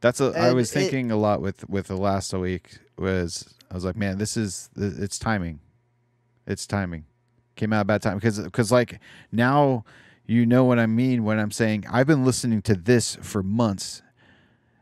That's 0.01 0.19
a. 0.19 0.33
I 0.37 0.51
was 0.53 0.71
it- 0.71 0.79
thinking 0.79 1.11
a 1.11 1.15
lot 1.15 1.41
with 1.41 1.67
with 1.69 1.87
the 1.87 1.95
last 1.97 2.33
week 2.33 2.79
was 2.97 3.53
I 3.69 3.73
was 3.75 3.85
like, 3.85 3.95
man, 3.95 4.17
this 4.17 4.35
is 4.35 4.69
it's 4.75 5.17
timing. 5.17 5.59
It's 6.45 6.67
timing. 6.67 7.05
Came 7.55 7.71
out 7.73 7.77
at 7.77 7.81
a 7.81 7.85
bad 7.85 8.01
time 8.01 8.17
because 8.17 8.39
because 8.39 8.71
like 8.71 8.99
now 9.31 9.85
you 10.25 10.45
know 10.45 10.63
what 10.65 10.79
I 10.79 10.85
mean 10.87 11.23
when 11.23 11.39
I'm 11.39 11.51
saying 11.51 11.85
I've 11.91 12.07
been 12.07 12.25
listening 12.25 12.61
to 12.63 12.75
this 12.75 13.15
for 13.21 13.43
months 13.43 14.01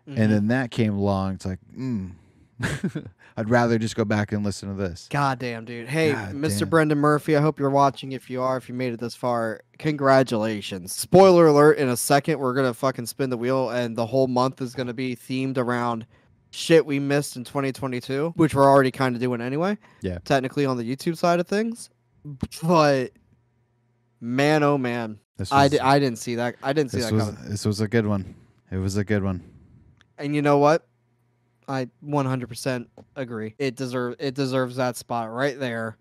Mhm. 0.07 0.17
and 0.17 0.31
then 0.33 0.47
that 0.47 0.71
came 0.71 0.95
along. 0.95 1.35
It's 1.35 1.45
like, 1.45 1.59
mm. 1.77 2.11
I'd 3.37 3.49
rather 3.49 3.77
just 3.79 3.95
go 3.95 4.05
back 4.05 4.31
and 4.31 4.43
listen 4.43 4.69
to 4.69 4.75
this. 4.75 5.07
God 5.09 5.39
damn, 5.39 5.65
dude. 5.65 5.87
Hey, 5.87 6.11
God 6.11 6.33
Mr. 6.33 6.59
damn. 6.59 6.69
Brendan 6.69 6.97
Murphy, 6.97 7.37
I 7.37 7.41
hope 7.41 7.59
you're 7.59 7.69
watching. 7.69 8.11
If 8.11 8.29
you 8.29 8.41
are, 8.41 8.57
if 8.57 8.67
you 8.67 8.75
made 8.75 8.93
it 8.93 8.99
this 8.99 9.15
far, 9.15 9.61
congratulations. 9.77 10.91
Spoiler 10.93 11.47
alert, 11.47 11.77
in 11.77 11.89
a 11.89 11.97
second, 11.97 12.39
we're 12.39 12.53
going 12.53 12.67
to 12.67 12.73
fucking 12.73 13.05
spin 13.05 13.29
the 13.29 13.37
wheel, 13.37 13.69
and 13.69 13.95
the 13.95 14.05
whole 14.05 14.27
month 14.27 14.61
is 14.61 14.75
going 14.75 14.87
to 14.87 14.93
be 14.93 15.15
themed 15.15 15.57
around 15.57 16.05
shit 16.51 16.85
we 16.85 16.99
missed 16.99 17.35
in 17.37 17.43
2022, 17.43 18.33
which 18.35 18.53
we're 18.55 18.69
already 18.69 18.91
kind 18.91 19.15
of 19.15 19.21
doing 19.21 19.39
anyway. 19.41 19.77
Yeah. 20.01 20.17
Technically 20.25 20.65
on 20.65 20.77
the 20.77 20.83
YouTube 20.83 21.17
side 21.17 21.39
of 21.39 21.47
things. 21.47 21.89
But, 22.63 23.11
man, 24.19 24.63
oh 24.63 24.77
man. 24.77 25.19
I, 25.51 25.63
was, 25.63 25.71
di- 25.71 25.79
I 25.79 25.99
didn't 25.99 26.17
see 26.17 26.35
that. 26.35 26.55
I 26.61 26.73
didn't 26.73 26.91
see 26.91 26.97
this 26.97 27.07
that 27.07 27.13
was 27.13 27.29
coming. 27.29 27.49
this 27.49 27.65
was 27.65 27.79
a 27.79 27.87
good 27.87 28.05
one. 28.05 28.35
It 28.71 28.77
was 28.77 28.97
a 28.97 29.05
good 29.05 29.23
one. 29.23 29.41
And 30.17 30.35
you 30.35 30.41
know 30.41 30.57
what? 30.57 30.85
I 31.69 31.87
100% 32.03 32.87
agree. 33.15 33.53
It 33.59 33.75
deserve 33.75 34.15
it 34.19 34.33
deserves 34.33 34.75
that 34.77 34.97
spot 34.97 35.31
right 35.31 35.57
there, 35.57 35.97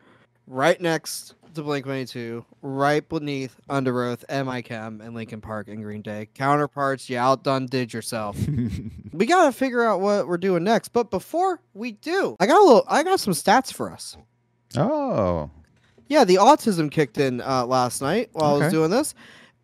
right 0.46 0.80
next 0.80 1.34
to 1.54 1.62
Blink 1.62 1.84
182, 1.84 2.44
right 2.62 3.06
beneath 3.06 3.54
Under 3.68 4.02
Oath, 4.04 4.24
My 4.30 4.62
Chem, 4.62 5.00
and 5.02 5.14
Linkin 5.14 5.40
Park 5.42 5.68
and 5.68 5.82
Green 5.82 6.00
Day. 6.00 6.28
Counterparts, 6.34 7.10
you 7.10 7.18
outdone 7.18 7.66
did 7.66 7.92
yourself. 7.92 8.36
we 9.12 9.26
gotta 9.26 9.52
figure 9.52 9.84
out 9.84 10.00
what 10.00 10.26
we're 10.26 10.38
doing 10.38 10.64
next. 10.64 10.88
But 10.88 11.10
before 11.10 11.60
we 11.74 11.92
do, 11.92 12.36
I 12.40 12.46
got 12.46 12.60
a 12.60 12.64
little. 12.64 12.84
I 12.88 13.02
got 13.02 13.20
some 13.20 13.34
stats 13.34 13.72
for 13.72 13.92
us. 13.92 14.16
oh, 14.76 15.50
Yeah, 16.08 16.24
the 16.24 16.36
autism 16.36 16.90
kicked 16.90 17.18
in 17.18 17.42
uh, 17.42 17.66
last 17.66 18.00
night 18.00 18.30
while 18.32 18.56
I 18.56 18.58
was 18.58 18.72
doing 18.72 18.90
this. 18.90 19.14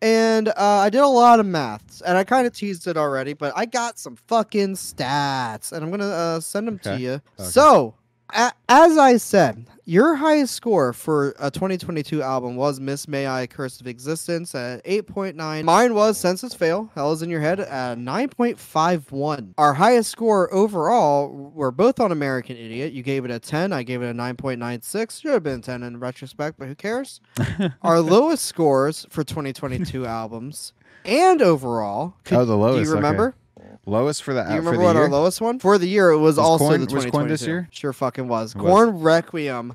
And 0.05 0.49
uh, 0.49 0.53
I 0.57 0.91
did 0.91 1.01
a 1.01 1.07
lot 1.07 1.39
of 1.39 1.47
maths, 1.47 2.01
and 2.01 2.15
I 2.15 2.23
kind 2.23 2.45
of 2.45 2.53
teased 2.53 2.85
it 2.85 2.95
already, 2.95 3.33
but 3.33 3.53
I 3.55 3.65
got 3.65 3.97
some 3.97 4.15
fucking 4.27 4.75
stats, 4.75 5.71
and 5.71 5.83
I'm 5.83 5.89
gonna 5.89 6.05
uh, 6.05 6.39
send 6.41 6.67
them 6.67 6.77
to 6.79 6.99
you. 6.99 7.13
Okay. 7.13 7.49
So, 7.49 7.95
as 8.33 8.97
I 8.97 9.17
said, 9.17 9.67
your 9.85 10.15
highest 10.15 10.55
score 10.55 10.93
for 10.93 11.35
a 11.39 11.51
2022 11.51 12.21
album 12.21 12.55
was 12.55 12.79
Miss 12.79 13.07
May 13.07 13.27
I 13.27 13.45
Curse 13.45 13.79
of 13.79 13.87
Existence 13.87 14.55
at 14.55 14.83
8.9. 14.83 15.63
Mine 15.63 15.93
was 15.93 16.17
Senses 16.17 16.55
Fail, 16.55 16.89
Hell 16.95 17.11
is 17.11 17.21
in 17.21 17.29
Your 17.29 17.41
Head 17.41 17.59
at 17.59 17.97
9.51. 17.97 19.53
Our 19.57 19.75
highest 19.75 20.09
score 20.09 20.51
overall 20.53 21.29
were 21.29 21.71
both 21.71 21.99
on 21.99 22.11
American 22.11 22.57
Idiot. 22.57 22.93
You 22.93 23.03
gave 23.03 23.25
it 23.25 23.31
a 23.31 23.39
10, 23.39 23.71
I 23.71 23.83
gave 23.83 24.01
it 24.01 24.09
a 24.09 24.13
9.96. 24.13 25.21
Should 25.21 25.31
have 25.31 25.43
been 25.43 25.61
10 25.61 25.83
in 25.83 25.99
retrospect, 25.99 26.57
but 26.57 26.67
who 26.67 26.75
cares? 26.75 27.21
Our 27.83 27.99
lowest 27.99 28.45
scores 28.45 29.05
for 29.09 29.23
2022 29.23 30.05
albums 30.07 30.73
and 31.05 31.41
overall. 31.41 32.15
Oh, 32.31 32.45
the 32.45 32.57
lowest. 32.57 32.85
Do 32.85 32.89
you 32.89 32.97
okay. 32.97 33.37
Remember? 33.85 34.03
lowest 34.03 34.23
for 34.23 34.33
that. 34.33 34.47
Do 34.47 34.53
you 34.53 34.59
uh, 34.59 34.63
for 34.63 34.69
remember 34.71 34.77
the 34.77 34.83
what 34.85 34.95
year? 34.95 35.03
our 35.03 35.09
lowest 35.09 35.41
one 35.41 35.59
for 35.59 35.77
the 35.77 35.87
year? 35.87 36.09
It 36.11 36.17
was, 36.17 36.37
Was 36.37 36.45
also 36.45 36.65
Korn- 36.69 36.81
the 36.81 36.93
was 36.93 37.05
2022. 37.05 37.11
Korn 37.11 37.27
this 37.29 37.47
year? 37.47 37.67
Sure, 37.71 37.93
fucking 37.93 38.27
was. 38.27 38.55
It 38.55 38.61
was. 38.61 38.69
Korn 38.71 38.99
Requiem. 38.99 39.73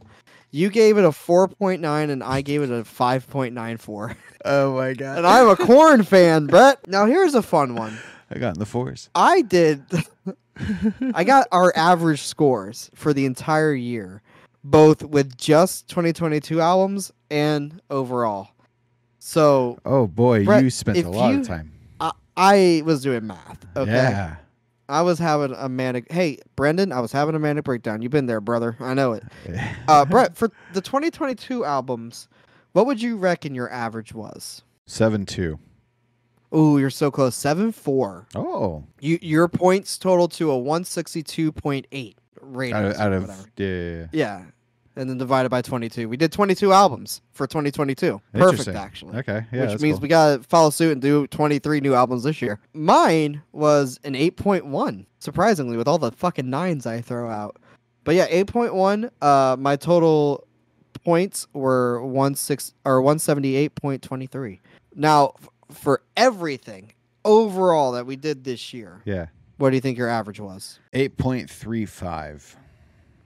You 0.52 0.68
gave 0.68 0.98
it 0.98 1.04
a 1.04 1.10
4.9 1.10 2.10
and 2.10 2.24
I 2.24 2.40
gave 2.42 2.62
it 2.62 2.70
a 2.70 2.82
5.94. 2.82 4.16
Oh 4.42 4.74
my 4.74 4.94
god! 4.94 5.18
and 5.18 5.26
I'm 5.26 5.50
a 5.50 5.54
Korn 5.54 6.02
fan, 6.02 6.46
Brett. 6.46 6.88
Now 6.88 7.04
here's 7.04 7.34
a 7.34 7.42
fun 7.42 7.74
one. 7.74 7.98
I 8.30 8.38
got 8.38 8.54
in 8.54 8.58
the 8.58 8.64
fours. 8.64 9.10
I 9.14 9.42
did. 9.42 9.84
I 11.14 11.24
got 11.24 11.46
our 11.52 11.74
average 11.76 12.22
scores 12.22 12.90
for 12.94 13.12
the 13.12 13.26
entire 13.26 13.74
year 13.74 14.22
both 14.64 15.02
with 15.04 15.36
just 15.36 15.88
2022 15.88 16.60
albums 16.60 17.12
and 17.30 17.80
overall. 17.90 18.48
So 19.18 19.78
Oh 19.84 20.06
boy, 20.06 20.44
Brett, 20.44 20.64
you 20.64 20.70
spent 20.70 20.96
a 21.04 21.08
lot 21.10 21.32
you- 21.34 21.40
of 21.40 21.46
time. 21.46 21.72
I, 22.40 22.82
was 22.84 23.02
doing 23.02 23.26
math. 23.26 23.66
Okay. 23.76 23.90
Yeah. 23.92 24.36
I 24.88 25.02
was 25.02 25.18
having 25.20 25.54
a 25.56 25.68
manic. 25.68 26.10
Hey, 26.10 26.38
Brendan, 26.56 26.90
I 26.92 26.98
was 27.00 27.12
having 27.12 27.34
a 27.36 27.38
manic 27.38 27.64
breakdown. 27.64 28.02
You've 28.02 28.10
been 28.10 28.26
there, 28.26 28.40
brother. 28.40 28.76
I 28.80 28.94
know 28.94 29.12
it. 29.12 29.22
Uh, 29.88 30.04
Brett, 30.04 30.36
for 30.36 30.50
the 30.72 30.80
2022 30.80 31.64
albums, 31.64 32.28
what 32.72 32.86
would 32.86 33.00
you 33.02 33.16
reckon 33.16 33.54
your 33.54 33.70
average 33.70 34.12
was? 34.14 34.62
Seven 34.86 35.26
two. 35.26 35.58
Ooh, 36.54 36.78
you're 36.78 36.90
so 36.90 37.10
close. 37.10 37.36
Seven 37.36 37.70
four. 37.72 38.26
Oh, 38.34 38.84
You 39.00 39.18
your 39.22 39.46
points 39.48 39.98
total 39.98 40.26
to 40.28 40.50
a 40.50 40.54
162.8 40.54 42.14
rating. 42.40 42.74
out 42.74 42.84
of, 42.84 42.96
out 42.96 43.12
of 43.12 43.28
yeah, 43.56 43.66
yeah, 43.66 43.90
yeah. 44.00 44.06
Yeah. 44.12 44.42
And 45.00 45.08
then 45.08 45.16
divided 45.16 45.48
by 45.48 45.62
22. 45.62 46.10
We 46.10 46.18
did 46.18 46.30
22 46.30 46.74
albums 46.74 47.22
for 47.32 47.46
2022. 47.46 48.20
Perfect, 48.34 48.68
actually. 48.76 49.16
Okay, 49.16 49.46
yeah, 49.50 49.60
which 49.62 49.70
that's 49.70 49.82
means 49.82 49.94
cool. 49.96 50.02
we 50.02 50.08
got 50.08 50.36
to 50.36 50.42
follow 50.42 50.68
suit 50.68 50.92
and 50.92 51.00
do 51.00 51.26
23 51.28 51.80
new 51.80 51.94
albums 51.94 52.24
this 52.24 52.42
year. 52.42 52.60
Mine 52.74 53.40
was 53.52 53.98
an 54.04 54.12
8.1, 54.12 55.06
surprisingly, 55.18 55.78
with 55.78 55.88
all 55.88 55.96
the 55.96 56.12
fucking 56.12 56.50
nines 56.50 56.84
I 56.84 57.00
throw 57.00 57.30
out. 57.30 57.56
But 58.04 58.14
yeah, 58.14 58.28
8.1. 58.28 59.10
Uh, 59.22 59.56
my 59.58 59.76
total 59.76 60.46
points 61.02 61.46
were 61.54 62.04
one 62.04 62.34
six 62.34 62.74
or 62.84 63.00
178.23. 63.00 64.60
Now, 64.94 65.32
f- 65.40 65.48
for 65.76 66.02
everything 66.16 66.92
overall 67.24 67.92
that 67.92 68.04
we 68.04 68.16
did 68.16 68.44
this 68.44 68.74
year, 68.74 69.00
yeah, 69.06 69.28
what 69.56 69.70
do 69.70 69.76
you 69.76 69.80
think 69.80 69.96
your 69.96 70.08
average 70.08 70.40
was? 70.40 70.78
eight 70.92 71.16
point 71.16 71.48
three 71.48 71.86
five. 71.86 72.56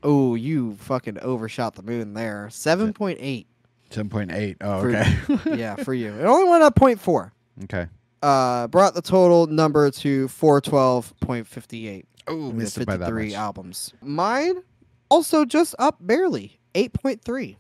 Oh, 0.04 0.34
you 0.34 0.74
fucking 0.76 1.18
overshot 1.20 1.74
the 1.74 1.82
moon 1.82 2.14
there. 2.14 2.48
7.8. 2.50 3.46
Seven 3.90 4.08
point 4.08 4.32
eight. 4.32 4.56
Oh, 4.60 4.80
For- 4.82 4.88
okay. 4.96 5.56
yeah, 5.56 5.76
for 5.76 5.94
you. 5.94 6.12
It 6.12 6.24
only 6.24 6.48
went 6.50 6.62
up 6.62 6.74
0.4. 6.74 7.30
okay. 7.64 7.86
uh, 8.22 8.66
brought 8.68 8.94
the 8.94 9.02
total 9.02 9.46
number 9.46 9.90
to 9.90 10.26
412.58. 10.28 12.04
Oh, 12.26 12.52
missed 12.52 12.78
it 12.78 12.86
by 12.86 12.96
that 12.96 13.06
53 13.06 13.26
much. 13.28 13.34
albums. 13.34 13.92
Mine 14.02 14.62
also 15.10 15.44
just 15.44 15.74
up 15.78 15.96
barely. 16.00 16.58
8.3 16.74 17.56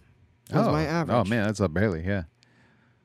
was 0.52 0.66
oh, 0.66 0.72
my 0.72 0.84
average. 0.84 1.14
Oh 1.14 1.24
man, 1.24 1.46
that's 1.46 1.60
up 1.60 1.72
barely. 1.72 2.04
Yeah. 2.04 2.22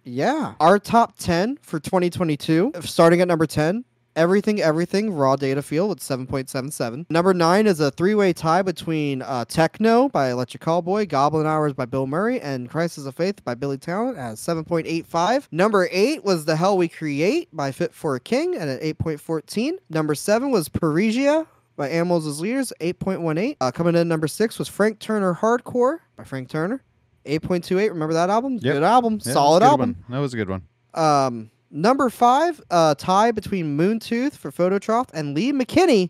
Yeah. 0.04 0.56
Our 0.60 0.80
top 0.80 1.18
10 1.20 1.60
for 1.62 1.80
2022, 1.80 2.72
starting 2.82 3.22
at 3.22 3.28
number 3.28 3.46
10, 3.46 3.84
Everything 4.16 4.62
Everything 4.62 5.14
Raw 5.14 5.36
Data 5.36 5.62
Feel 5.62 5.88
with 5.88 6.00
7.77. 6.00 7.06
Number 7.10 7.34
9 7.34 7.68
is 7.68 7.80
a 7.80 7.92
three 7.92 8.16
way 8.16 8.34
tie 8.34 8.62
between 8.62 9.22
uh, 9.22 9.46
Techno 9.46 10.10
by 10.10 10.32
Electric 10.32 10.62
Callboy, 10.62 11.08
Goblin 11.08 11.46
Hours 11.46 11.74
by 11.74 11.86
Bilmuri, 11.86 12.40
and 12.42 12.70
Crisis 12.70 13.06
of 13.06 13.16
Faith 13.16 13.44
by 13.44 13.56
Billy 13.56 13.78
Talent 13.78 14.18
at 14.18 14.36
7.85. 14.36 15.48
Number 15.52 15.88
8 15.92 16.24
was 16.24 16.46
The 16.46 16.56
Hell 16.56 16.78
We 16.78 16.88
Create 16.88 17.50
by 17.54 17.72
Fit 17.72 17.94
for 17.94 18.16
a 18.16 18.20
King 18.20 18.56
at 18.56 18.68
an 18.68 18.80
8.14. 18.80 19.74
Number 19.90 20.16
7 20.16 20.52
was 20.52 20.70
Parrhesia 20.70 21.48
by 21.76 21.90
Animals 21.90 22.28
as 22.28 22.42
Leaders, 22.42 22.74
8.18. 22.82 23.56
Uh, 23.62 23.72
coming 23.72 23.96
in 23.96 24.08
number 24.08 24.28
6 24.28 24.60
was 24.60 24.68
Frank 24.68 25.00
Turner 25.00 25.34
Hardcore 25.34 26.00
by 26.18 26.24
Frank 26.26 26.50
Turner. 26.50 26.84
8.28. 27.26 27.90
Remember 27.90 28.14
that 28.14 28.30
album? 28.30 28.54
Yep. 28.54 28.62
Good 28.62 28.84
album. 28.84 29.20
Yeah, 29.24 29.34
Solid 29.34 29.64
album. 29.64 29.96
One. 30.08 30.14
That 30.16 30.20
was 30.20 30.34
a 30.34 30.38
good 30.38 30.50
one. 30.50 30.64
Um, 30.94 31.52
number 31.72 32.10
five, 32.10 32.62
uh, 32.70 32.96
tie 32.96 33.32
between 33.32 33.78
Moontooth 33.78 34.34
for 34.34 34.52
Phototroph 34.52 35.10
and 35.14 35.34
Lee 35.36 35.52
McKinney 35.52 36.10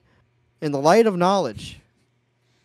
in 0.62 0.72
the 0.72 0.80
Light 0.80 1.08
of 1.08 1.16
Knowledge. 1.18 1.80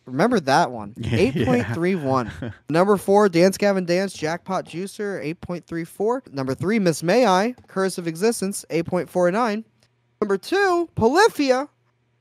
Remember 0.05 0.39
that 0.41 0.71
one. 0.71 0.93
Yeah. 0.99 1.31
8.31. 1.31 2.53
Number 2.69 2.97
four, 2.97 3.27
Dance 3.29 3.57
Gavin 3.57 3.85
Dance, 3.85 4.13
Jackpot 4.13 4.65
Juicer, 4.65 5.23
8.34. 5.41 6.31
Number 6.33 6.53
three, 6.53 6.77
Miss 6.79 7.01
May 7.01 7.25
I, 7.25 7.55
Curse 7.67 7.97
of 7.97 8.07
Existence, 8.07 8.65
8.49. 8.69 9.63
Number 10.21 10.37
two, 10.37 10.89
Polyphia, 10.95 11.67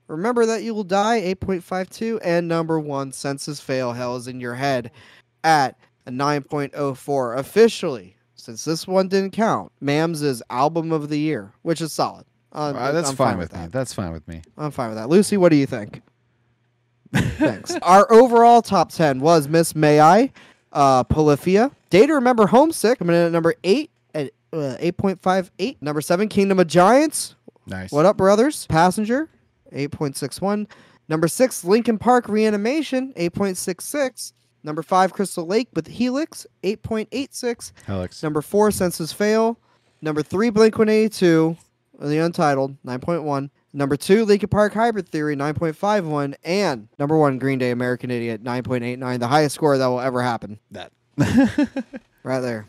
Remember 0.09 0.45
That 0.47 0.63
You 0.63 0.75
Will 0.75 0.85
Die, 0.85 1.35
8.52. 1.35 2.21
And 2.23 2.49
number 2.49 2.79
one, 2.79 3.13
Senses 3.13 3.61
Fail, 3.61 3.93
Hell 3.93 4.17
is 4.17 4.29
in 4.29 4.41
Your 4.41 4.55
Head, 4.55 4.91
at 5.43 5.79
a 6.07 6.11
9.04. 6.11 7.39
Officially, 7.39 8.14
since 8.35 8.65
this 8.65 8.87
one 8.87 9.09
didn't 9.09 9.31
count, 9.33 9.73
Mams' 9.83 10.43
album 10.51 10.93
of 10.93 11.09
the 11.09 11.19
year, 11.19 11.53
which 11.63 11.81
is 11.81 11.93
solid. 11.93 12.25
Uh, 12.53 12.73
Uh, 12.77 12.93
that's 12.93 13.11
I'm 13.11 13.17
fine, 13.17 13.39
with 13.39 13.53
me. 13.53 13.67
That's 13.71 13.93
fine 13.93 14.13
with 14.13 14.27
me. 14.29 14.43
I'm 14.57 14.71
fine 14.71 14.89
with 14.91 14.99
that. 14.99 15.09
Lucy, 15.09 15.37
what 15.37 15.49
do 15.51 15.57
you 15.57 15.67
think? 15.67 16.03
Thanks. 17.15 17.77
Our 17.83 18.11
overall 18.13 18.63
top 18.63 18.91
10 18.91 19.21
was 19.21 19.49
Miss 19.49 19.75
May 19.75 20.01
I, 20.01 20.33
uh, 20.73 21.05
Polyphia, 21.05 21.71
Day 21.91 22.07
to 22.07 22.15
Remember 22.15 22.47
Homesick, 22.47 22.99
coming 22.99 23.15
in 23.17 23.23
at 23.23 23.33
number 23.33 23.55
8 23.65 23.91
at 24.15 24.31
uh, 24.53 24.77
8.58. 24.81 25.77
Number 25.81 26.01
7, 26.01 26.29
Kingdom 26.29 26.59
of 26.59 26.67
Giants. 26.67 27.37
Nice. 27.67 27.93
What 27.93 28.05
up, 28.07 28.17
brothers? 28.17 28.67
Passenger, 28.67 29.29
8.61. 29.73 30.67
Number 31.09 31.29
6, 31.29 31.65
Linkin 31.65 31.99
Park 31.99 32.29
Reanimation, 32.29 33.13
8.66. 33.15 34.33
Number 34.65 34.83
5, 34.83 35.13
Crystal 35.13 35.47
Lake 35.47 35.69
with 35.75 35.87
Helix, 35.87 36.47
8.86. 36.63 37.73
Helix. 37.87 38.23
Number 38.23 38.41
four, 38.41 38.71
Senses 38.71 39.13
Fail. 39.13 39.59
Number 40.01 40.23
three, 40.23 40.51
Blink 40.51 40.77
182, 40.79 41.57
the 42.01 42.19
Untitled, 42.19 42.77
9.1. 42.85 43.51
Number 43.73 43.97
two, 43.97 44.25
Linkin 44.25 44.49
Park 44.49 44.73
Hybrid 44.73 45.09
Theory, 45.09 45.37
9.51. 45.37 46.35
And 46.45 46.89
number 46.99 47.17
one, 47.17 47.39
Green 47.39 47.59
Day 47.59 47.71
American 47.73 48.11
Idiot, 48.11 48.43
9.89. 48.43 49.19
The 49.19 49.29
highest 49.29 49.55
score 49.55 49.77
that 49.77 49.87
will 49.87 50.01
ever 50.01 50.23
happen. 50.23 50.59
That. 50.71 50.93
Right 52.23 52.41
there. 52.41 52.67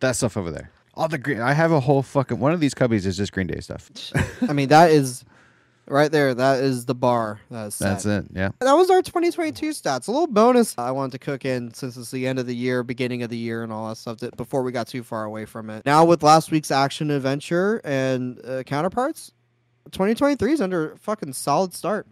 that 0.00 0.14
stuff 0.16 0.36
over 0.36 0.50
there. 0.50 0.70
All 0.92 1.08
the 1.08 1.16
green. 1.16 1.40
I 1.40 1.54
have 1.54 1.72
a 1.72 1.80
whole 1.80 2.02
fucking 2.02 2.38
one 2.38 2.52
of 2.52 2.60
these 2.60 2.74
cubbies 2.74 3.06
is 3.06 3.16
just 3.16 3.32
Green 3.32 3.46
Day 3.46 3.60
stuff. 3.60 3.90
I 4.46 4.52
mean, 4.52 4.68
that 4.68 4.90
is 4.90 5.24
right 5.90 6.10
there. 6.10 6.34
That 6.34 6.60
is 6.60 6.86
the 6.86 6.94
bar. 6.94 7.40
That 7.50 7.66
is 7.66 7.78
That's 7.78 8.06
it. 8.06 8.26
Yeah. 8.32 8.50
That 8.60 8.74
was 8.74 8.90
our 8.90 9.02
2022 9.02 9.70
stats. 9.70 10.08
A 10.08 10.10
little 10.10 10.26
bonus 10.26 10.76
I 10.78 10.90
wanted 10.90 11.12
to 11.12 11.18
cook 11.18 11.44
in 11.44 11.72
since 11.74 11.96
it's 11.96 12.10
the 12.10 12.26
end 12.26 12.38
of 12.38 12.46
the 12.46 12.54
year, 12.54 12.82
beginning 12.82 13.22
of 13.22 13.30
the 13.30 13.36
year, 13.36 13.62
and 13.62 13.72
all 13.72 13.88
that 13.88 13.96
stuff 13.96 14.18
that 14.18 14.36
before 14.36 14.62
we 14.62 14.72
got 14.72 14.86
too 14.86 15.02
far 15.02 15.24
away 15.24 15.44
from 15.44 15.70
it. 15.70 15.84
Now, 15.84 16.04
with 16.04 16.22
last 16.22 16.50
week's 16.50 16.70
action 16.70 17.10
adventure 17.10 17.80
and 17.84 18.40
uh, 18.44 18.62
counterparts, 18.62 19.32
2023 19.90 20.52
is 20.52 20.60
under 20.60 20.92
a 20.92 20.96
fucking 20.96 21.32
solid 21.32 21.74
start. 21.74 22.06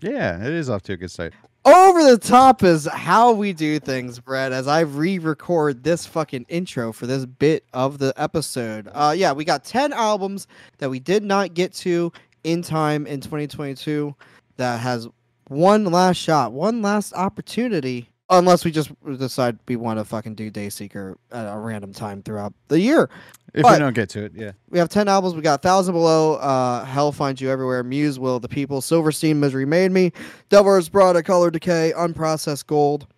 Yeah. 0.00 0.44
It 0.44 0.52
is 0.52 0.70
off 0.70 0.82
to 0.82 0.94
a 0.94 0.96
good 0.96 1.10
start. 1.10 1.32
Over 1.62 2.02
the 2.02 2.16
top 2.16 2.62
is 2.62 2.86
how 2.86 3.32
we 3.32 3.52
do 3.52 3.78
things, 3.78 4.18
Brett, 4.18 4.50
as 4.50 4.66
I 4.66 4.80
re 4.80 5.18
record 5.18 5.84
this 5.84 6.06
fucking 6.06 6.46
intro 6.48 6.90
for 6.90 7.06
this 7.06 7.26
bit 7.26 7.64
of 7.74 7.98
the 7.98 8.14
episode. 8.16 8.88
Uh, 8.90 9.14
yeah, 9.14 9.32
we 9.32 9.44
got 9.44 9.62
10 9.64 9.92
albums 9.92 10.46
that 10.78 10.88
we 10.88 11.00
did 11.00 11.22
not 11.22 11.52
get 11.52 11.74
to 11.74 12.12
in 12.44 12.62
time 12.62 13.06
in 13.06 13.20
2022 13.20 14.14
that 14.56 14.80
has 14.80 15.08
one 15.48 15.84
last 15.84 16.16
shot, 16.16 16.52
one 16.52 16.80
last 16.82 17.12
opportunity, 17.14 18.08
unless 18.28 18.64
we 18.64 18.70
just 18.70 18.92
decide 19.18 19.58
we 19.66 19.76
want 19.76 19.98
to 19.98 20.04
fucking 20.04 20.34
do 20.36 20.50
Dayseeker 20.50 21.16
at 21.32 21.52
a 21.52 21.58
random 21.58 21.92
time 21.92 22.22
throughout 22.22 22.52
the 22.68 22.78
year. 22.78 23.10
If 23.52 23.62
But- 23.62 23.72
we 23.72 23.78
don't 23.80 23.94
get 23.94 24.08
to 24.10 24.24
it, 24.24 24.32
yeah. 24.36 24.52
We 24.68 24.78
have 24.78 24.88
10 24.88 25.08
albums. 25.08 25.34
We 25.34 25.42
got 25.42 25.60
Thousand 25.60 25.94
Below, 25.94 26.34
uh, 26.34 26.84
Hell 26.84 27.10
Finds 27.10 27.40
You 27.40 27.50
Everywhere, 27.50 27.82
Muse, 27.82 28.18
Will 28.20 28.36
of 28.36 28.42
the 28.42 28.48
People, 28.48 28.80
Silverstein, 28.80 29.40
Misery 29.40 29.64
Made 29.66 29.90
Me, 29.90 30.12
Devil 30.50 30.66
Wears 30.66 30.88
Prada 30.88 31.22
Color 31.24 31.50
Decay, 31.50 31.92
Unprocessed 31.96 32.66
Gold, 32.68 33.08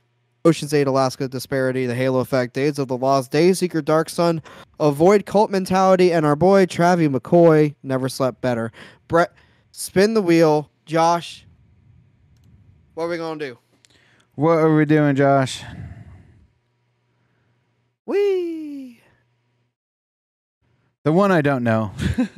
Oceans 0.44 0.74
Ate, 0.74 0.88
Alaska 0.88 1.28
Disparity, 1.28 1.86
The 1.86 1.94
Halo 1.94 2.18
Effect, 2.20 2.52
Days 2.54 2.78
of 2.78 2.88
the 2.88 2.96
Lost, 2.96 3.30
Dayseeker, 3.30 3.84
Dark 3.84 4.08
Sun, 4.08 4.42
Avoid 4.80 5.24
Cult 5.24 5.50
Mentality, 5.50 6.12
and 6.12 6.26
our 6.26 6.34
boy 6.34 6.66
Travie 6.66 7.08
McCoy, 7.08 7.74
Never 7.82 8.08
Slept 8.08 8.40
Better. 8.40 8.72
Brett, 9.06 9.32
spin 9.70 10.14
the 10.14 10.22
wheel. 10.22 10.68
Josh, 10.84 11.46
what 12.94 13.04
are 13.04 13.08
we 13.08 13.16
going 13.16 13.38
to 13.38 13.48
do? 13.50 13.58
What 14.34 14.58
are 14.58 14.74
we 14.74 14.84
doing, 14.84 15.14
Josh? 15.14 15.62
Wee. 18.04 19.00
The 21.04 21.12
one 21.12 21.30
I 21.30 21.40
don't 21.40 21.62
know. 21.62 21.92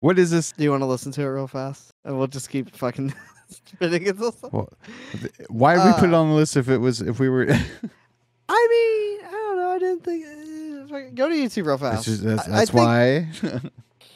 what 0.00 0.18
is 0.18 0.30
this? 0.30 0.52
Do 0.52 0.64
you 0.64 0.70
want 0.70 0.82
to 0.82 0.86
listen 0.86 1.12
to 1.12 1.22
it 1.22 1.26
real 1.26 1.46
fast? 1.46 1.90
And 2.04 2.18
we'll 2.18 2.26
just 2.26 2.50
keep 2.50 2.74
fucking. 2.74 3.14
Well, 3.80 4.68
th- 5.12 5.32
why 5.48 5.76
did 5.76 5.84
we 5.86 5.92
put 6.00 6.08
it 6.10 6.14
Uh, 6.14 6.20
on 6.22 6.28
the 6.30 6.34
list 6.34 6.56
if 6.56 6.68
it 6.68 6.78
was 6.78 7.00
if 7.00 7.18
we 7.20 7.28
were? 7.28 7.46
I 8.48 8.68
mean, 8.70 9.26
I 9.28 9.30
don't 9.30 9.56
know. 9.56 9.70
I 9.70 9.78
didn't 9.78 10.04
think. 10.04 10.24
Uh, 10.24 11.10
go 11.14 11.28
to 11.28 11.34
YouTube 11.34 11.66
real 11.66 11.76
that's 11.78 11.96
fast. 11.96 12.04
just, 12.06 12.22
that's, 12.24 12.48
I- 12.48 12.52
I 12.52 12.54
that's 12.56 12.70
think 12.70 12.84
why. 12.84 13.28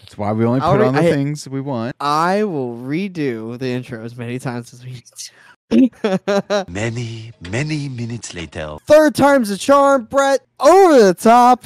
that's 0.01 0.17
why 0.19 0.33
we 0.33 0.45
only 0.45 0.61
put 0.61 0.67
already- 0.67 0.85
on 0.89 0.95
the 0.95 1.01
I- 1.01 1.11
things 1.11 1.49
we 1.49 1.61
want. 1.61 1.95
I 2.01 2.45
will 2.45 2.77
redo 2.77 3.59
the 3.59 3.69
intro 3.69 4.03
as 4.05 4.17
many 4.17 4.39
times 4.39 4.73
as 4.73 4.85
we 4.85 4.93
need 4.93 5.05
to. 5.07 6.65
Many, 6.69 7.33
many 7.41 7.89
minutes 7.89 8.35
later. 8.35 8.79
Third 8.87 9.15
time's 9.15 9.51
a 9.51 9.57
charm, 9.59 10.05
Brett. 10.07 10.41
Over 10.59 11.01
the 11.05 11.15
top 11.15 11.65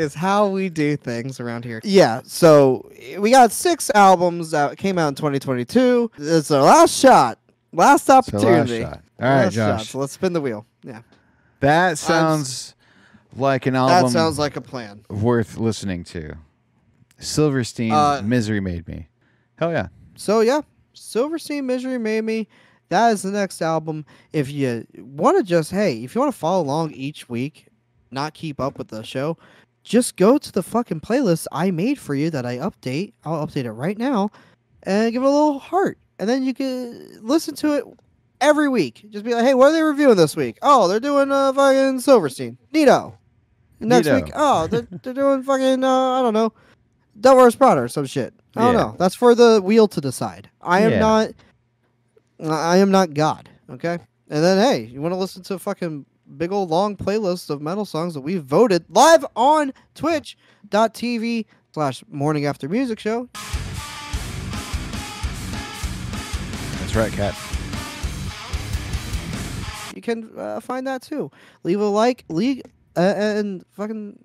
is 0.00 0.14
how 0.14 0.48
we 0.48 0.68
do 0.68 0.96
things 0.96 1.40
around 1.40 1.64
here. 1.64 1.80
Yeah, 1.84 2.20
so 2.24 2.90
we 3.18 3.30
got 3.30 3.52
six 3.52 3.90
albums 3.94 4.50
that 4.52 4.78
came 4.78 4.98
out 4.98 5.08
in 5.08 5.14
2022. 5.14 6.10
It's 6.18 6.50
our 6.50 6.62
last 6.62 6.98
shot 6.98 7.38
Last 7.72 8.06
So 8.06 8.14
last 8.14 8.28
opportunity. 8.28 8.80
shot. 8.82 9.02
All 9.20 9.28
right, 9.28 9.44
Last 9.44 9.54
shot. 9.54 9.78
Josh. 9.78 9.88
So 9.90 9.98
let's 9.98 10.12
spin 10.14 10.32
the 10.32 10.40
wheel. 10.40 10.66
Yeah. 10.82 11.02
That 11.60 11.98
sounds 11.98 12.74
like 13.36 13.66
an 13.66 13.76
album 13.76 14.06
That 14.06 14.10
sounds 14.10 14.38
like 14.38 14.56
a 14.56 14.60
plan. 14.60 15.04
worth 15.08 15.56
listening 15.56 16.02
to. 16.04 16.36
Silverstein, 17.18 17.92
Uh, 17.92 18.22
Misery 18.24 18.60
Made 18.60 18.88
Me. 18.88 19.08
Hell 19.56 19.70
yeah. 19.72 19.88
So 20.16 20.40
yeah, 20.40 20.62
Silverstein 20.94 21.66
Misery 21.66 21.98
made 21.98 22.24
me. 22.24 22.48
That 22.88 23.10
is 23.12 23.22
the 23.22 23.30
next 23.30 23.62
album. 23.62 24.04
If 24.32 24.50
you 24.50 24.86
want 24.98 25.36
to 25.36 25.44
just 25.44 25.70
hey, 25.70 26.02
if 26.02 26.14
you 26.14 26.20
want 26.20 26.32
to 26.32 26.38
follow 26.38 26.62
along 26.64 26.92
each 26.92 27.28
week, 27.28 27.66
not 28.10 28.34
keep 28.34 28.58
up 28.58 28.78
with 28.78 28.88
the 28.88 29.02
show, 29.02 29.36
just 29.90 30.14
go 30.16 30.38
to 30.38 30.52
the 30.52 30.62
fucking 30.62 31.00
playlist 31.00 31.48
I 31.50 31.72
made 31.72 31.98
for 31.98 32.14
you 32.14 32.30
that 32.30 32.46
I 32.46 32.58
update. 32.58 33.12
I'll 33.24 33.44
update 33.44 33.64
it 33.64 33.72
right 33.72 33.98
now, 33.98 34.30
and 34.84 35.12
give 35.12 35.20
it 35.22 35.26
a 35.26 35.28
little 35.28 35.58
heart, 35.58 35.98
and 36.20 36.28
then 36.28 36.44
you 36.44 36.54
can 36.54 37.18
listen 37.22 37.56
to 37.56 37.72
it 37.74 37.84
every 38.40 38.68
week. 38.68 39.04
Just 39.10 39.24
be 39.24 39.34
like, 39.34 39.44
hey, 39.44 39.54
what 39.54 39.66
are 39.70 39.72
they 39.72 39.82
reviewing 39.82 40.16
this 40.16 40.36
week? 40.36 40.58
Oh, 40.62 40.86
they're 40.86 41.00
doing 41.00 41.32
uh 41.32 41.52
fucking 41.52 41.98
Silverstein. 42.00 42.56
Neato. 42.72 43.14
Next 43.80 44.06
Neato. 44.06 44.22
week, 44.24 44.32
oh, 44.36 44.68
they're, 44.68 44.86
they're 45.02 45.12
doing 45.12 45.42
fucking 45.42 45.82
uh, 45.82 46.10
I 46.20 46.22
don't 46.22 46.34
know, 46.34 46.52
Devil 47.20 47.38
Wears 47.38 47.56
Prada 47.56 47.80
or 47.80 47.88
some 47.88 48.06
shit. 48.06 48.32
I 48.54 48.60
don't 48.62 48.74
Yeah. 48.74 48.80
know. 48.80 48.96
That's 48.96 49.16
for 49.16 49.34
the 49.34 49.60
wheel 49.60 49.88
to 49.88 50.00
decide. 50.00 50.48
I 50.62 50.82
am 50.82 50.92
Yeah. 50.92 50.98
not. 51.00 51.28
I 52.48 52.76
am 52.76 52.92
not 52.92 53.12
God. 53.12 53.48
Okay. 53.68 53.98
And 54.28 54.44
then 54.44 54.58
hey, 54.58 54.84
you 54.84 55.02
want 55.02 55.12
to 55.12 55.18
listen 55.18 55.42
to 55.44 55.58
fucking 55.58 56.06
big 56.36 56.52
old 56.52 56.70
long 56.70 56.96
playlist 56.96 57.50
of 57.50 57.60
metal 57.60 57.84
songs 57.84 58.14
that 58.14 58.20
we 58.20 58.38
voted 58.38 58.84
live 58.88 59.24
on 59.36 59.72
Twitch.tv 59.94 61.46
slash 61.72 62.02
Morning 62.10 62.46
After 62.46 62.68
Music 62.68 62.98
Show. 62.98 63.28
That's 66.80 66.94
right, 66.96 67.12
Cat. 67.12 67.34
You 69.94 70.02
can 70.02 70.30
uh, 70.36 70.60
find 70.60 70.86
that 70.86 71.02
too. 71.02 71.30
Leave 71.62 71.80
a 71.80 71.84
like, 71.84 72.24
leave 72.28 72.62
uh, 72.96 73.00
and 73.16 73.64
fucking 73.70 74.18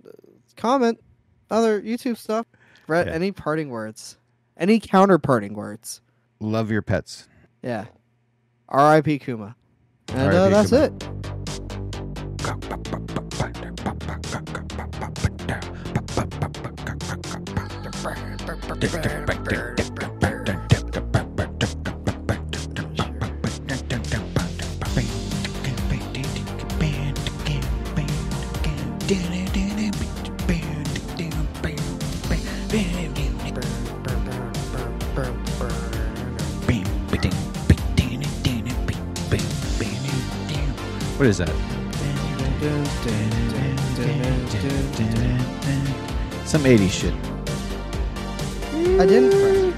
comment 0.56 1.00
other 1.52 1.82
YouTube 1.82 2.18
stuff. 2.18 2.46
Brett, 2.88 3.08
Yeah. 3.08 3.14
any 3.14 3.32
parting 3.32 3.70
words? 3.70 4.18
Any 4.58 4.80
counter 4.80 5.18
parting 5.18 5.54
words? 5.54 6.02
Love 6.40 6.72
your 6.72 6.82
pets. 6.82 7.28
Yeah. 7.62 7.86
R.I.P. 8.70 9.20
Kuma. 9.20 9.56
And 10.10 10.34
uh, 10.34 10.50
that's 10.50 10.70
Kuma. 10.70 10.84
it. 10.86 11.45
What 41.18 41.28
is 41.28 41.38
that? 41.38 41.50
Some 46.46 46.64
80s 46.64 46.92
shit. 46.92 47.25
I 48.98 49.06
didn't. 49.06 49.75